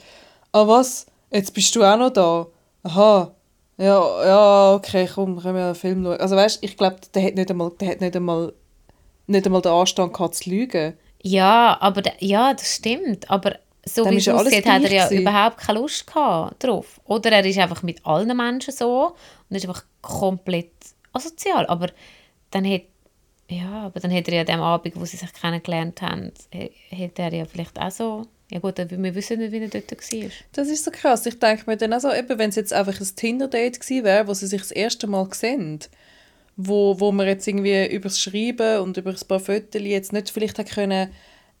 ah 0.52 0.66
was, 0.66 1.04
jetzt 1.30 1.52
bist 1.52 1.76
du 1.76 1.84
auch 1.84 1.98
noch 1.98 2.08
da? 2.08 2.46
Aha, 2.84 3.34
ja, 3.76 4.26
ja, 4.26 4.74
okay, 4.76 5.06
komm, 5.14 5.38
können 5.42 5.56
wir 5.56 5.66
einen 5.66 5.74
Film 5.74 6.04
schauen. 6.04 6.20
Also 6.20 6.36
weißt, 6.36 6.60
ich 6.62 6.78
glaube, 6.78 6.96
der 7.14 7.22
hat 7.22 7.34
nicht 7.34 7.50
einmal, 7.50 7.70
der 7.78 7.88
hat 7.90 8.00
nicht 8.00 8.16
einmal, 8.16 8.54
nicht 9.26 9.44
einmal 9.44 9.60
den 9.60 9.72
Anstand 9.72 10.14
gehabt 10.14 10.36
zu 10.36 10.48
lügen. 10.48 10.94
Ja, 11.22 11.76
aber 11.82 12.02
ja, 12.20 12.54
das 12.54 12.76
stimmt, 12.76 13.30
aber 13.30 13.58
so 13.86 14.10
wie 14.10 14.16
es 14.16 14.28
aussieht, 14.28 14.66
hat 14.66 14.84
er 14.84 14.92
ja 14.92 15.04
gewesen. 15.04 15.22
überhaupt 15.22 15.58
keine 15.58 15.78
Lust 15.78 16.06
gehabt 16.06 16.62
drauf. 16.62 17.00
Oder 17.04 17.32
er 17.32 17.44
ist 17.44 17.58
einfach 17.58 17.82
mit 17.82 18.04
allen 18.04 18.36
Menschen 18.36 18.72
so 18.72 19.14
und 19.48 19.56
ist 19.56 19.66
einfach 19.66 19.84
komplett 20.00 20.72
asozial. 21.12 21.66
Aber 21.66 21.88
dann 22.50 22.64
hat 22.70 22.82
ja, 23.48 23.82
aber 23.84 24.00
dann 24.00 24.10
hätte 24.10 24.30
er 24.30 24.38
ja 24.38 24.44
dem 24.44 24.60
Abend, 24.60 24.96
wo 24.96 25.04
sie 25.04 25.18
sich 25.18 25.32
kennengelernt 25.34 26.00
haben, 26.00 26.32
hätte 26.50 27.22
er 27.22 27.34
ja 27.34 27.44
vielleicht 27.44 27.78
auch 27.78 27.90
so 27.90 28.26
ja 28.50 28.58
gut, 28.60 28.78
wir 28.78 29.14
wissen 29.14 29.38
nicht, 29.38 29.52
wie 29.52 29.58
er 29.58 29.68
dort 29.68 29.90
war. 29.90 30.30
Das 30.52 30.68
ist 30.68 30.84
so 30.84 30.90
krass. 30.90 31.26
Ich 31.26 31.38
denke 31.38 31.64
mir 31.66 31.76
dann 31.76 31.92
also, 31.92 32.08
wenn 32.08 32.50
es 32.50 32.56
jetzt 32.56 32.72
einfach 32.72 33.00
ein 33.00 33.16
Tinder-Date 33.16 33.80
gewesen 33.80 34.04
wäre, 34.04 34.28
wo 34.28 34.34
sie 34.34 34.46
sich 34.46 34.60
das 34.60 34.70
erste 34.70 35.06
Mal 35.06 35.28
sehen, 35.32 35.80
wo, 36.56 37.00
wo 37.00 37.10
man 37.10 37.26
jetzt 37.26 37.48
irgendwie 37.48 37.86
über 37.86 38.08
das 38.08 38.20
Schreiben 38.20 38.80
und 38.80 38.96
über 38.96 39.10
ein 39.10 39.28
paar 39.28 39.40
Fotos 39.40 39.82
jetzt 39.82 40.12
nicht 40.12 40.30
vielleicht 40.30 40.58
hätte 40.58 40.74
können 40.74 41.10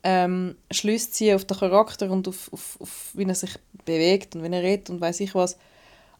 ähm, 0.04 0.56
Schlüsse 0.70 1.10
ziehen 1.10 1.34
auf 1.34 1.44
den 1.44 1.56
Charakter 1.56 2.10
und 2.10 2.28
auf, 2.28 2.52
auf, 2.52 2.76
auf, 2.80 3.10
wie 3.14 3.24
er 3.24 3.34
sich 3.34 3.56
bewegt 3.84 4.36
und 4.36 4.42
wie 4.42 4.54
er 4.54 4.62
redet 4.62 4.90
und 4.90 5.00
weiß 5.00 5.20
ich 5.20 5.34
was. 5.34 5.56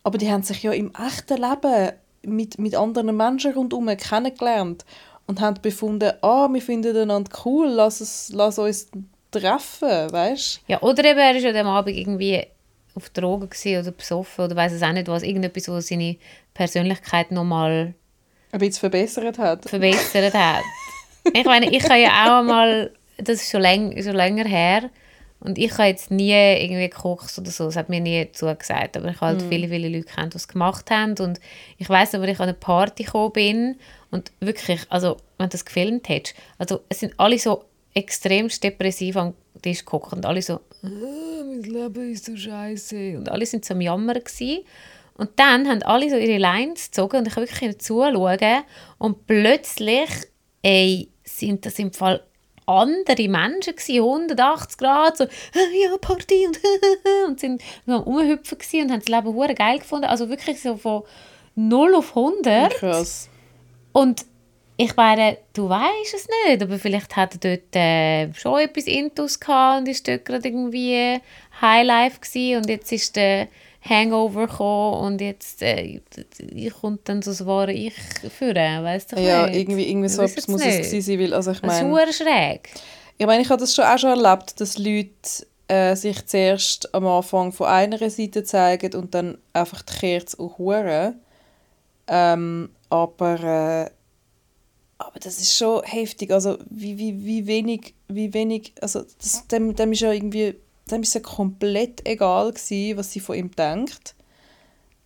Aber 0.02 0.18
die 0.18 0.30
haben 0.30 0.42
sich 0.42 0.62
ja 0.62 0.72
im 0.72 0.92
echten 0.94 1.40
Leben 1.40 1.92
mit, 2.22 2.58
mit 2.58 2.74
anderen 2.74 3.16
Menschen 3.16 3.52
rundherum 3.52 3.94
kennengelernt 3.96 4.84
und 5.26 5.40
haben 5.40 5.60
befunden, 5.60 6.12
ah, 6.22 6.48
wir 6.50 6.62
finden 6.62 6.96
einander 6.96 7.30
cool, 7.44 7.68
lass, 7.68 8.00
es, 8.00 8.30
lass 8.32 8.58
uns 8.58 8.88
treffen, 9.30 10.12
weißt 10.12 10.62
Ja, 10.66 10.80
oder 10.82 11.04
eben, 11.04 11.18
er 11.18 11.34
war 11.34 11.52
ja 11.52 11.60
am 11.60 11.66
Abend 11.68 11.96
irgendwie 11.96 12.42
auf 12.94 13.10
Drogen 13.10 13.48
oder 13.48 13.90
besoffen 13.90 14.44
oder 14.44 14.56
weiß 14.56 14.72
es 14.72 14.82
auch 14.82 14.92
nicht 14.92 15.08
was, 15.08 15.22
irgendetwas, 15.22 15.68
was 15.68 15.88
seine 15.88 16.16
Persönlichkeit 16.54 17.32
nochmal 17.32 17.94
ein 18.52 18.60
bisschen 18.60 18.80
verbessert 18.80 19.38
hat. 19.38 19.68
Verbessert 19.68 20.32
hat. 20.32 20.62
ich 21.32 21.44
meine, 21.44 21.70
ich 21.70 21.82
habe 21.84 22.00
ja 22.00 22.10
auch 22.24 22.38
einmal 22.40 22.92
das 23.18 23.42
ist 23.42 23.50
schon, 23.50 23.62
läng, 23.62 24.02
schon 24.02 24.14
länger 24.14 24.44
her. 24.44 24.90
Und 25.40 25.58
ich 25.58 25.72
habe 25.72 25.88
jetzt 25.88 26.10
nie 26.10 26.32
irgendwie 26.32 26.88
gekocht 26.88 27.36
oder 27.38 27.50
so, 27.50 27.66
das 27.66 27.76
hat 27.76 27.90
mir 27.90 28.00
nie 28.00 28.30
zugesagt. 28.32 28.96
Aber 28.96 29.10
ich 29.10 29.20
habe 29.20 29.38
halt 29.38 29.46
mm. 29.46 29.48
viele, 29.50 29.68
viele 29.68 29.88
Leute 29.88 30.06
kennt, 30.06 30.32
die 30.32 30.38
es 30.38 30.48
gemacht 30.48 30.90
haben. 30.90 31.14
Und 31.18 31.38
ich 31.76 31.88
weiß 31.88 32.14
aber, 32.14 32.26
ich 32.28 32.40
an 32.40 32.44
eine 32.44 32.54
Party 32.54 33.04
gekommen 33.04 33.32
bin 33.32 33.76
und 34.10 34.32
wirklich, 34.40 34.80
also 34.88 35.18
wenn 35.36 35.48
du 35.48 35.52
das 35.52 35.64
gefilmt 35.64 36.08
hättest, 36.08 36.34
also 36.56 36.80
es 36.88 37.00
sind 37.00 37.12
alle 37.18 37.38
so 37.38 37.64
extrem 37.92 38.48
depressiv 38.48 39.16
am 39.16 39.34
Tisch 39.60 39.80
gekocht 39.80 40.14
und 40.14 40.24
alle 40.24 40.40
so, 40.40 40.60
oh, 40.82 41.44
mein 41.44 41.62
Leben 41.62 42.12
ist 42.12 42.24
so 42.24 42.36
scheiße. 42.36 43.18
Und 43.18 43.28
alle 43.30 43.44
sind 43.44 43.64
so 43.64 43.74
am 43.74 43.80
Jammer 43.82 44.14
gewesen. 44.14 44.64
Und 45.16 45.30
dann 45.36 45.68
haben 45.68 45.82
alle 45.82 46.10
so 46.10 46.16
ihre 46.16 46.38
Lines 46.38 46.86
gezogen 46.86 47.18
und 47.18 47.28
ich 47.28 47.36
habe 47.36 47.46
wirklich 47.46 47.78
zuschauen 47.78 48.64
und 48.98 49.26
plötzlich, 49.26 50.10
ey, 50.62 51.08
sind 51.22 51.64
das 51.66 51.78
im 51.78 51.92
Fall 51.92 52.22
andere 52.66 53.28
Menschen 53.28 53.76
gewesen, 53.76 54.02
180 54.02 54.78
Grad, 54.78 55.16
so 55.16 55.24
ja, 55.24 55.96
Party 56.00 56.46
und 56.46 56.60
und 57.28 57.40
sind 57.40 57.62
am 57.86 58.02
Umhüpfen 58.02 58.58
und 58.82 58.90
haben 58.90 59.00
das 59.00 59.08
Leben 59.08 59.34
hure 59.34 59.54
geil 59.54 59.78
gefunden. 59.78 60.06
Also 60.06 60.28
wirklich 60.28 60.60
so 60.60 60.76
von 60.76 61.02
0 61.56 61.94
auf 61.94 62.16
100. 62.16 62.74
Krass. 62.74 63.28
Und 63.92 64.24
ich 64.76 64.96
meine, 64.96 65.38
du 65.52 65.68
weißt 65.68 66.14
es 66.14 66.26
nicht, 66.46 66.62
aber 66.62 66.78
vielleicht 66.78 67.14
hat 67.14 67.44
er 67.44 67.56
dort 67.56 67.76
äh, 67.76 68.34
schon 68.34 68.60
etwas 68.60 68.86
Intus 68.86 69.38
gehabt 69.38 69.80
und 69.80 69.88
ist 69.88 70.08
dort 70.08 70.24
gerade 70.24 70.48
irgendwie 70.48 71.20
Highlife 71.60 72.18
gewesen 72.20 72.56
und 72.58 72.68
jetzt 72.68 72.90
ist 72.90 73.14
der 73.14 73.48
Hangover 73.86 74.46
gekommen 74.46 75.04
und 75.04 75.20
jetzt 75.20 75.62
äh, 75.62 76.00
kommt 76.80 77.08
dann 77.08 77.20
so 77.20 77.30
das 77.32 77.44
wahre 77.44 77.72
Ich 77.72 77.94
führen, 78.36 78.82
weißt 78.82 79.12
du 79.12 79.20
Ja, 79.20 79.46
nicht? 79.46 79.58
irgendwie, 79.58 79.90
irgendwie 79.90 80.08
so 80.08 80.22
etwas 80.22 80.48
muss 80.48 80.64
nicht. 80.64 80.80
es 80.80 80.86
gewesen 80.88 81.06
sein, 81.06 81.18
weil, 81.20 81.34
also 81.34 81.50
ich 81.50 81.62
meine... 81.62 81.90
Das 81.90 82.10
ist 82.10 82.16
schräg. 82.16 82.70
Ich 83.18 83.26
meine, 83.26 83.42
ich 83.42 83.50
habe 83.50 83.60
das 83.60 83.74
schon 83.74 83.84
auch 83.84 83.98
schon 83.98 84.10
erlebt, 84.10 84.58
dass 84.60 84.78
Leute 84.78 85.46
äh, 85.68 85.94
sich 85.96 86.24
zuerst 86.26 86.94
am 86.94 87.06
Anfang 87.06 87.52
von 87.52 87.66
einer 87.66 87.98
Seite 88.10 88.42
zeigen 88.42 88.94
und 88.94 89.14
dann 89.14 89.38
einfach 89.52 89.82
die 89.82 89.92
Kerze 89.94 90.40
auch 90.40 90.58
hören. 90.58 91.20
Ähm, 92.08 92.70
aber... 92.88 93.84
Äh, 93.86 93.90
aber 94.96 95.18
das 95.18 95.38
ist 95.38 95.56
schon 95.58 95.82
heftig, 95.82 96.30
also 96.30 96.56
wie, 96.70 96.96
wie, 96.96 97.24
wie 97.24 97.46
wenig, 97.46 97.94
wie 98.08 98.32
wenig, 98.32 98.72
also 98.80 99.02
das, 99.18 99.46
dem, 99.48 99.74
dem 99.74 99.92
ist 99.92 100.00
ja 100.00 100.12
irgendwie, 100.12 100.54
dem 100.90 101.02
ist 101.02 101.14
ja 101.14 101.20
komplett 101.20 102.06
egal 102.06 102.52
gewesen, 102.52 102.96
was 102.96 103.12
sie 103.12 103.20
von 103.20 103.36
ihm 103.36 103.50
denkt. 103.50 104.14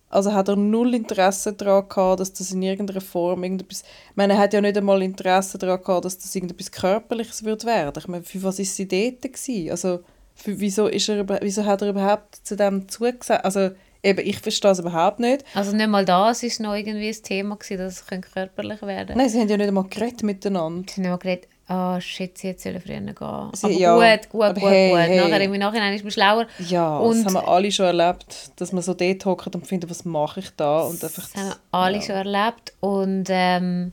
Also 0.09 0.33
hat 0.33 0.47
er 0.47 0.55
null 0.55 0.95
Interesse 0.95 1.53
daran 1.53 1.87
gehabt, 1.87 2.19
dass 2.19 2.33
das 2.33 2.51
in 2.51 2.63
irgendeiner 2.63 3.01
Form 3.01 3.43
irgendetwas... 3.43 3.83
Ich 4.09 4.15
meine, 4.15 4.33
er 4.33 4.39
hat 4.39 4.53
ja 4.53 4.61
nicht 4.61 4.75
einmal 4.75 5.03
Interesse 5.03 5.59
daran 5.59 5.83
gehabt, 5.83 6.05
dass 6.05 6.17
das 6.17 6.33
irgendetwas 6.33 6.71
Körperliches 6.71 7.43
wird 7.43 7.63
werden. 7.65 7.93
Ich 7.97 8.07
meine, 8.07 8.23
für 8.23 8.41
was 8.41 8.57
ist 8.57 8.75
sie 8.75 8.87
dort 8.87 9.21
gewesen? 9.21 9.69
Also, 9.69 9.99
für, 10.33 10.59
wieso, 10.59 10.87
ist 10.87 11.09
er, 11.09 11.27
wieso 11.41 11.65
hat 11.65 11.83
er 11.83 11.89
überhaupt 11.89 12.39
zu 12.43 12.55
dem 12.55 12.89
zugesagt? 12.89 13.45
Also, 13.45 13.69
eben, 14.01 14.25
ich 14.25 14.39
verstehe 14.39 14.71
es 14.71 14.79
überhaupt 14.79 15.19
nicht. 15.19 15.45
Also 15.53 15.75
nicht 15.75 15.89
mal 15.89 16.05
das 16.05 16.41
ist 16.43 16.59
noch 16.59 16.73
irgendwie 16.73 17.09
ein 17.09 17.23
Thema 17.23 17.55
gewesen, 17.55 17.77
dass 17.77 18.01
es 18.01 18.07
körperlich 18.07 18.81
werden 18.81 19.07
könnte. 19.07 19.17
Nein, 19.17 19.29
sie 19.29 19.39
haben 19.39 19.49
ja 19.49 19.57
nicht 19.57 19.67
einmal 19.67 19.85
geredet 19.85 20.23
miteinander. 20.23 20.85
Sie 20.87 20.95
haben 20.95 21.01
nicht 21.01 21.11
mal 21.11 21.17
geredet, 21.17 21.47
oh 21.69 21.99
shit, 21.99 22.37
sie 22.37 22.49
hätte 22.49 22.79
früher 22.79 22.99
gehen 22.99 23.15
Aber 23.17 23.69
ja, 23.71 23.95
gut, 24.15 24.29
gut, 24.29 24.41
aber 24.43 24.59
gut, 24.59 24.69
hey, 24.69 24.89
gut. 24.89 24.99
hey. 24.99 25.17
Nachher, 25.17 25.41
im 25.41 25.51
Nachhinein 25.53 25.93
ist 25.93 26.03
man 26.03 26.11
schlauer. 26.11 26.47
Ja, 26.67 26.97
Und- 26.97 27.17
das 27.17 27.25
haben 27.25 27.33
wir 27.45 27.47
alle 27.47 27.71
schon 27.71 27.85
erlebt, 27.85 28.51
dass 28.57 28.71
man 28.71 28.81
so 28.81 28.93
dort 28.93 29.25
hockt 29.25 29.55
und 29.55 29.67
findet, 29.67 29.89
was 29.89 30.03
mache 30.05 30.39
ich 30.41 30.49
da? 30.57 30.81
Und 30.81 31.03
einfach, 31.03 31.23
Das 31.31 31.35
haben 31.35 31.49
wir 31.49 31.57
alle 31.71 32.01
schon 32.01 32.15
erlebt. 32.15 32.73
Und 32.79 33.25
ähm, 33.29 33.91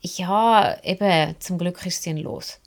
ja, 0.00 0.76
eben, 0.82 1.34
zum 1.38 1.58
Glück 1.58 1.84
ist 1.86 2.02
sie 2.02 2.12
los. 2.12 2.60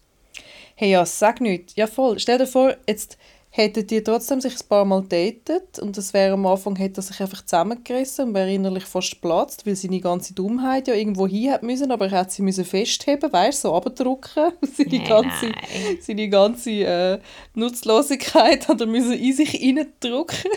Hey, 0.75 0.91
ja, 0.91 1.05
sag 1.05 1.41
nichts. 1.41 1.75
Ja, 1.75 1.87
voll. 1.87 2.19
Stell 2.19 2.37
dir 2.39 2.47
vor, 2.47 2.75
jetzt 2.87 3.17
hätten 3.53 3.85
die 3.85 4.01
trotzdem 4.01 4.39
sich 4.39 4.53
ein 4.53 4.67
paar 4.69 4.85
Mal 4.85 5.03
datet 5.03 5.77
und 5.79 5.97
das 5.97 6.13
wäre 6.13 6.33
am 6.33 6.45
Anfang, 6.45 6.77
hätte 6.77 7.01
er 7.01 7.03
sich 7.03 7.19
einfach 7.19 7.41
zusammengerissen 7.45 8.29
und 8.29 8.33
wäre 8.33 8.51
innerlich 8.51 8.85
fast 8.85 9.11
geplatzt, 9.11 9.67
weil 9.67 9.75
seine 9.75 9.99
ganze 9.99 10.33
Dummheit 10.33 10.87
ja 10.87 10.93
irgendwo 10.93 11.27
hin 11.27 11.51
hat 11.51 11.61
müssen, 11.61 11.91
aber 11.91 12.05
er 12.05 12.19
hat 12.19 12.31
sie 12.31 12.43
müssen 12.43 12.63
festheben, 12.63 13.31
weißt 13.31 13.65
du, 13.65 13.67
so 13.67 13.75
abdrücken. 13.75 14.53
seine 14.77 14.97
Nein, 14.97 15.07
ganze, 15.07 15.45
nein. 15.47 15.97
seine 15.99 16.29
ganze 16.29 16.71
äh, 16.71 17.19
Nutzlosigkeit 17.53 18.69
hat 18.69 18.79
er 18.79 18.87
müssen 18.87 19.13
in 19.13 19.33
sich 19.33 19.53
reindrücken. 19.61 20.49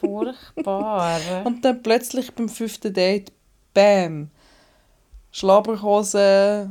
Furchtbar. 0.00 1.20
Und 1.44 1.62
dann 1.64 1.82
plötzlich 1.82 2.32
beim 2.32 2.48
fünften 2.48 2.94
Date, 2.94 3.30
bam, 3.74 4.30
Schlabberhose, 5.32 6.70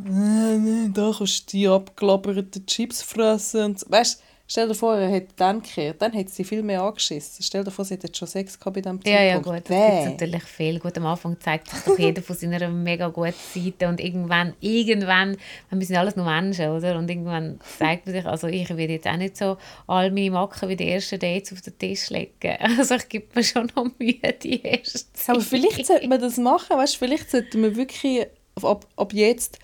da 0.94 1.14
kannst 1.18 1.54
du 1.54 1.58
die 1.58 1.68
abgelabberten 1.68 2.66
Chips 2.66 3.04
fressen. 3.04 3.64
Und 3.64 3.80
so. 3.80 3.92
weißt, 3.92 4.22
stell 4.52 4.68
dir 4.68 4.76
vor, 4.76 4.98
er 4.98 5.10
hätte 5.10 5.34
dann 5.38 5.62
gekehrt, 5.62 6.02
dann 6.02 6.12
hätte 6.12 6.30
sie 6.30 6.44
viel 6.44 6.62
mehr 6.62 6.82
angeschissen. 6.82 7.42
Stell 7.42 7.64
dir 7.64 7.72
vor, 7.72 7.86
sie 7.86 7.94
hätte 7.94 8.14
schon 8.14 8.28
Sex 8.28 8.60
gehabt 8.60 8.76
bei 8.76 8.82
diesem 8.82 9.00
Ja, 9.06 9.22
ja, 9.24 9.36
Zeitpunkt. 9.36 9.46
gut, 9.46 9.70
das 9.70 9.86
gibt 9.86 10.04
Bäh. 10.04 10.10
natürlich 10.28 10.44
viel. 10.44 10.80
Gut, 10.80 10.98
am 10.98 11.06
Anfang 11.06 11.40
zeigt 11.40 11.70
sich 11.70 11.80
doch 11.84 11.98
jeder 11.98 12.22
von 12.22 12.36
seiner 12.36 12.68
mega 12.68 13.08
guten 13.08 13.34
Seite 13.54 13.88
und 13.88 14.02
irgendwann, 14.02 14.54
irgendwann, 14.60 15.38
wir 15.70 15.86
sind 15.88 15.96
alles 15.96 16.18
nur 16.18 16.26
Menschen, 16.26 16.70
oder? 16.70 16.98
Und 16.98 17.10
irgendwann 17.10 17.62
zeigt 17.80 18.06
man 18.06 18.14
sich, 18.16 18.26
also 18.26 18.48
ich 18.48 18.70
will 18.70 18.90
jetzt 18.90 19.08
auch 19.08 19.16
nicht 19.16 19.38
so 19.38 19.58
all 19.88 20.12
meine 20.12 20.32
Macken 20.32 20.68
wie 20.68 20.76
die 20.76 20.90
ersten 20.90 21.18
Dates 21.20 21.54
auf 21.54 21.62
den 21.62 21.78
Tisch 21.78 22.10
legen. 22.10 22.32
Also 22.78 22.96
ich 22.96 23.08
gebe 23.08 23.28
mir 23.34 23.44
schon 23.46 23.72
noch 23.76 23.86
Mühe, 24.00 24.34
die 24.44 24.62
erste. 24.62 25.06
Aber 25.28 25.40
vielleicht 25.42 25.86
sollte 25.86 26.08
man 26.10 26.20
das 26.20 26.36
machen, 26.38 26.78
weißt, 26.78 26.98
vielleicht 26.98 27.32
sollte 27.32 27.58
man 27.58 27.76
wirklich 27.78 28.28
ab, 28.62 28.86
ab 28.98 29.14
jetzt 29.14 29.60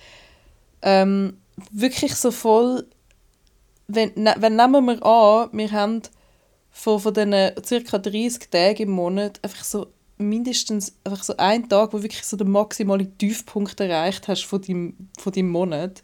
ähm, 0.82 1.38
wirklich 1.72 2.16
so 2.16 2.32
voll, 2.32 2.86
wenn, 3.88 4.12
wenn 4.16 4.56
nehmen 4.56 4.86
wir 4.86 5.06
an, 5.06 5.50
wir 5.52 5.72
haben 5.72 6.02
von, 6.72 7.00
von 7.00 7.14
diesen 7.14 7.32
ca. 7.32 7.98
30 7.98 8.50
Tagen 8.50 8.84
im 8.84 8.92
Monat 8.92 9.40
einfach 9.44 9.64
so 9.64 9.88
mindestens 10.18 10.96
einfach 11.04 11.24
so 11.24 11.38
einen 11.38 11.70
Tag, 11.70 11.94
wo 11.94 12.02
wirklich 12.02 12.24
so 12.24 12.38
den 12.38 12.50
maximalen 12.50 13.18
Tiefpunkt 13.18 13.80
erreicht 13.80 14.28
hast 14.28 14.46
von 14.46 14.62
deinem, 14.62 15.10
von 15.20 15.32
deinem 15.32 15.50
Monat, 15.50 16.04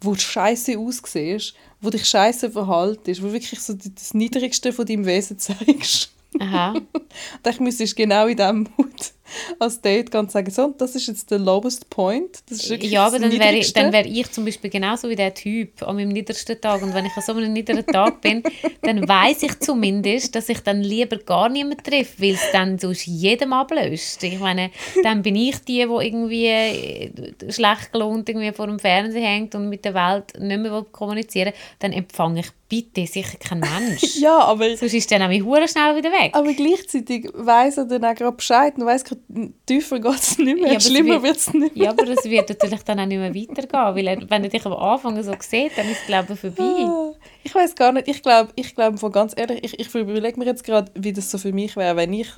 wo 0.00 0.12
du 0.12 0.20
scheiße 0.20 0.78
aussiehst, 0.78 1.54
wo 1.80 1.90
dich 1.90 2.06
scheiße 2.06 2.50
verhaltest, 2.50 3.22
wo 3.22 3.32
wirklich 3.32 3.60
so 3.60 3.74
das 3.74 4.14
Niedrigste 4.14 4.72
von 4.72 4.86
deinem 4.86 5.06
Wesen 5.06 5.38
zeigst. 5.38 6.12
Aha. 6.38 6.72
Und 6.92 7.46
ich 7.48 7.60
müsstest 7.60 7.96
genau 7.96 8.26
in 8.26 8.36
diesem 8.36 8.68
Mut 8.76 9.12
als 9.58 9.80
Date 9.80 10.10
ganz 10.10 10.32
sagen, 10.32 10.50
so, 10.50 10.74
das 10.76 10.94
ist 10.94 11.06
jetzt 11.06 11.30
der 11.30 11.38
lowest 11.38 11.90
point. 11.90 12.42
Das 12.48 12.64
ist 12.64 12.82
Ja, 12.82 13.06
aber 13.06 13.18
dann 13.18 13.32
wäre 13.32 13.56
ich, 13.56 13.72
dann 13.72 13.92
wär 13.92 14.06
ich 14.06 14.30
zum 14.30 14.44
Beispiel 14.44 14.70
genauso 14.70 15.08
wie 15.08 15.16
der 15.16 15.34
Typ 15.34 15.82
an 15.82 15.96
meinem 15.96 16.10
niedersten 16.10 16.60
Tag. 16.60 16.82
Und 16.82 16.94
wenn 16.94 17.06
ich 17.06 17.16
an 17.16 17.22
so 17.22 17.32
einem 17.32 17.52
niederen 17.52 17.86
Tag 17.86 18.20
bin, 18.20 18.42
dann 18.82 19.06
weiß 19.06 19.42
ich 19.42 19.58
zumindest, 19.60 20.34
dass 20.34 20.48
ich 20.48 20.60
dann 20.60 20.82
lieber 20.82 21.16
gar 21.18 21.48
niemanden 21.48 21.82
treffe, 21.82 22.22
weil 22.22 22.34
es 22.34 22.50
dann 22.52 22.78
sonst 22.78 23.06
jedem 23.06 23.52
ablöst. 23.52 24.22
Ich 24.22 24.38
meine, 24.38 24.70
dann 25.02 25.22
bin 25.22 25.36
ich 25.36 25.58
die, 25.60 25.86
die 25.86 26.04
irgendwie 26.06 26.46
äh, 26.46 27.10
schlecht 27.50 27.92
gelohnt 27.92 28.28
irgendwie 28.28 28.52
vor 28.52 28.66
dem 28.66 28.78
Fernseher 28.78 29.28
hängt 29.28 29.54
und 29.54 29.68
mit 29.68 29.84
der 29.84 29.94
Welt 29.94 30.38
nicht 30.38 30.60
mehr 30.60 30.72
will 30.72 30.84
kommunizieren 30.84 31.52
Dann 31.78 31.92
empfange 31.92 32.40
ich 32.40 32.50
bitte 32.68 33.06
sicher 33.06 33.36
keinen 33.38 33.60
Mensch. 33.60 34.02
Ja, 34.20 34.38
aber, 34.40 34.76
Sonst 34.76 34.94
ist 34.94 35.10
der 35.10 35.18
nämlich 35.18 35.42
schnell 35.70 35.96
wieder 35.96 36.10
weg. 36.10 36.30
aber 36.34 36.52
gleichzeitig 36.52 37.28
weiss 37.34 37.76
er 37.76 37.84
dann 37.86 38.04
auch 38.04 38.14
gerade 38.14 38.36
Bescheid 38.36 38.74
und 38.76 38.86
weiss 38.86 39.04
gerade, 39.04 39.19
tiefer 39.66 39.98
geht 40.00 40.14
es 40.14 40.38
nicht 40.38 40.60
mehr, 40.60 40.72
Ja, 40.72 40.76
es 40.78 40.86
schlimmer 40.86 41.22
wird- 41.22 41.36
es 41.36 41.52
nicht 41.54 41.76
mehr. 41.76 41.84
Ja, 41.84 41.90
aber 41.90 42.08
es 42.08 42.24
wird 42.24 42.48
natürlich 42.48 42.82
dann 42.82 43.00
auch 43.00 43.06
nicht 43.06 43.18
mehr 43.18 43.34
weitergehen, 43.34 43.94
weil 43.96 44.06
er, 44.06 44.30
wenn 44.30 44.44
er 44.44 44.48
dich 44.50 44.64
am 44.66 44.72
Anfang 44.74 45.22
so 45.22 45.32
sieht, 45.40 45.76
dann 45.76 45.88
ist 45.88 46.00
es, 46.00 46.06
glaube 46.06 46.32
ich, 46.34 46.40
vorbei. 46.40 46.62
Ah, 46.64 47.12
Ich 47.42 47.54
weiß 47.54 47.74
gar 47.74 47.92
nicht, 47.92 48.08
ich 48.08 48.22
glaube, 48.22 48.50
ich 48.56 48.74
glaube 48.74 48.98
von 48.98 49.12
ganz 49.12 49.32
ehrlich, 49.36 49.62
ich, 49.64 49.78
ich 49.80 49.94
überlege 49.94 50.38
mir 50.38 50.46
jetzt 50.46 50.64
gerade, 50.64 50.90
wie 50.94 51.12
das 51.12 51.30
so 51.30 51.38
für 51.38 51.52
mich 51.52 51.76
wäre, 51.76 51.96
wenn 51.96 52.12
ich 52.12 52.28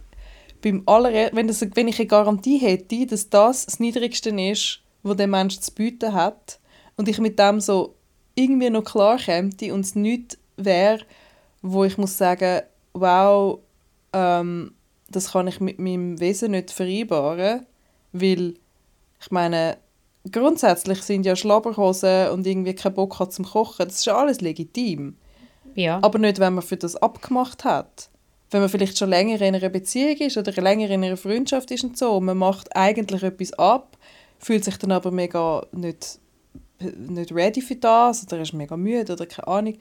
beim 0.62 0.82
aller, 0.86 1.30
wenn, 1.32 1.48
das, 1.48 1.60
wenn 1.74 1.88
ich 1.88 1.98
eine 1.98 2.06
Garantie 2.06 2.58
hätte, 2.58 3.06
dass 3.06 3.28
das 3.30 3.66
das 3.66 3.80
Niedrigste 3.80 4.30
ist, 4.30 4.80
was 5.02 5.16
der 5.16 5.26
Mensch 5.26 5.58
zu 5.58 5.72
bieten 5.72 6.12
hat 6.12 6.60
und 6.96 7.08
ich 7.08 7.18
mit 7.18 7.38
dem 7.38 7.60
so 7.60 7.96
irgendwie 8.36 8.70
noch 8.70 8.84
klar 8.84 9.16
käme 9.18 9.50
und 9.72 9.80
es 9.80 9.94
nichts 9.96 10.38
wäre, 10.56 11.00
wo 11.62 11.84
ich 11.84 11.98
muss 11.98 12.16
sagen, 12.16 12.62
wow, 12.92 13.58
ähm, 14.12 14.74
das 15.12 15.32
kann 15.32 15.46
ich 15.46 15.60
mit 15.60 15.78
meinem 15.78 16.20
Wesen 16.20 16.52
nicht 16.52 16.70
vereinbaren, 16.70 17.66
weil 18.12 18.54
ich 19.20 19.30
meine, 19.30 19.78
grundsätzlich 20.30 21.02
sind 21.02 21.26
ja 21.26 21.36
Schlabberhosen 21.36 22.30
und 22.30 22.46
irgendwie 22.46 22.74
kein 22.74 22.94
Bock 22.94 23.18
hat 23.18 23.32
zum 23.32 23.44
Kochen, 23.44 23.86
das 23.86 23.96
ist 23.98 24.06
ja 24.06 24.16
alles 24.16 24.40
legitim. 24.40 25.16
Ja. 25.74 25.98
Aber 26.02 26.18
nicht, 26.18 26.38
wenn 26.38 26.54
man 26.54 26.62
für 26.62 26.76
das 26.76 26.96
abgemacht 26.96 27.64
hat. 27.64 28.10
Wenn 28.50 28.60
man 28.60 28.68
vielleicht 28.68 28.98
schon 28.98 29.08
länger 29.08 29.40
in 29.40 29.54
einer 29.54 29.68
Beziehung 29.70 30.16
ist 30.16 30.36
oder 30.36 30.52
länger 30.60 30.90
in 30.90 31.02
einer 31.02 31.16
Freundschaft 31.16 31.70
ist 31.70 31.84
und 31.84 31.96
so, 31.96 32.16
und 32.16 32.26
man 32.26 32.36
macht 32.36 32.76
eigentlich 32.76 33.22
etwas 33.22 33.54
ab, 33.54 33.96
fühlt 34.38 34.64
sich 34.64 34.76
dann 34.76 34.92
aber 34.92 35.10
mega 35.10 35.64
nicht, 35.72 36.18
nicht 36.80 37.32
ready 37.32 37.62
für 37.62 37.76
das 37.76 38.24
oder 38.24 38.42
ist 38.42 38.52
mega 38.52 38.76
müde 38.76 39.14
oder 39.14 39.24
keine 39.24 39.48
Ahnung, 39.48 39.78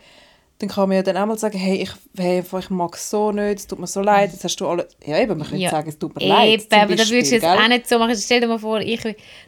dann 0.62 0.70
kann 0.70 0.88
man 0.90 0.96
ja 0.98 1.04
dann 1.04 1.18
auch 1.18 1.26
mal 1.26 1.38
sagen, 1.38 1.58
hey, 1.58 1.82
ich, 1.82 1.90
hey, 2.18 2.42
ich 2.60 2.70
mag 2.70 2.96
es 2.96 3.10
so 3.10 3.32
nicht, 3.32 3.60
es 3.60 3.68
tut 3.68 3.80
mir 3.80 3.88
so 3.88 4.02
leid, 4.02 4.32
jetzt 4.32 4.44
hast 4.44 4.56
du 4.58 4.68
alle... 4.68 4.88
Ja 5.06 5.20
eben, 5.20 5.38
man 5.38 5.48
könnte 5.48 5.64
Ja. 5.64 5.72
sagen, 5.72 5.90
es 5.90 5.98
tut 5.98 6.16
mir 6.16 6.28
leid, 6.28 6.62
Eben, 6.62 6.82
aber 6.82 6.96
das 6.96 7.10
würdest 7.10 7.32
du 7.32 7.36
jetzt 7.36 7.44
gell? 7.44 7.58
auch 7.58 7.68
nicht 7.68 7.88
so 7.90 7.98
machen. 7.98 8.16
Stell 8.16 8.42
dir 8.42 8.48
mal 8.48 8.60
vor, 8.60 8.80
ich, 8.80 9.02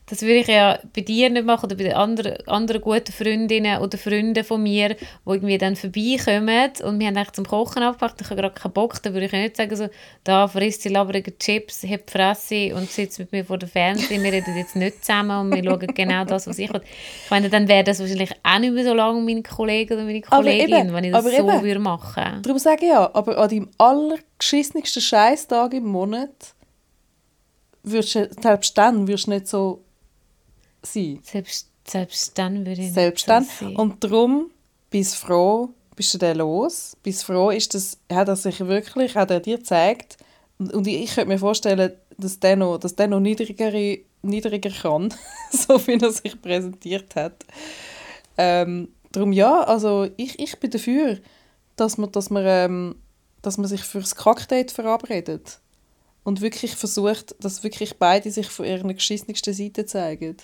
das 0.08 0.22
würde 0.22 0.36
ich 0.40 0.48
ja 0.48 0.80
bei 0.96 1.02
dir 1.02 1.30
nicht 1.30 1.46
machen 1.46 1.66
oder 1.68 1.76
bei 1.76 1.84
den 1.84 1.94
anderen, 1.94 2.36
anderen 2.48 2.82
guten 2.82 3.12
Freundinnen 3.12 3.80
oder 3.80 3.98
Freunden 3.98 4.44
von 4.44 4.62
mir, 4.64 4.90
die 4.90 4.96
irgendwie 5.26 5.58
dann 5.58 5.76
vorbeikommen 5.76 6.72
und 6.84 7.00
wir 7.00 7.08
haben 7.08 7.18
eigentlich 7.18 7.32
zum 7.32 7.46
Kochen 7.46 7.84
abgemacht, 7.84 8.20
ich 8.20 8.30
habe 8.30 8.42
gerade 8.42 8.54
keinen 8.56 8.72
Bock, 8.74 9.02
dann 9.04 9.14
würde 9.14 9.28
ich 9.28 9.32
nicht 9.32 9.56
sagen 9.58 9.76
so, 9.76 9.88
da 10.24 10.48
frisst 10.48 10.84
die 10.86 10.90
labrige 10.90 11.38
Chips, 11.38 11.84
heb 11.84 12.08
die 12.08 12.12
Fresse 12.12 12.76
und 12.76 12.90
sitzt 12.90 13.20
mit 13.20 13.32
mir 13.32 13.46
vor 13.46 13.58
dem 13.58 13.70
Fernsehen, 13.70 14.24
wir 14.24 14.32
reden 14.34 14.58
jetzt 14.58 14.76
nicht 14.76 15.06
zusammen 15.06 15.52
und 15.52 15.56
wir 15.56 15.64
schauen 15.64 15.88
genau 15.94 16.26
das, 16.26 16.48
was 16.48 16.58
ich 16.58 16.74
will. 16.74 16.82
Ich 17.26 17.32
meine, 17.32 17.50
dann 17.50 17.68
wäre 17.68 17.84
das 17.84 18.00
wahrscheinlich 18.00 18.32
auch 18.44 18.60
nicht 18.60 18.74
mehr 18.74 18.84
so 18.84 18.94
lange 18.94 19.22
mein 19.22 19.44
Kollege 19.44 19.94
oder 19.94 20.04
meine 20.04 20.22
Aber 20.28 20.38
Kollegin, 20.38 20.76
eben, 20.88 20.94
wenn 21.04 21.10
ich 21.10 21.16
das 21.16 21.26
aber 21.26 21.36
so 21.36 21.58
eben. 21.58 21.64
würde 21.64 21.80
machen. 21.80 22.42
Darum 22.42 22.60
sage 22.60 22.86
ich 22.86 22.92
ja, 22.92 23.14
aber 23.14 23.38
an 23.38 23.50
deinem 23.50 23.70
allergeschissensten 23.78 25.02
Scheißtag 25.02 25.74
im 25.74 25.86
Monat 25.86 26.56
würdest 27.84 28.16
du, 28.16 28.30
selbst 28.42 28.78
dann 28.78 29.08
würdest 29.08 29.28
du 29.28 29.32
nicht 29.32 29.48
so 29.48 29.84
sein. 30.82 31.20
Selbst, 31.24 31.70
selbst 31.86 32.38
dann 32.38 32.60
würde 32.60 32.72
ich 32.72 32.80
nicht 32.80 32.94
Selbst 32.94 33.26
so 33.26 33.32
dann. 33.32 33.46
sein. 33.46 33.76
Und 33.76 34.04
darum, 34.04 34.52
bist 34.90 35.16
froh, 35.16 35.70
bist 35.96 36.14
du 36.14 36.18
dann 36.18 36.38
los. 36.38 36.96
Bist 37.04 37.26
froh, 37.26 37.50
ist 37.50 37.74
das, 37.74 37.98
hat 38.12 38.28
er 38.28 38.36
sich 38.36 38.60
wirklich, 38.62 39.16
hat 39.16 39.32
er 39.32 39.40
dir 39.40 39.58
gezeigt. 39.58 40.18
Und, 40.58 40.74
und 40.74 40.88
ich, 40.88 41.04
ich 41.04 41.16
könnte 41.16 41.30
mir 41.30 41.40
vorstellen, 41.40 41.94
dass 42.18 42.40
der 42.40 42.56
noch, 42.56 42.78
dass 42.78 42.96
der 42.96 43.08
noch 43.08 43.20
niedrigere, 43.20 44.00
niedriger 44.22 44.70
kann, 44.70 45.14
so 45.52 45.86
wie 45.88 46.00
er 46.00 46.12
sich 46.12 46.42
präsentiert 46.42 47.16
hat. 47.16 47.46
Ähm, 48.38 48.90
darum 49.14 49.32
ja, 49.32 49.62
also 49.62 50.10
ich, 50.18 50.40
ich 50.40 50.60
bin 50.60 50.72
dafür, 50.72 51.20
dass 51.78 51.98
man, 51.98 52.12
dass 52.12 52.30
man, 52.30 52.44
ähm, 52.46 52.96
dass 53.42 53.58
man 53.58 53.68
sich 53.68 53.82
fürs 53.82 54.16
Kackdate 54.16 54.74
verabredet. 54.74 55.60
Und 56.26 56.42
wirklich 56.42 56.76
versucht, 56.76 57.36
dass 57.40 57.64
wirklich 57.64 57.98
beide 57.98 58.32
sich 58.32 58.48
von 58.48 58.66
ihrer 58.66 58.94
geschissensten 58.94 59.54
Seite 59.54 59.86
zeigen. 59.86 60.38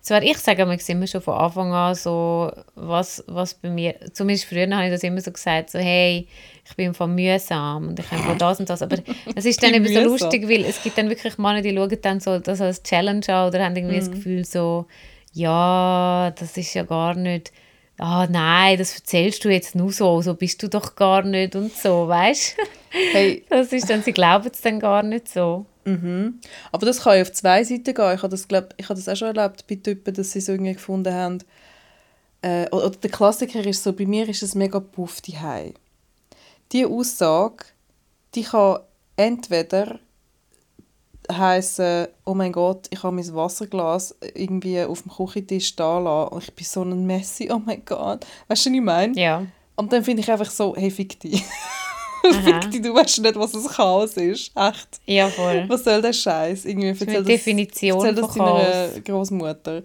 zwar 0.00 0.20
ich 0.22 0.36
sage 0.38 0.62
immer, 0.62 0.76
immer 0.88 1.06
schon 1.06 1.20
von 1.20 1.34
Anfang 1.34 1.72
an 1.72 1.94
so, 1.94 2.50
was, 2.74 3.22
was 3.28 3.54
bei 3.54 3.70
mir, 3.70 3.94
zumindest 4.12 4.46
früher 4.46 4.68
habe 4.74 4.86
ich 4.86 4.92
das 4.92 5.04
immer 5.04 5.20
so 5.20 5.30
gesagt, 5.30 5.70
so 5.70 5.78
hey, 5.78 6.26
ich 6.68 6.74
bin 6.74 6.92
von 6.92 7.14
mühsam 7.14 7.88
und 7.88 8.00
ich 8.00 8.10
habe 8.10 8.22
von 8.24 8.38
das 8.38 8.58
und 8.58 8.68
das, 8.68 8.82
aber 8.82 8.96
es 9.36 9.44
ist 9.44 9.62
dann 9.62 9.74
eben 9.74 9.86
so 9.86 10.00
lustig, 10.00 10.48
weil 10.48 10.64
es 10.64 10.82
gibt 10.82 10.98
dann 10.98 11.08
wirklich 11.08 11.38
Männer, 11.38 11.62
die 11.62 11.74
schauen 11.74 11.98
dann 12.02 12.18
so 12.18 12.40
das 12.40 12.60
als 12.60 12.82
Challenge 12.82 13.28
an 13.28 13.48
oder 13.48 13.64
haben 13.64 13.76
irgendwie 13.76 13.98
das 13.98 14.10
Gefühl 14.10 14.44
so, 14.44 14.86
ja, 15.34 16.32
das 16.36 16.56
ist 16.56 16.74
ja 16.74 16.82
gar 16.82 17.14
nicht, 17.14 17.52
ah 17.98 18.26
nein, 18.28 18.78
das 18.78 18.94
erzählst 18.94 19.44
du 19.44 19.48
jetzt 19.50 19.74
nur 19.74 19.92
so, 19.92 20.20
so 20.22 20.34
bist 20.34 20.62
du 20.62 20.68
doch 20.68 20.94
gar 20.96 21.22
nicht 21.22 21.56
und 21.56 21.74
so, 21.74 22.08
weißt? 22.08 22.56
Hey, 23.12 23.44
Das 23.50 23.72
ist 23.72 23.88
dann, 23.88 24.02
sie 24.02 24.12
glauben 24.12 24.50
es 24.52 24.60
dann 24.60 24.80
gar 24.80 25.02
nicht 25.02 25.28
so. 25.28 25.66
aber 26.72 26.86
das 26.86 27.00
kann 27.00 27.16
ja 27.16 27.22
auf 27.22 27.32
zwei 27.32 27.62
Seiten 27.62 27.94
gehen. 27.94 28.14
Ich 28.14 28.22
habe 28.22 28.28
das, 28.28 28.48
glaub, 28.48 28.74
ich 28.76 28.88
habe 28.88 28.98
das 28.98 29.08
auch 29.08 29.16
schon 29.16 29.36
erlebt 29.36 29.66
bei 29.68 29.76
Typen, 29.76 30.14
dass 30.14 30.32
sie 30.32 30.40
so 30.40 30.52
irgendwie 30.52 30.72
gefunden 30.74 31.14
haben, 31.14 31.38
äh, 32.42 32.68
oder 32.70 32.90
der 32.90 33.10
Klassiker 33.10 33.64
ist 33.64 33.82
so, 33.82 33.92
bei 33.92 34.06
mir 34.06 34.28
ist 34.28 34.42
es 34.42 34.54
mega 34.54 34.80
puff 34.80 35.20
die 35.20 35.36
Die 36.72 36.84
Aussage, 36.84 37.64
die 38.34 38.42
kann 38.42 38.80
entweder 39.16 39.98
heißen, 41.30 42.08
oh 42.24 42.34
mein 42.34 42.52
Gott, 42.52 42.86
ich 42.90 43.02
habe 43.02 43.14
mein 43.14 43.34
Wasserglas 43.34 44.14
irgendwie 44.34 44.82
auf 44.82 45.02
dem 45.02 45.12
Küchentisch 45.12 45.74
da 45.76 45.98
lassen 45.98 46.34
und 46.34 46.42
ich 46.44 46.54
bin 46.54 46.64
so 46.64 46.82
ein 46.82 47.06
Messi, 47.06 47.50
oh 47.52 47.60
mein 47.64 47.84
Gott. 47.84 48.26
Weißt 48.48 48.66
du, 48.66 48.70
was 48.70 48.76
ich 48.76 48.82
meine? 48.82 49.18
Ja. 49.18 49.46
Und 49.76 49.92
dann 49.92 50.04
finde 50.04 50.22
ich 50.22 50.30
einfach 50.30 50.50
so, 50.50 50.74
hey, 50.76 50.90
fick 50.90 51.18
dich. 51.20 51.44
Fick 52.44 52.70
dich, 52.72 52.82
du 52.82 52.92
weißt 52.92 53.20
nicht, 53.20 53.36
was 53.36 53.54
ein 53.54 53.64
Chaos 53.66 54.16
ist. 54.16 54.50
Echt. 54.56 55.00
Ja, 55.06 55.28
voll. 55.28 55.64
Was 55.68 55.84
soll 55.84 56.02
der 56.02 56.12
Scheiß? 56.12 56.64
Irgendwie 56.64 56.88
erzähl 56.88 57.22
Definition 57.22 57.98
erzähl 57.98 58.14
das 58.14 58.34
von 58.34 58.46
deiner 58.46 59.00
Großmutter. 59.00 59.82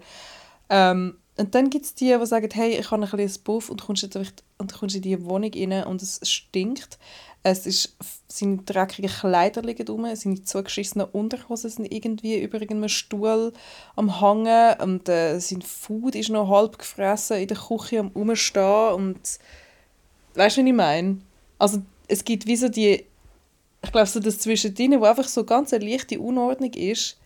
Ähm, 0.68 1.18
und 1.38 1.54
dann 1.54 1.70
gibt 1.70 1.84
es 1.84 1.94
die, 1.94 2.16
die 2.18 2.26
sagen, 2.26 2.48
hey, 2.52 2.78
ich 2.78 2.90
habe 2.90 3.02
ein 3.02 3.10
bisschen 3.10 3.44
Puff 3.44 3.70
und 3.70 3.80
kommst, 3.82 4.02
jetzt 4.02 4.44
und 4.58 4.72
kommst 4.72 4.96
in 4.96 5.02
die 5.02 5.24
Wohnung 5.24 5.50
rein 5.54 5.84
und 5.84 6.02
es 6.02 6.20
stinkt. 6.28 6.98
Es 7.44 7.66
ist, 7.66 7.96
seine 8.28 8.58
dreckigen 8.58 9.10
Kleider 9.10 9.62
liegen 9.62 9.88
rum, 9.88 10.06
seine 10.14 10.44
zugeschissenen 10.44 11.08
Unterhosen 11.08 11.70
sind 11.70 11.92
irgendwie 11.92 12.40
über 12.40 12.60
irgendeinem 12.60 12.88
Stuhl 12.88 13.52
am 13.96 14.20
Hangen 14.20 14.80
und 14.80 15.08
äh, 15.08 15.40
sein 15.40 15.60
Food 15.62 16.14
ist 16.14 16.28
noch 16.28 16.48
halb 16.48 16.78
gefressen 16.78 17.38
in 17.38 17.48
der 17.48 17.56
Küche 17.56 17.98
am 17.98 18.08
Rumstehen 18.14 18.94
und 18.94 19.38
weißt 20.34 20.56
du, 20.56 20.60
was 20.60 20.68
ich 20.68 20.72
meine? 20.72 21.18
Also 21.58 21.82
es 22.06 22.24
gibt 22.24 22.46
wie 22.46 22.56
so 22.56 22.68
die, 22.68 23.04
ich 23.82 23.92
glaube 23.92 24.06
so 24.06 24.20
das 24.20 24.38
Zwischendrin, 24.38 25.00
wo 25.00 25.04
einfach 25.04 25.26
so 25.26 25.44
ganz 25.44 25.72
eine 25.72 25.84
leichte 25.84 26.20
Unordnung 26.20 26.72
ist, 26.74 27.18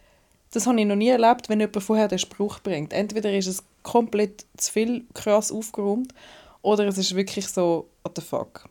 das 0.52 0.66
habe 0.66 0.80
ich 0.80 0.86
noch 0.86 0.96
nie 0.96 1.08
erlebt, 1.08 1.50
wenn 1.50 1.60
jemand 1.60 1.82
vorher 1.82 2.08
den 2.08 2.18
Spruch 2.18 2.60
bringt. 2.60 2.94
Entweder 2.94 3.30
ist 3.36 3.48
es 3.48 3.62
komplett 3.82 4.46
zu 4.56 4.72
viel 4.72 5.04
krass 5.12 5.52
aufgeräumt 5.52 6.14
oder 6.62 6.86
es 6.86 6.96
ist 6.96 7.14
wirklich 7.14 7.46
so, 7.48 7.86
what 8.02 8.16
the 8.16 8.22
fuck. 8.22 8.68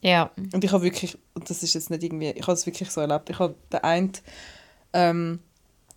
Ja. 0.00 0.30
Und 0.52 0.62
ich 0.62 0.72
habe 0.72 0.84
wirklich, 0.84 1.18
das 1.34 1.62
ist 1.62 1.74
jetzt 1.74 1.90
nicht 1.90 2.02
irgendwie, 2.02 2.30
ich 2.30 2.42
habe 2.42 2.52
es 2.52 2.66
wirklich 2.66 2.90
so 2.90 3.00
erlebt, 3.00 3.30
ich 3.30 3.38
habe 3.38 3.54
den 3.72 3.80
einen, 3.80 4.12
ähm, 4.92 5.40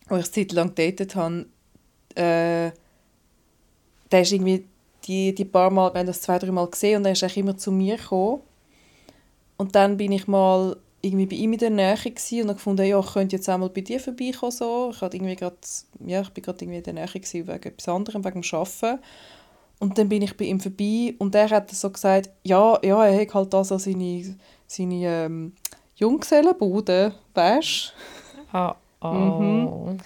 wo 0.07 0.15
ich 0.15 0.23
eine 0.23 0.31
Zeit 0.31 0.51
lang 0.51 0.73
gedatet 0.73 1.15
habe, 1.15 1.45
äh, 2.15 2.71
der 4.11 4.21
ist 4.21 4.31
irgendwie 4.31 4.65
die, 5.05 5.33
die 5.33 5.45
paar 5.45 5.69
Mal, 5.69 5.93
wir 5.93 5.99
haben 5.99 6.07
das 6.07 6.21
zwei, 6.21 6.39
drei 6.39 6.51
Mal 6.51 6.67
gesehen 6.67 6.97
und 6.97 7.05
er 7.05 7.11
ist 7.13 7.23
eigentlich 7.23 7.37
immer 7.37 7.57
zu 7.57 7.71
mir 7.71 7.97
gekommen. 7.97 8.41
Und 9.57 9.75
dann 9.75 9.97
bin 9.97 10.11
ich 10.11 10.27
mal 10.27 10.77
irgendwie 11.01 11.25
bei 11.25 11.35
ihm 11.35 11.53
in 11.53 11.59
der 11.59 11.69
Nähe 11.69 11.93
und 11.93 11.99
habe 11.99 12.53
gefunden, 12.53 12.85
ja, 12.85 12.99
ich 12.99 13.13
könnte 13.13 13.35
jetzt 13.35 13.49
auch 13.49 13.57
mal 13.57 13.69
bei 13.69 13.81
dir 13.81 13.99
vorbeikommen. 13.99 14.51
So. 14.51 14.91
Ich, 14.93 15.01
hatte 15.01 15.17
irgendwie 15.17 15.35
grad, 15.35 15.57
ja, 16.05 16.21
ich 16.21 16.29
bin 16.29 16.43
gerade 16.43 16.65
in 16.65 16.83
der 16.83 16.93
Nähe 16.93 17.07
wegen 17.13 17.49
etwas 17.49 17.87
anderem, 17.87 18.23
wegen 18.23 18.41
dem 18.41 18.53
Arbeiten. 18.53 18.99
Und 19.79 19.97
dann 19.97 20.09
bin 20.09 20.21
ich 20.21 20.35
bei 20.35 20.45
ihm 20.45 20.59
vorbei 20.59 21.15
und 21.19 21.33
er 21.33 21.49
hat 21.49 21.71
so 21.71 21.89
gesagt, 21.89 22.29
ja, 22.43 22.77
ja 22.83 23.05
er 23.05 23.21
hat 23.21 23.33
halt 23.33 23.53
da 23.53 23.63
so 23.63 23.77
seine, 23.77 24.37
seine 24.67 25.25
ähm, 25.25 25.53
Junggesellenbude, 25.95 27.13
weißt 27.33 27.93
du? 28.51 28.57
Oh, 28.57 28.73
oh. 29.01 29.07
Mhm. 29.07 29.99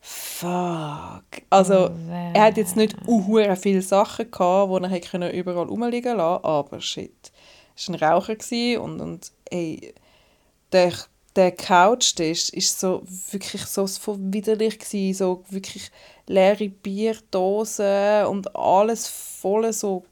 Fuck. 0.00 1.42
Also, 1.50 1.90
Oh, 1.90 2.10
er 2.32 2.44
hat 2.44 2.56
jetzt 2.56 2.74
nicht 2.74 2.96
uhuere 3.06 3.54
viele 3.56 3.82
Sachen 3.82 4.30
gehabt, 4.30 4.72
die 4.72 4.82
er 4.82 4.88
hätte 4.88 5.28
überall 5.28 5.66
rumliegen 5.66 6.16
lassen 6.16 6.44
aber 6.44 6.80
shit. 6.80 7.30
Er 7.76 7.88
war 7.88 7.94
ein 7.94 8.14
Raucher 8.14 8.82
und, 8.82 9.00
und 9.00 9.32
ey, 9.50 9.94
der, 10.72 10.92
der 11.36 11.52
Couchtisch 11.52 12.50
ist 12.50 12.80
so 12.80 13.02
wirklich 13.30 13.62
so 13.66 13.86
widerlich 14.18 14.78
gewesen, 14.78 15.18
so 15.18 15.44
wirklich 15.48 15.90
leere 16.26 16.68
Bierdosen 16.68 18.26
und 18.26 18.54
alles 18.56 19.06
voll 19.08 19.72
so 19.72 20.04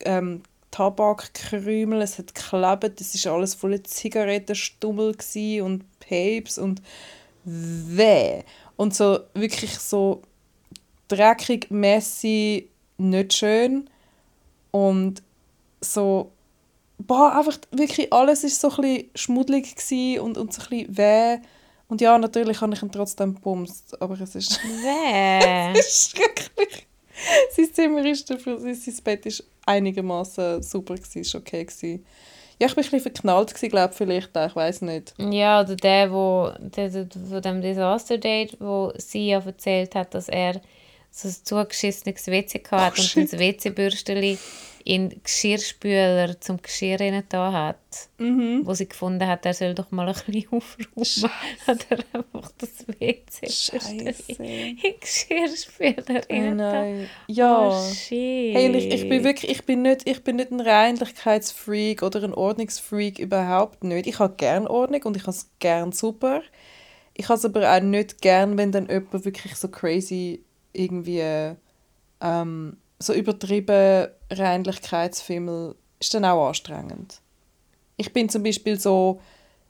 ähm, 0.00 0.42
Tabakkrümel, 0.70 2.00
es 2.00 2.18
hat 2.18 2.34
geklebt, 2.34 3.00
es 3.00 3.14
ist 3.14 3.26
alles 3.26 3.54
voller 3.54 3.84
Zigarettenstummel 3.84 5.14
und 5.62 5.84
Papes 6.00 6.58
und 6.58 6.82
weh. 7.44 8.42
Und 8.76 8.94
so 8.94 9.20
wirklich 9.34 9.78
so 9.78 10.22
dreckig, 11.08 11.70
messy, 11.70 12.68
nicht 12.96 13.34
schön. 13.34 13.88
Und 14.70 15.22
so, 15.80 16.32
boah, 17.06 17.36
einfach 17.36 17.58
wirklich 17.70 18.12
alles 18.12 18.44
ist 18.44 18.60
so 18.60 18.70
ein 18.70 18.76
bisschen 18.76 19.10
schmuddelig 19.14 19.74
und, 20.20 20.38
und 20.38 20.52
so 20.52 20.62
ein 20.62 20.68
bisschen 20.68 20.96
weh. 20.96 21.38
Und 21.88 22.00
ja, 22.00 22.16
natürlich 22.16 22.60
habe 22.60 22.72
ich 22.74 22.82
ihn 22.82 22.90
trotzdem 22.90 23.34
gebumst, 23.34 24.00
aber 24.00 24.18
es 24.18 24.34
ist, 24.34 24.58
Weh. 24.64 25.78
es 25.78 25.86
ist 25.86 26.18
wirklich... 26.18 26.86
Sein 27.50 27.72
Zimmer 27.72 28.04
ist 28.06 28.28
dafür, 28.30 28.58
sein 28.58 28.94
Bett 29.04 29.26
ist 29.26 29.44
einigermaßen 29.66 30.62
super 30.62 30.94
gewesen, 30.94 31.20
ist 31.20 31.34
okay 31.34 31.64
gewesen. 31.64 32.04
Ja, 32.58 32.68
ich 32.68 32.74
bin 32.74 32.84
ein 32.84 32.90
bisschen 32.90 33.00
verknallt 33.00 33.54
glaube 33.54 33.92
vielleicht 33.92 34.36
auch, 34.36 34.46
ich 34.46 34.56
weiß 34.56 34.82
nicht. 34.82 35.14
Ja, 35.18 35.60
oder 35.60 35.76
der, 35.76 36.12
wo, 36.12 36.50
der, 36.60 36.88
der, 36.88 37.06
von 37.28 37.42
dem 37.42 37.60
Disaster 37.60 38.18
Date, 38.18 38.56
wo 38.60 38.92
sie 38.96 39.28
ja 39.28 39.42
erzählt 39.44 39.94
hat, 39.94 40.14
dass 40.14 40.28
er 40.28 40.60
so 41.12 41.28
ein 41.28 41.34
zugeschissenes 41.44 42.26
WC 42.26 42.62
hatte 42.70 43.00
und 43.00 43.06
shit. 43.06 43.32
ein 43.32 43.38
WC-Bürsteli 43.38 44.38
in 44.84 45.10
den 45.10 45.22
Geschirrspüler 45.22 46.40
zum 46.40 46.60
Geschirr 46.60 46.98
rein 46.98 47.22
da 47.28 47.52
hat. 47.52 47.76
Mhm. 48.18 48.62
Wo 48.64 48.74
sie 48.74 48.88
gefunden 48.88 49.26
hat, 49.26 49.46
er 49.46 49.54
soll 49.54 49.74
doch 49.74 49.90
mal 49.90 50.08
ein 50.08 50.14
bisschen 50.14 50.48
aufräumen. 50.50 51.30
Hat 51.66 51.86
er 51.90 51.98
einfach 52.12 52.50
das 52.58 52.86
Scheiße. 53.48 54.32
in 54.32 54.76
den 54.76 54.94
Geschirrspüler 55.00 56.22
Oh 56.28 56.34
rein 56.34 56.56
nein. 56.56 57.08
Ja. 57.28 57.68
Oh. 57.68 57.92
Hey, 58.08 58.66
und 58.66 58.74
ich, 58.74 58.92
ich 58.92 59.08
bin 59.08 59.22
wirklich, 59.22 59.50
ich 59.50 59.64
bin 59.64 59.82
nicht, 59.82 60.08
ich 60.08 60.24
bin 60.24 60.36
nicht 60.36 60.50
ein 60.50 60.60
Reinlichkeitsfreak 60.60 62.02
oder 62.02 62.24
ein 62.24 62.34
Ordnungsfreak, 62.34 63.18
überhaupt 63.18 63.84
nicht. 63.84 64.06
Ich 64.06 64.18
habe 64.18 64.34
gern 64.36 64.66
Ordnung 64.66 65.02
und 65.04 65.16
ich 65.16 65.22
habe 65.22 65.32
es 65.32 65.50
gern 65.58 65.92
super. 65.92 66.42
Ich 67.14 67.28
habe 67.28 67.38
es 67.38 67.44
aber 67.44 67.70
auch 67.70 67.80
nicht 67.80 68.22
gern, 68.22 68.56
wenn 68.56 68.72
dann 68.72 68.88
jemand 68.88 69.24
wirklich 69.24 69.54
so 69.54 69.68
crazy 69.68 70.42
irgendwie 70.72 71.54
ähm, 72.20 72.76
so 72.98 73.12
übertrieben 73.12 74.08
Reinlichkeitsfimmel 74.30 75.74
ist 76.00 76.14
dann 76.14 76.24
auch 76.24 76.48
anstrengend. 76.48 77.20
Ich 77.96 78.12
bin 78.12 78.28
zum 78.28 78.42
Beispiel 78.42 78.78
so, 78.78 79.20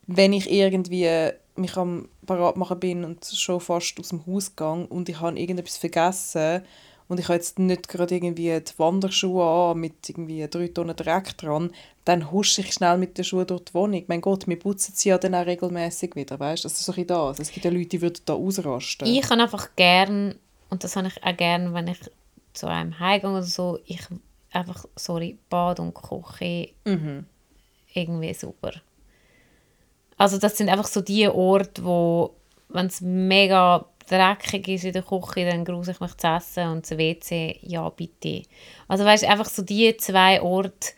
wenn 0.06 0.32
ich 0.32 0.50
irgendwie 0.50 1.32
mich 1.56 1.76
am 1.76 2.08
parat 2.26 2.56
machen 2.56 2.80
bin 2.80 3.04
und 3.04 3.24
schon 3.24 3.60
fast 3.60 3.98
aus 4.00 4.08
dem 4.08 4.26
Haus 4.26 4.56
gehe 4.56 4.86
und 4.86 5.08
ich 5.08 5.20
habe 5.20 5.38
irgendetwas 5.38 5.76
vergessen 5.76 6.62
und 7.08 7.20
ich 7.20 7.26
habe 7.26 7.34
jetzt 7.34 7.58
nicht 7.58 7.88
gerade 7.88 8.14
irgendwie 8.14 8.58
die 8.58 8.78
Wanderschuhe 8.78 9.44
an 9.44 9.78
mit 9.78 10.08
irgendwie 10.08 10.46
drei 10.48 10.68
Tonnen 10.68 10.96
Dreck 10.96 11.36
dran, 11.36 11.70
dann 12.04 12.32
husche 12.32 12.62
ich 12.62 12.72
schnell 12.72 12.96
mit 12.96 13.18
den 13.18 13.24
Schuhen 13.24 13.46
durch 13.46 13.64
die 13.64 13.74
Wohnung. 13.74 14.02
Mein 14.06 14.22
Gott, 14.22 14.48
wir 14.48 14.58
putzen 14.58 14.94
sie 14.96 15.10
ja 15.10 15.18
dann 15.18 15.34
auch 15.34 15.44
regelmäßig 15.44 16.16
wieder, 16.16 16.40
weißt? 16.40 16.64
Das 16.64 16.72
ist 16.72 16.84
so 16.84 16.92
ein 16.92 17.06
bisschen 17.06 17.08
das. 17.08 17.38
Es 17.38 17.52
gibt 17.52 17.64
ja 17.64 17.70
Leute, 17.70 17.88
die 17.88 18.00
würden 18.00 18.22
da 18.24 18.32
ausrasten. 18.32 19.06
Ich 19.06 19.20
kann 19.20 19.40
einfach 19.40 19.68
gern, 19.76 20.36
und 20.72 20.82
das 20.82 20.96
habe 20.96 21.08
ich 21.08 21.22
auch 21.22 21.36
gern, 21.36 21.74
wenn 21.74 21.86
ich 21.86 21.98
zu 22.54 22.66
einem 22.66 22.98
heimgehe 22.98 23.30
oder 23.30 23.42
so, 23.42 23.78
ich 23.84 24.00
einfach, 24.52 24.86
sorry, 24.96 25.38
Bad 25.50 25.80
und 25.80 25.94
Küche 25.94 26.70
Mhm. 26.86 27.26
irgendwie 27.92 28.32
super. 28.32 28.72
Also 30.16 30.38
das 30.38 30.56
sind 30.56 30.70
einfach 30.70 30.86
so 30.86 31.02
die 31.02 31.28
Orte, 31.28 31.84
wo, 31.84 32.34
wenn 32.70 32.86
es 32.86 33.02
mega 33.02 33.84
dreckig 34.08 34.68
ist 34.68 34.84
in 34.84 34.94
der 34.94 35.02
Küche, 35.02 35.44
dann 35.44 35.64
gruse 35.66 35.90
ich 35.90 36.00
mich 36.00 36.16
zu 36.16 36.26
essen 36.26 36.68
und 36.68 36.90
das 36.90 36.96
WC, 36.96 37.58
ja 37.62 37.86
bitte. 37.90 38.42
Also 38.88 39.04
weißt 39.04 39.24
einfach 39.24 39.50
so 39.50 39.62
die 39.62 39.94
zwei 39.98 40.40
Orte, 40.40 40.92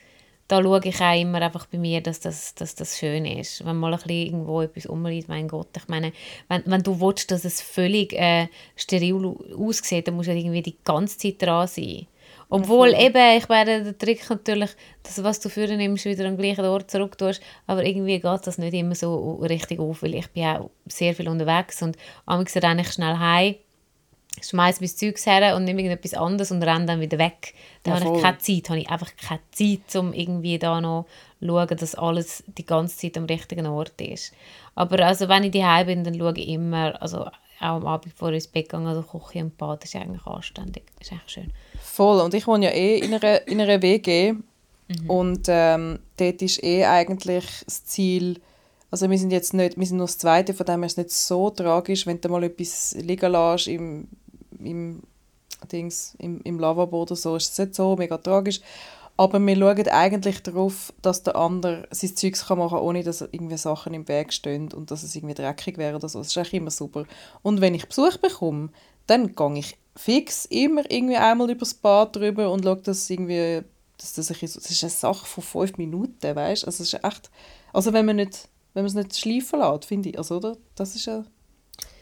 da 0.49 0.63
schaue 0.63 0.81
ich 0.85 1.01
auch 1.01 1.19
immer 1.19 1.41
einfach 1.41 1.67
bei 1.67 1.79
mir, 1.79 2.01
dass 2.01 2.21
das, 2.21 2.55
dass 2.55 2.75
das 2.75 2.99
schön 2.99 3.25
ist. 3.25 3.65
Wenn 3.65 3.77
mal 3.77 3.93
ein 3.93 3.99
bisschen 3.99 4.27
irgendwo 4.27 4.61
etwas 4.61 4.87
umliegt, 4.87 5.29
mein 5.29 5.49
Gott, 5.49 5.69
ich 5.77 5.89
meine, 5.89 6.13
wenn, 6.49 6.63
wenn 6.67 6.83
du 6.83 7.01
willst, 7.01 7.31
dass 7.31 7.45
es 7.45 7.61
völlig 7.61 8.13
äh, 8.13 8.49
steril 8.77 9.35
aussieht, 9.57 10.07
dann 10.07 10.17
musst 10.17 10.29
du 10.29 10.33
ja 10.33 10.39
irgendwie 10.39 10.63
die 10.63 10.77
ganze 10.85 11.19
Zeit 11.19 11.41
dran 11.41 11.67
sein. 11.67 12.07
Obwohl 12.51 12.95
eben, 12.95 13.37
ich 13.37 13.49
meine, 13.49 13.83
der 13.83 13.99
Trick 13.99 14.29
natürlich, 14.29 14.71
dass 15.03 15.23
was 15.25 15.41
du 15.41 15.49
führen 15.49 15.79
nimmst, 15.79 16.05
wieder 16.05 16.27
am 16.27 16.37
gleichen 16.37 16.65
Ort 16.65 16.91
zurück 16.91 17.17
tust, 17.17 17.43
aber 17.67 17.85
irgendwie 17.85 18.21
geht 18.21 18.47
das 18.47 18.59
nicht 18.59 18.75
immer 18.75 18.95
so 18.95 19.37
richtig 19.37 19.81
auf, 19.81 20.03
weil 20.03 20.15
ich 20.15 20.29
bin 20.29 20.45
auch 20.45 20.71
sehr 20.87 21.15
viel 21.15 21.29
unterwegs 21.29 21.83
und 21.83 21.97
amigs 22.27 22.57
renne 22.57 22.83
ich 22.83 22.93
schnell 22.93 23.19
heim, 23.19 23.57
ich 24.45 24.51
schmeiße 24.51 24.81
mein 24.81 24.89
Zeugs 24.89 25.27
her 25.27 25.57
und 25.57 25.65
nehme 25.65 25.81
irgendetwas 25.83 26.15
anderes 26.15 26.51
und 26.51 26.63
renne 26.63 26.87
dann 26.87 27.01
wieder 27.01 27.19
weg. 27.19 27.55
Da 27.83 27.93
Ja, 27.93 27.97
habe 27.97 28.07
voll. 28.07 28.17
ich 28.17 28.23
keine 28.23 28.39
Zeit, 28.39 28.69
habe 28.71 28.79
ich 28.81 28.89
einfach 28.91 29.11
keine 29.17 29.41
Zeit, 29.53 29.97
um 29.97 30.13
irgendwie 30.13 30.59
da 30.59 30.81
noch 30.81 31.07
zu 31.41 31.47
schauen, 31.47 31.77
dass 31.77 31.95
alles 31.95 32.45
die 32.47 32.65
ganze 32.67 32.97
Zeit 32.97 33.17
am 33.19 33.25
richtigen 33.25 33.67
Ort 33.67 34.01
ist. 34.01 34.33
Aber 34.75 35.05
also, 35.05 35.29
wenn 35.29 35.45
ich 35.45 35.53
daheim 35.53 35.87
bin, 35.87 36.05
dann 36.05 36.19
schaue 36.19 36.35
ich 36.37 36.49
immer, 36.49 37.01
also 37.01 37.27
auch 37.61 37.77
am 37.77 37.87
Abend 37.87 38.13
bevor 38.13 38.31
ich 38.31 38.37
ins 38.37 38.47
Bett 38.49 38.69
gehe, 38.69 38.81
also 38.81 39.03
Küche 39.03 39.41
und 39.45 39.57
Bad, 39.57 39.83
das 39.83 39.95
ist 39.95 40.01
eigentlich 40.01 40.27
anständig, 40.27 40.85
das 40.99 41.09
ist 41.09 41.13
eigentlich 41.13 41.33
schön. 41.33 41.53
Voll. 41.81 42.21
Und 42.21 42.35
ich 42.35 42.47
wohne 42.47 42.67
ja 42.67 42.73
eh 42.73 42.99
in 42.99 43.15
einer, 43.15 43.47
in 43.47 43.61
einer 43.61 43.81
WG. 43.81 44.33
Mhm. 44.33 45.11
Und 45.11 45.47
ähm, 45.49 45.99
dort 46.17 46.43
ist 46.43 46.63
eh 46.63 46.85
eigentlich 46.85 47.45
das 47.65 47.85
Ziel, 47.87 48.41
also 48.91 49.09
wir 49.11 49.19
sind 49.19 49.33
jetzt 49.33 49.55
nicht, 49.55 49.79
wir 49.79 49.87
sind 49.87 49.97
nur 49.97 50.07
das 50.07 50.19
Zweite, 50.19 50.53
von 50.55 50.67
dem 50.67 50.81
her 50.81 50.87
ist 50.87 50.93
es 50.93 50.97
nicht 50.99 51.11
so 51.11 51.51
tragisch, 51.51 52.07
wenn 52.07 52.21
du 52.21 52.29
mal 52.29 52.45
etwas 52.45 52.95
liegen 53.01 53.33
lässt 53.33 53.67
im, 53.69 54.09
im, 54.59 55.03
Dings, 55.71 56.15
im, 56.19 56.41
im 56.43 56.59
Lavabo 56.59 57.03
oder 57.03 57.17
so, 57.17 57.37
ist 57.37 57.53
es 57.53 57.59
nicht 57.59 57.75
so 57.75 57.97
mega 57.97 58.19
tragisch. 58.19 58.61
Aber 59.17 59.39
wir 59.39 59.57
schauen 59.57 59.89
eigentlich 59.89 60.43
darauf, 60.43 60.93
dass 61.01 61.23
der 61.23 61.37
andere 61.37 61.87
sein 61.93 62.17
Zeugs 62.17 62.47
kann 62.47 62.59
machen 62.59 62.79
kann, 62.79 62.85
ohne 62.85 63.05
dass 63.05 63.21
irgendwie 63.21 63.57
Sachen 63.57 63.95
im 63.95 64.09
Weg 64.09 64.33
stehen 64.33 64.73
und 64.73 64.91
dass 64.91 65.05
es 65.05 65.15
irgendwie 65.15 65.35
dreckig 65.35 65.79
wäre 65.79 65.97
oder 65.97 66.09
so. 66.09 66.19
Das 66.19 66.29
ist 66.29 66.37
eigentlich 66.37 66.55
immer 66.55 66.73
super. 66.73 67.05
Und 67.43 67.61
wenn 67.61 67.75
ich 67.75 67.87
Besuch 67.87 68.17
bekomme, 68.17 68.71
dann 69.07 69.35
gehe 69.37 69.59
ich 69.59 69.79
fix 69.97 70.47
immer 70.47 70.91
irgendwie 70.91 71.17
einmal 71.17 71.51
übers 71.51 71.75
Bad 71.75 72.17
drüber 72.17 72.51
und 72.51 72.65
schaue, 72.65 72.83
dass 72.83 73.09
irgendwie, 73.09 73.63
dass 73.99 74.15
das, 74.15 74.31
ein 74.31 74.39
bisschen 74.39 74.61
das 74.61 74.71
ist 74.71 74.83
eine 74.83 74.91
Sache 74.91 75.27
von 75.27 75.45
fünf 75.45 75.79
Minuten, 75.79 76.35
weißt? 76.35 76.65
Also 76.67 76.83
es 76.83 76.93
ist 76.93 77.05
echt, 77.05 77.31
also 77.73 77.93
wenn 77.93 78.07
man 78.07 78.17
nicht, 78.17 78.49
wenn 78.73 78.83
man 78.83 78.89
es 78.89 78.95
nicht 78.95 79.17
schleifen 79.17 79.61
lässt, 79.61 79.85
finde 79.85 80.09
ich, 80.09 80.19
also 80.19 80.39
oder? 80.39 80.57
Das 80.75 80.97
ist 80.97 81.07
ja, 81.07 81.25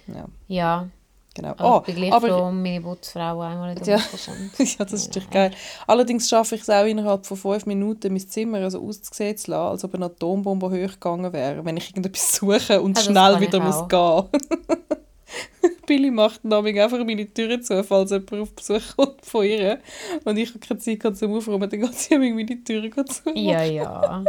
ja, 0.06 0.26
Ja, 0.48 0.88
genau. 1.34 1.50
aber 1.50 1.76
Oh, 1.76 1.78
ich 1.80 1.86
bin 1.86 1.94
gleich 1.96 2.12
aber, 2.12 2.28
froh, 2.28 2.48
um 2.48 2.62
meine 2.62 2.80
Putzfrau 2.80 3.40
einmal 3.40 3.70
in 3.76 3.82
der 3.84 3.96
Ja. 3.96 4.02
Ja, 4.58 4.84
das 4.84 4.92
ist 4.92 5.08
natürlich 5.08 5.30
geil. 5.30 5.50
Allerdings 5.86 6.28
schaffe 6.28 6.54
ich 6.54 6.62
es 6.62 6.70
auch 6.70 6.84
innerhalb 6.84 7.26
von 7.26 7.36
fünf 7.36 7.66
Minuten, 7.66 8.12
mein 8.12 8.28
Zimmer 8.28 8.58
also 8.58 8.82
auszusehen 8.86 9.36
zu 9.36 9.50
lassen, 9.50 9.70
als 9.70 9.84
ob 9.84 9.94
eine 9.94 10.06
Atombombe 10.06 10.66
hochgegangen 10.70 11.32
wäre, 11.32 11.64
wenn 11.64 11.76
ich 11.76 11.90
irgendetwas 11.90 12.36
suche 12.36 12.80
und 12.80 12.92
Ah, 12.92 13.00
das 13.00 13.04
schnell 13.04 13.40
wieder 13.40 13.60
muss 13.60 13.88
gehen. 13.88 14.24
Billy 15.86 16.10
macht 16.10 16.44
nämlich 16.44 16.80
einfach 16.80 16.98
meine 17.04 17.26
Türen 17.26 17.62
zu, 17.62 17.82
falls 17.84 18.10
jemand 18.10 18.32
auf 18.34 18.52
Besuch 18.54 18.96
kommt 18.96 19.24
von 19.24 19.44
ihr. 19.44 19.78
Und 20.24 20.36
ich 20.36 20.48
habe 20.50 20.58
keine 20.58 20.78
Zeit 20.78 21.16
zum 21.16 21.34
Aufräumen, 21.34 21.68
dann 21.68 21.80
geht 21.80 21.94
sie 21.94 22.18
meine 22.18 22.62
Türen 22.64 23.06
zu. 23.06 23.30
Ja, 23.34 23.62
ja. 23.62 24.24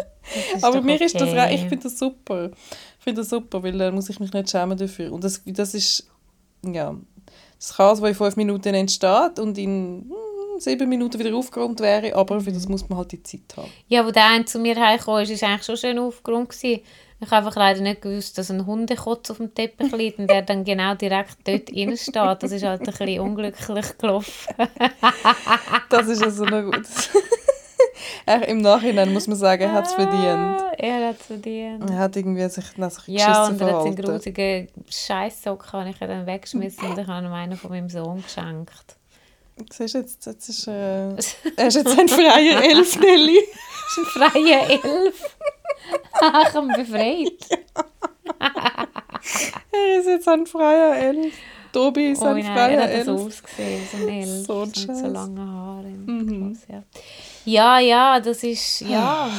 Aber 0.62 0.82
mir 0.82 1.00
ist 1.02 1.16
das, 1.16 1.24
okay. 1.30 1.40
re- 1.40 1.54
ich 1.54 1.62
finde 1.62 1.84
das 1.84 2.00
super. 2.00 2.50
Ich 2.98 3.04
finde 3.04 3.22
das 3.22 3.30
super, 3.30 3.62
weil 3.62 3.78
dann 3.78 3.94
muss 3.94 4.10
ich 4.10 4.20
mich 4.20 4.32
nicht 4.32 4.50
schämen 4.50 4.78
dafür. 4.78 5.12
Und 5.12 5.24
das, 5.24 5.42
das 5.46 5.74
ist, 5.74 6.08
ja, 6.66 6.96
das 7.58 7.78
Chaos, 7.78 8.00
das 8.00 8.10
in 8.10 8.16
fünf 8.16 8.36
Minuten 8.36 8.74
entsteht 8.74 9.40
und 9.40 9.58
in 9.58 10.06
hm, 10.10 10.60
sieben 10.60 10.90
Minuten 10.90 11.20
wieder 11.20 11.36
aufgeräumt 11.36 11.80
wäre, 11.80 12.16
aber 12.16 12.42
für 12.42 12.52
das 12.52 12.68
muss 12.68 12.88
man 12.90 12.98
halt 13.00 13.12
die 13.12 13.24
Zeit 13.24 13.56
haben. 13.58 13.72
Ja, 13.88 14.06
wo 14.06 14.12
der 14.12 14.28
eine 14.28 14.46
zu 14.46 14.60
mir 14.60 14.76
heimgekommen 14.76 15.24
ist, 15.24 15.42
war 15.42 15.50
eigentlich 15.50 15.66
schon 15.66 15.78
schön 15.78 16.00
aufgeräumt. 16.00 16.50
gewesen. 16.50 16.82
Ich 17.20 17.32
habe 17.32 17.46
einfach 17.46 17.56
leider 17.56 17.80
nicht 17.80 18.02
gewusst, 18.02 18.38
dass 18.38 18.52
ein 18.52 18.66
Hundekotz 18.66 19.32
auf 19.32 19.38
dem 19.38 19.54
Teppich 19.56 19.94
liegt 19.94 20.20
und 20.20 20.30
der 20.30 20.42
dann 20.42 20.66
genau 20.66 20.94
direkt 20.96 21.38
dort 21.46 21.72
drin 21.72 21.96
steht. 21.96 22.44
Das 22.44 22.52
ist 22.52 22.66
halt 22.66 22.82
ein 22.82 22.86
bisschen 22.86 23.20
unglücklich 23.22 23.98
gelaufen. 23.98 24.54
Das 25.90 26.08
ist 26.08 26.22
also 26.22 26.44
noch 26.44 26.64
gut. 26.64 26.86
Äh, 28.26 28.50
Im 28.52 28.60
Nachhinein 28.62 29.12
muss 29.14 29.28
man 29.28 29.38
sagen, 29.38 29.64
er 29.64 29.72
hat 29.74 29.86
es 29.88 29.94
verdient. 29.94 30.62
Ah, 30.62 30.72
Er 30.78 31.08
hat 31.10 31.20
es 31.20 31.26
verdient. 31.28 31.90
Er 31.90 31.98
hat 31.98 32.16
irgendwie 32.16 32.48
sich 32.50 32.78
nach 32.78 32.92
sich 32.92 33.08
Ja, 33.08 33.46
und 33.48 33.60
er 33.62 33.68
hat 33.78 33.84
seinen 33.84 33.96
grusigen 33.96 34.68
Scheisssocken 34.90 35.72
habe 35.74 35.90
ich 35.90 35.98
dann 35.98 36.26
weggeschmissen 36.26 36.90
und 36.90 36.98
ich 37.00 37.08
habe 37.08 37.26
ihm 37.26 37.34
einen 37.34 37.58
von 37.58 37.70
meinem 37.72 37.90
Sohn 37.90 38.22
geschenkt. 38.24 38.98
Siehst 39.72 39.94
du, 39.94 40.00
jetzt, 40.00 40.26
jetzt 40.26 40.50
ist, 40.50 40.68
äh, 40.68 41.10
er 41.56 41.68
ist 41.68 41.76
jetzt 41.76 42.00
ein 42.00 42.08
freier 42.08 42.64
Elf, 42.64 42.96
Nelly. 43.00 43.38
Ist 43.38 43.98
ein 43.98 44.06
freier 44.06 44.70
Elf. 44.70 45.38
ich 46.22 46.22
habe 46.54 46.60
ihn 46.60 46.74
befreit. 46.74 47.64
Er 49.72 50.00
ist 50.00 50.08
jetzt 50.08 50.28
ein 50.28 50.46
freier 50.46 50.96
Elf. 50.98 51.34
Tobi 51.72 52.12
ist 52.12 52.22
Oh 52.22 52.26
ein 52.26 52.36
nein, 52.38 52.46
freier 52.46 52.70
er 52.78 52.84
hat 52.84 52.90
Elf. 52.92 53.06
so 53.06 53.12
ausgesehen, 53.14 53.82
so 53.92 53.98
ein 53.98 54.10
Elf. 54.10 54.46
So 54.46 54.54
ein 54.62 54.68
mit 54.68 54.76
so 54.76 54.86
Scheiß. 54.86 55.02
lange 55.12 55.42
Haare. 55.42 55.88
Mhm. 55.88 56.58
Ja. 56.70 56.84
Ja, 57.46 57.80
ja, 57.80 58.20
das 58.20 58.44
ist, 58.44 58.82
ja. 58.82 59.30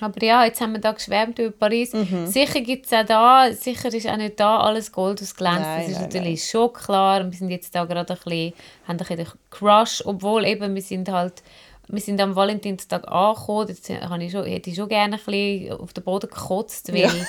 Aber 0.00 0.22
ja, 0.24 0.44
jetzt 0.44 0.60
haben 0.60 0.72
wir 0.72 0.80
da 0.80 0.92
geschwärmt 0.92 1.38
über 1.38 1.50
Paris. 1.52 1.92
Mhm. 1.92 2.26
Sicher 2.26 2.60
gibt 2.60 2.86
es 2.86 2.92
auch 2.92 3.04
da, 3.06 3.52
sicher 3.52 3.92
ist 3.92 4.08
auch 4.08 4.16
nicht 4.16 4.38
da 4.40 4.58
alles 4.58 4.90
Gold 4.90 5.22
aus 5.22 5.34
Glänz. 5.34 5.60
Nein, 5.60 5.80
das 5.80 5.88
ist 5.88 5.94
nein, 5.94 6.02
natürlich 6.04 6.44
schon 6.50 6.72
klar. 6.72 7.24
Wir 7.24 7.38
sind 7.38 7.50
jetzt 7.50 7.74
da 7.74 7.84
gerade 7.84 8.12
ein 8.12 8.18
bisschen, 8.18 8.52
haben 8.86 8.94
ein 8.94 8.96
bisschen 8.98 9.16
den 9.16 9.28
Crush, 9.50 10.02
obwohl 10.04 10.44
eben 10.46 10.74
wir 10.74 10.82
sind 10.82 11.08
halt, 11.08 11.42
wir 11.88 12.00
sind 12.00 12.20
am 12.20 12.34
Valentinstag 12.34 13.06
angekommen. 13.06 13.68
Jetzt 13.68 13.88
habe 13.88 14.24
ich 14.24 14.32
schon, 14.32 14.44
hätte 14.44 14.70
ich 14.70 14.76
schon 14.76 14.88
gerne 14.88 15.16
ein 15.16 15.24
bisschen 15.24 15.72
auf 15.72 15.92
den 15.92 16.04
Boden 16.04 16.28
gekotzt, 16.28 16.92
weil 16.92 17.02
Ja. 17.02 17.08
Mhm. 17.08 17.26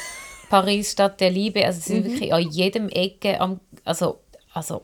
Paris 0.50 0.92
Stadt 0.92 1.20
der 1.22 1.32
Liebe, 1.32 1.66
also 1.66 1.80
es 1.80 1.86
sind 1.86 2.06
wirklich 2.06 2.34
an 2.34 2.50
jedem 2.50 2.88
Ecke 2.90 3.42
am, 3.42 3.60
also, 3.84 4.20
also 4.54 4.84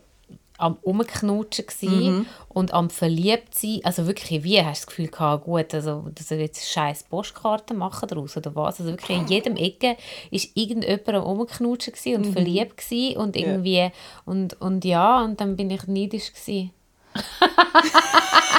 am 0.61 0.77
Umknutschen 0.81 1.65
Mhm. 1.81 2.25
und 2.49 2.73
am 2.73 2.89
verliebt 2.89 3.55
sein. 3.55 3.79
Also 3.83 4.07
wirklich, 4.07 4.43
wie 4.43 4.61
hast 4.61 4.83
du 4.83 4.85
das 4.85 4.87
Gefühl 4.87 5.07
gehabt, 5.07 5.43
gut, 5.45 5.73
also, 5.73 6.05
dass 6.15 6.31
er 6.31 6.39
jetzt 6.39 6.67
scheiß 6.69 7.03
Postkarten 7.03 7.77
machen 7.77 8.07
daraus 8.07 8.37
oder 8.37 8.55
was? 8.55 8.79
Also 8.79 8.91
wirklich 8.91 9.17
an 9.17 9.27
jedem 9.27 9.55
Ecke 9.57 9.97
ist 10.29 10.51
irgendjemand 10.55 11.09
am 11.09 11.23
Umknutschen 11.23 11.93
und 12.15 12.25
verliebt 12.33 12.77
gsi 12.77 13.15
und 13.17 13.35
Mhm. 13.35 13.41
Ja. 13.41 13.47
irgendwie 13.47 13.91
und, 14.25 14.59
und 14.61 14.85
ja, 14.85 15.23
und 15.23 15.39
dann 15.41 15.55
bin 15.55 15.69
ich 15.69 15.87
neidisch 15.87 16.31
gsi. 16.33 16.71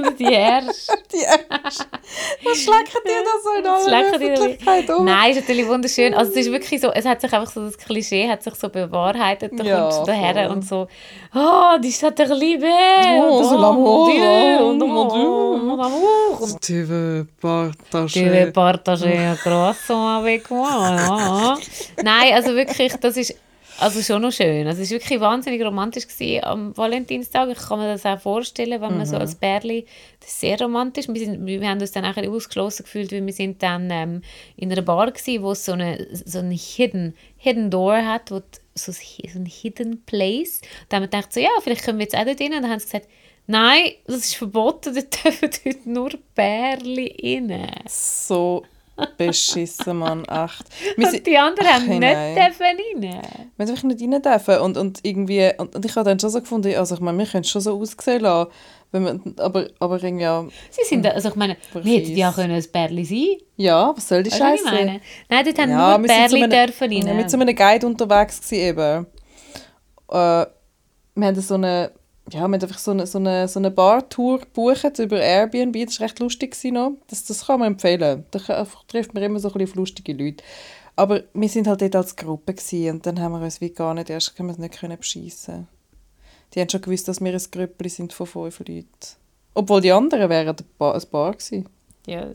ich 0.00 0.04
fand 0.06 0.20
die 0.20 0.32
erst. 0.32 0.92
Die 1.12 1.22
Ärsche. 1.22 1.84
Was 2.44 2.58
schlecken 2.58 3.00
die 3.04 3.10
da 3.24 3.34
so 3.42 3.50
in 3.58 3.66
aller 3.66 4.14
Öffentlichkeit 4.14 4.90
um? 4.90 5.04
Nein, 5.04 5.30
ist 5.30 5.40
natürlich 5.40 5.66
wunderschön. 5.68 6.14
Also 6.14 6.32
es 6.32 6.38
ist 6.46 6.52
wirklich 6.52 6.80
so, 6.80 6.90
es 6.92 7.04
hat 7.04 7.20
sich 7.20 7.32
einfach 7.32 7.50
so 7.50 7.64
das 7.64 7.78
Klischee 7.78 8.28
hat 8.28 8.42
sich 8.42 8.54
so 8.54 8.68
bewahrheitet. 8.68 9.52
Da 9.58 9.64
Ja, 9.64 9.80
kommst 9.82 10.00
du 10.00 10.04
daher 10.06 10.46
voll. 10.46 10.56
und 10.56 10.62
so, 10.66 10.88
oh, 11.34 11.78
die 11.82 11.92
Stadt 11.92 12.18
der 12.18 12.34
Liebe. 12.34 12.66
Oh, 12.66 13.42
oh, 13.42 13.54
l'amour, 13.54 14.60
und 14.66 14.78
mon 14.78 15.08
Dieu. 15.08 16.58
Tu 16.60 16.84
veux 16.84 17.26
partager. 17.40 18.22
Tu 18.24 18.30
veux 18.30 18.52
partager 18.52 19.16
un 19.18 19.36
croissant 19.36 20.18
avec 20.18 20.50
moi? 20.50 21.56
Nein, 22.02 22.34
also 22.34 22.54
wirklich, 22.54 22.92
das 23.00 23.16
ist 23.16 23.34
also 23.78 24.02
schon 24.02 24.22
noch 24.22 24.32
schön. 24.32 24.66
Also 24.66 24.82
es 24.82 24.90
war 24.90 25.00
wirklich 25.00 25.20
wahnsinnig 25.20 25.62
romantisch 25.62 26.06
gewesen 26.06 26.44
am 26.44 26.76
Valentinstag. 26.76 27.48
Ich 27.50 27.58
kann 27.58 27.78
mir 27.78 27.88
das 27.88 28.06
auch 28.06 28.20
vorstellen, 28.20 28.80
wenn 28.80 28.96
man 28.96 29.06
so 29.06 29.16
als 29.16 29.34
Bärli, 29.34 29.86
das 30.20 30.30
ist 30.30 30.40
sehr 30.40 30.60
romantisch. 30.60 31.08
Wir, 31.08 31.24
sind, 31.24 31.44
wir 31.44 31.68
haben 31.68 31.80
uns 31.80 31.92
dann 31.92 32.04
auch 32.04 32.16
ausgeschlossen 32.16 32.84
gefühlt, 32.84 33.12
weil 33.12 33.24
wir 33.24 33.32
sind 33.32 33.62
dann 33.62 33.90
ähm, 33.90 34.22
in 34.56 34.70
einer 34.70 34.82
Bar 34.82 35.10
gewesen, 35.10 35.42
wo 35.42 35.52
es 35.52 35.64
so 35.64 35.72
eine 35.72 36.06
so 36.12 36.38
eine 36.38 36.54
hidden, 36.54 37.14
hidden 37.36 37.70
Door 37.70 38.04
hat, 38.04 38.30
wo 38.30 38.42
so 38.74 38.92
ein 38.92 39.26
so 39.32 39.38
ein 39.38 39.46
hidden 39.46 40.02
place. 40.04 40.60
Da 40.88 40.96
haben 40.96 41.04
wir 41.04 41.08
gedacht 41.08 41.32
so, 41.32 41.40
ja, 41.40 41.50
vielleicht 41.62 41.84
können 41.84 41.98
wir 41.98 42.04
jetzt 42.04 42.16
auch 42.16 42.24
dort 42.24 42.40
rein. 42.40 42.54
Und 42.54 42.62
dann 42.62 42.70
haben 42.70 42.80
sie 42.80 42.86
gesagt, 42.86 43.08
nein, 43.46 43.92
das 44.06 44.18
ist 44.18 44.36
verboten, 44.36 44.94
dort 44.94 45.24
dürfen 45.24 45.50
heute 45.64 45.90
nur 45.90 46.10
Bärli 46.34 47.40
rein. 47.40 47.70
So 47.88 48.62
beschissen, 49.16 49.98
Mann, 49.98 50.24
echt. 50.24 50.64
Wir 50.96 51.06
Und 51.08 51.26
die 51.26 51.36
anderen 51.38 51.68
Ach, 51.70 51.74
haben 51.80 51.88
nicht 51.88 52.00
nein. 52.00 52.34
dürfen 52.34 52.62
rein. 52.62 53.22
Wir 53.56 53.68
einfach 53.68 53.82
nicht 53.84 54.00
rein 54.02 54.22
dürfen. 54.22 54.58
Und, 54.58 54.76
und 54.76 55.00
irgendwie, 55.02 55.50
und, 55.58 55.74
und 55.74 55.84
ich 55.84 55.94
habe 55.96 56.08
dann 56.08 56.18
schon 56.20 56.30
so 56.30 56.40
gefunden, 56.40 56.74
also 56.76 56.94
ich 56.94 57.00
meine, 57.00 57.18
wir 57.18 57.26
können 57.26 57.42
es 57.42 57.50
schon 57.50 57.60
so 57.62 57.78
aussehen 57.80 58.20
lassen, 58.20 58.50
wenn 58.92 59.02
man, 59.02 59.34
aber, 59.38 59.66
aber 59.80 60.02
irgendwie, 60.02 60.22
ja, 60.22 60.44
Sie 60.70 60.84
sind, 60.84 61.04
also 61.06 61.28
ich 61.30 61.34
meine, 61.34 61.56
wir 61.72 61.82
hätten 62.00 62.16
ja 62.16 62.30
können 62.32 62.54
ein 62.54 62.64
Bärli 62.72 63.04
sein 63.04 63.38
ja, 63.56 63.92
was 63.96 64.08
soll 64.08 64.22
die 64.22 64.30
Scheiße? 64.30 64.64
Nein, 64.64 65.00
dort 65.28 65.58
haben 65.58 65.70
Ja, 65.70 65.98
nur 65.98 66.06
wir 66.06 66.14
Bärli 66.14 66.42
einem- 66.44 66.50
dürfen 66.50 66.92
rein. 66.92 67.06
Ja, 67.06 67.14
mit 67.14 67.30
so 67.30 67.36
einem 67.38 67.54
Guide 67.54 67.86
unterwegs 67.86 68.40
gewesen 68.40 68.62
eben. 68.62 69.06
Äh, 70.10 70.46
wir 71.16 71.26
haben 71.26 71.40
so 71.40 71.54
eine, 71.54 71.90
ja, 72.30 72.38
wir 72.38 72.40
haben 72.42 72.54
einfach 72.54 72.78
so 72.78 72.90
eine, 72.90 73.06
so 73.06 73.18
eine, 73.18 73.48
so 73.48 73.58
eine 73.58 73.70
Bar-Tour 73.70 74.40
gebucht 74.40 74.98
über 74.98 75.20
Airbnb. 75.20 75.84
Das 75.84 76.00
war 76.00 76.06
recht 76.06 76.20
lustig 76.20 76.56
noch. 76.64 76.92
Das, 77.08 77.24
das 77.24 77.46
kann 77.46 77.60
man 77.60 77.72
empfehlen. 77.72 78.24
Da 78.30 78.66
trifft 78.88 79.12
man 79.12 79.22
immer 79.22 79.38
so 79.38 79.48
ein 79.48 79.52
bisschen 79.52 79.70
auf 79.70 79.74
lustige 79.76 80.12
Leute. 80.14 80.42
Aber 80.96 81.24
wir 81.34 81.48
sind 81.48 81.66
halt 81.66 81.82
dort 81.82 81.96
als 81.96 82.16
Gruppe 82.16 82.54
und 82.90 83.04
dann 83.04 83.20
haben 83.20 83.32
wir 83.32 83.40
uns 83.42 83.60
wie 83.60 83.70
gar 83.70 83.94
nicht, 83.94 84.10
erst 84.10 84.36
können 84.36 84.48
wir 84.48 84.52
es 84.52 84.58
nicht 84.58 84.78
können 84.78 84.96
beschissen. 84.96 85.66
Die 86.54 86.60
haben 86.60 86.70
schon 86.70 86.82
gewusst, 86.82 87.08
dass 87.08 87.20
wir 87.20 87.32
ein 87.32 87.42
Grüppli 87.50 87.88
sind 87.88 88.12
von 88.12 88.26
fünf 88.26 88.60
Leuten. 88.60 88.86
Obwohl 89.54 89.80
die 89.80 89.92
anderen 89.92 90.30
wären 90.30 90.56
ein 90.56 91.02
Bar 91.10 91.32
gewesen. 91.32 91.68
Ja, 92.06 92.28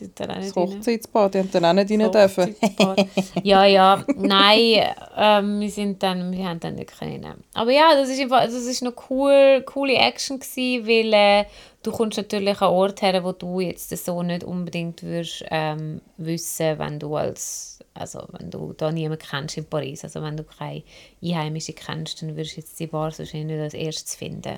die 0.00 0.04
sind 0.04 0.20
dann 0.20 0.30
auch 0.30 0.36
Das 0.36 0.44
nicht. 0.44 0.56
Hochzeitsbar, 0.56 1.30
die 1.30 1.38
haben 1.38 1.50
dann 1.50 1.64
auch 1.64 1.72
nicht 1.72 1.90
rein 1.90 2.10
dürfen. 2.10 2.54
Hochzeitspaar. 2.54 2.96
ja, 3.42 3.64
ja, 3.64 4.04
nein, 4.16 4.94
ähm, 5.16 5.60
wir 5.60 5.70
sind 5.70 6.02
dann, 6.02 6.32
wir 6.32 6.48
haben 6.48 6.60
dann 6.60 6.74
nicht 6.76 6.98
können. 6.98 7.44
Aber 7.54 7.70
ja, 7.70 7.94
das 7.94 8.08
ist 8.08 8.20
einfach, 8.20 8.44
das 8.44 8.54
ist 8.54 8.82
noch 8.82 9.10
cool, 9.10 9.62
coole 9.66 9.94
Action 9.94 10.38
gewesen, 10.38 10.86
weil 10.86 11.12
äh, 11.12 11.44
du 11.82 11.92
kommst 11.92 12.18
natürlich 12.18 12.60
an 12.60 12.68
Ort 12.68 13.02
her, 13.02 13.22
wo 13.22 13.32
du 13.32 13.60
jetzt 13.60 13.96
so 14.04 14.22
nicht 14.22 14.44
unbedingt 14.44 15.02
würdest, 15.02 15.44
ähm, 15.50 16.00
wissen, 16.16 16.78
wenn 16.78 16.98
du 16.98 17.16
als, 17.16 17.78
also 17.94 18.26
wenn 18.32 18.50
du 18.50 18.72
da 18.72 18.90
niemanden 18.90 19.24
kennst 19.24 19.58
in 19.58 19.66
Paris, 19.66 20.04
also 20.04 20.22
wenn 20.22 20.36
du 20.36 20.44
keine 20.44 20.82
Einheimische 21.22 21.72
kennst, 21.72 22.22
dann 22.22 22.36
würdest 22.36 22.56
du 22.56 22.60
jetzt 22.60 22.80
die 22.80 22.86
Bar 22.86 23.12
wahrscheinlich 23.16 23.44
nicht 23.44 23.60
als 23.60 23.74
erstes 23.74 24.14
finden, 24.14 24.56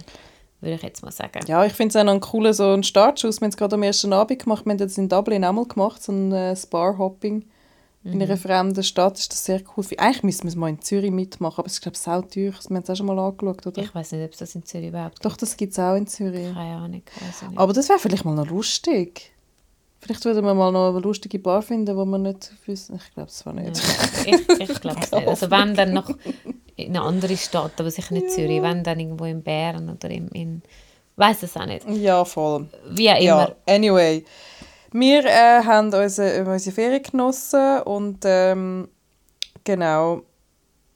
würde 0.63 0.75
ich 0.77 0.83
jetzt 0.83 1.03
mal 1.03 1.11
sagen. 1.11 1.41
Ja, 1.47 1.65
ich 1.67 1.73
finde 1.73 1.91
es 1.91 1.97
auch 1.97 2.05
noch 2.05 2.13
einen 2.13 2.21
coolen 2.21 2.53
so 2.55 2.69
einen 2.69 2.83
Startschuss. 2.83 3.41
Wir 3.41 3.47
haben 3.47 3.51
es 3.51 3.57
gerade 3.57 3.75
am 3.75 3.83
ersten 3.83 4.13
Abend 4.13 4.43
gemacht. 4.43 4.65
Wir 4.65 4.71
haben 4.71 4.79
das 4.79 4.97
in 4.97 5.09
Dublin 5.09 5.45
auch 5.45 5.53
mal 5.53 5.67
gemacht, 5.67 6.03
so 6.03 6.13
ein 6.13 6.33
äh, 6.33 6.57
Spa-Hopping 6.57 7.45
in 8.05 8.21
einer 8.21 8.37
fremden 8.37 8.83
Stadt. 8.83 9.19
Ist 9.19 9.33
das 9.33 9.45
sehr 9.45 9.61
cool. 9.77 9.85
Eigentlich 9.97 10.23
müssen 10.25 10.43
wir 10.45 10.49
es 10.49 10.57
mal 10.57 10.69
in 10.69 10.81
Zürich 10.81 11.11
mitmachen, 11.11 11.59
aber 11.61 11.67
es 11.67 11.75
ist, 11.75 11.83
glaube 11.83 11.95
ich, 11.95 12.01
sau 12.01 12.21
teuer. 12.23 12.53
Wir 12.53 12.77
haben 12.77 12.83
es 12.83 12.91
auch 12.91 12.97
schon 12.97 13.07
mal 13.07 13.19
angeschaut, 13.19 13.67
oder? 13.67 13.83
Ich 13.83 13.95
weiß 13.95 14.13
nicht, 14.13 14.25
ob 14.25 14.33
es 14.33 14.39
das 14.39 14.55
in 14.55 14.65
Zürich 14.65 14.89
überhaupt 14.89 15.25
Doch, 15.25 15.37
das 15.37 15.57
gibt 15.57 15.73
es 15.73 15.79
auch 15.79 15.95
in 15.95 16.07
Zürich. 16.07 16.47
gibt. 16.47 16.55
Keine 16.55 16.77
Ahnung. 16.77 17.03
Also 17.25 17.47
nicht. 17.47 17.59
Aber 17.59 17.73
das 17.73 17.89
wäre 17.89 17.99
vielleicht 17.99 18.25
mal 18.25 18.35
noch 18.35 18.49
lustig. 18.49 19.33
Vielleicht 20.01 20.25
würden 20.25 20.45
wir 20.45 20.55
mal 20.55 20.73
noch 20.73 20.91
eine 20.91 20.99
lustige 20.99 21.39
Bar 21.39 21.63
finden, 21.63 21.97
wo 21.97 22.05
wir 22.05 22.19
nicht 22.19 22.53
wissen. 22.67 22.97
Ich 22.97 23.15
glaube 23.15 23.29
es 23.29 23.37
zwar 23.37 23.53
nicht. 23.53 23.81
ich 24.27 24.49
ich 24.59 24.81
glaube 24.81 25.01
es 25.01 25.13
nicht. 25.13 25.29
Also 25.29 25.49
wenn, 25.49 25.77
dann 25.77 25.93
noch 25.93 26.11
in 26.77 26.97
eine 26.97 27.03
andere 27.03 27.37
Stadt, 27.37 27.73
aber 27.79 27.91
sicher 27.91 28.15
nicht 28.15 28.31
Zürich. 28.31 28.63
Wenn, 28.63 28.85
dann 28.85 29.01
irgendwo 29.01 29.25
in 29.25 29.43
Bern 29.43 29.89
oder 29.91 30.11
in... 30.11 30.29
in 30.29 30.63
weiß 31.17 31.43
es 31.43 31.57
auch 31.57 31.67
nicht. 31.67 31.89
Ja, 31.89 32.25
voll. 32.25 32.69
Wie 32.91 33.11
auch 33.11 33.17
immer. 33.17 33.25
Ja, 33.27 33.57
anyway. 33.67 34.25
Wir 34.93 35.25
äh, 35.25 35.63
haben 35.65 35.93
unsere, 35.93 36.45
unsere 36.45 36.75
Ferien 36.75 37.03
genossen 37.03 37.81
und 37.83 38.19
ähm, 38.25 38.89
genau, 39.65 40.23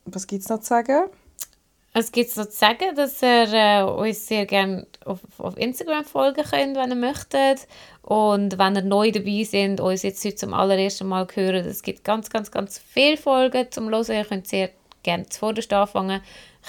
was 0.05 0.27
gibt 0.27 0.43
es 0.43 0.49
noch 0.49 0.61
zu 0.61 0.67
sagen? 0.67 1.05
Es 1.95 2.13
gibt 2.13 2.31
so 2.31 2.45
zu 2.45 2.53
sagen, 2.53 2.95
dass 2.95 3.23
ihr 3.23 3.53
äh, 3.55 3.83
uns 3.83 4.27
sehr 4.27 4.45
gerne 4.45 4.87
auf, 5.07 5.21
auf 5.39 5.57
Instagram 5.57 6.05
folgen 6.05 6.45
könnt, 6.45 6.77
wenn 6.77 6.91
ihr 6.91 6.97
möchtet. 6.97 7.67
Und 8.03 8.59
wenn 8.59 8.77
ihr 8.77 8.83
neu 8.83 9.11
dabei 9.11 9.45
sind, 9.45 9.81
uns 9.81 10.03
jetzt 10.03 10.23
heute 10.23 10.37
zum 10.37 10.53
allerersten 10.53 11.09
Mal 11.09 11.27
hören, 11.35 11.65
es 11.65 11.83
gibt 11.83 12.05
ganz, 12.05 12.29
ganz, 12.29 12.51
ganz 12.51 12.79
viele 12.79 13.17
Folgen 13.17 13.67
zum 13.71 13.89
Hören. 13.89 14.05
Ihr 14.11 14.25
könnt 14.27 14.47
sehr 14.47 14.69
gerne 15.07 15.27
zuvorderst 15.29 15.73
anfangen. 15.73 16.21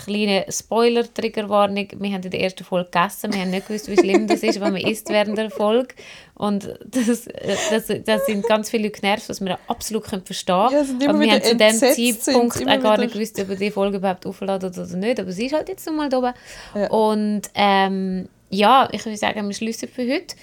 Kleine 0.05 0.45
Spoiler-Triggerwarnung. 0.47 1.87
Wir 1.99 2.11
haben 2.13 2.21
in 2.23 2.29
der 2.29 2.39
ersten 2.41 2.63
Folge 2.63 2.89
gegessen. 2.91 3.33
Wir 3.33 3.41
haben 3.41 3.49
nicht 3.49 3.67
gewusst, 3.67 3.89
wie 3.89 3.97
schlimm 3.97 4.27
das 4.27 4.43
ist, 4.43 4.61
wenn 4.61 4.73
man 4.73 4.81
isst 4.81 5.09
während 5.09 5.37
der 5.37 5.49
Folge. 5.49 5.95
Und 6.35 6.77
das, 6.85 7.27
das, 7.71 7.87
das 8.05 8.25
sind 8.27 8.45
ganz 8.47 8.69
viele 8.69 8.91
genervt, 8.91 9.27
was 9.27 9.41
wir 9.41 9.57
absolut 9.67 10.03
können 10.03 10.23
verstehen 10.23 10.69
Ja, 10.71 10.83
sind 10.83 11.01
immer 11.01 11.15
Aber 11.15 11.19
wir 11.23 11.31
haben 11.31 11.41
zu 11.41 11.55
dem 11.55 11.73
Zeitpunkt 11.75 12.57
auch 12.61 12.65
gar 12.65 12.77
wieder- 12.77 12.97
nicht 12.97 13.13
gewusst, 13.13 13.39
ob 13.39 13.49
wir 13.49 13.55
die 13.55 13.71
Folge 13.71 13.97
überhaupt 13.97 14.25
aufladen 14.27 14.69
oder 14.71 14.85
nicht. 14.97 15.19
Aber 15.19 15.31
sie 15.31 15.47
ist 15.47 15.53
halt 15.53 15.67
jetzt 15.67 15.87
noch 15.87 15.93
mal 15.93 16.09
da 16.09 16.19
oben. 16.19 16.33
Ja. 16.75 16.89
Und 16.91 17.41
ähm, 17.55 18.29
ja, 18.51 18.87
ich 18.91 19.03
würde 19.03 19.17
sagen, 19.17 19.47
wir 19.47 19.55
schließen 19.55 19.89
für 19.89 20.03
heute. 20.03 20.35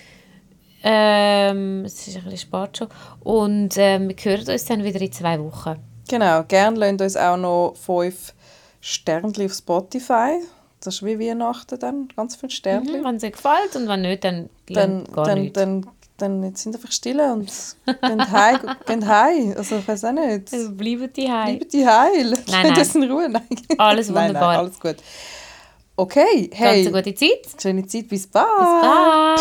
Ähm, 0.82 1.84
es 1.84 2.06
ist 2.08 2.16
ein 2.16 2.24
bisschen 2.24 2.38
spät 2.38 2.76
schon. 2.76 2.88
Und 3.20 3.74
ähm, 3.78 4.08
wir 4.08 4.16
hören 4.16 4.48
uns 4.48 4.64
dann 4.64 4.84
wieder 4.84 5.00
in 5.00 5.12
zwei 5.12 5.38
Wochen. 5.40 5.76
Genau, 6.08 6.42
gerne 6.44 6.78
lasst 6.78 7.00
uns 7.00 7.16
auch 7.16 7.36
noch 7.36 7.74
fünf 7.76 8.32
Sternchen 8.80 9.46
auf 9.46 9.54
Spotify. 9.54 10.40
Das 10.80 10.96
ist 10.96 11.02
wie 11.04 11.18
Weihnachten 11.18 11.78
dann, 11.78 12.08
ganz 12.14 12.36
viele 12.36 12.50
Sternchen. 12.50 13.02
Wenn 13.04 13.16
es 13.16 13.24
euch 13.24 13.32
gefällt 13.32 13.74
und 13.74 13.88
wenn 13.88 14.02
nicht, 14.02 14.22
dann, 14.24 14.50
Dann, 14.68 15.04
gar 15.04 15.24
dann, 15.24 15.40
nicht. 15.40 15.56
dann, 15.56 15.86
dann 16.18 16.42
jetzt 16.44 16.62
sind 16.62 16.74
einfach 16.76 16.92
still 16.92 17.18
und 17.20 17.50
gehen 18.02 18.30
heim. 18.32 18.58
gehen 18.86 19.08
heim. 19.08 19.54
Also 19.56 19.76
ich 19.76 19.88
weiß 19.88 20.04
auch 20.04 20.12
nicht. 20.12 20.52
Also 20.52 20.72
bleibt 20.72 21.16
die 21.16 21.30
heim. 21.30 21.56
Bleiben 21.58 21.68
die 21.72 21.86
heil. 21.86 22.30
Nein, 22.30 22.42
Nein, 22.48 22.66
nein. 22.66 22.74
das 22.74 22.94
in 22.94 23.10
Ruhe. 23.10 23.28
Nein. 23.30 23.42
Alles 23.78 24.08
Nein, 24.10 24.26
wunderbar. 24.28 24.52
Nein, 24.52 24.58
alles 24.60 24.78
gut. 24.78 24.96
Okay, 25.96 26.48
Ganz 26.48 26.60
hey, 26.60 26.86
eine 26.88 27.02
gute 27.02 27.14
Zeit. 27.14 27.62
schöne 27.62 27.86
Zeit, 27.86 28.08
bis 28.08 28.26
bald. 28.26 28.46
Bye. 28.48 29.36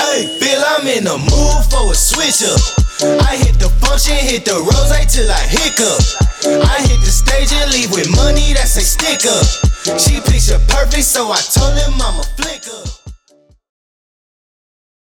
Hey, 0.00 0.26
Bill, 0.40 0.58
I'm 0.76 0.86
in 0.98 1.04
the 1.04 1.18
mood 1.18 1.64
for 1.70 1.90
a 1.92 1.94
switch 1.94 2.42
up. 2.50 2.87
I 3.00 3.36
hit 3.36 3.58
the 3.60 3.68
function, 3.78 4.14
hit 4.14 4.44
the 4.44 4.58
rose 4.58 4.90
till 5.06 5.30
I 5.30 5.46
hiccup. 5.46 6.02
I 6.66 6.82
hit 6.82 6.98
the 7.00 7.12
stage 7.12 7.52
and 7.52 7.70
leave 7.72 7.92
with 7.92 8.10
money 8.16 8.52
that's 8.54 8.76
a 8.76 8.80
stick 8.80 9.22
up. 9.30 9.46
She 10.00 10.20
picture 10.20 10.58
perfect, 10.66 11.04
so 11.04 11.30
I 11.30 11.38
told 11.38 11.78
him 11.78 11.94
I'm 12.02 12.18
a 12.18 12.24
flip. 12.36 12.48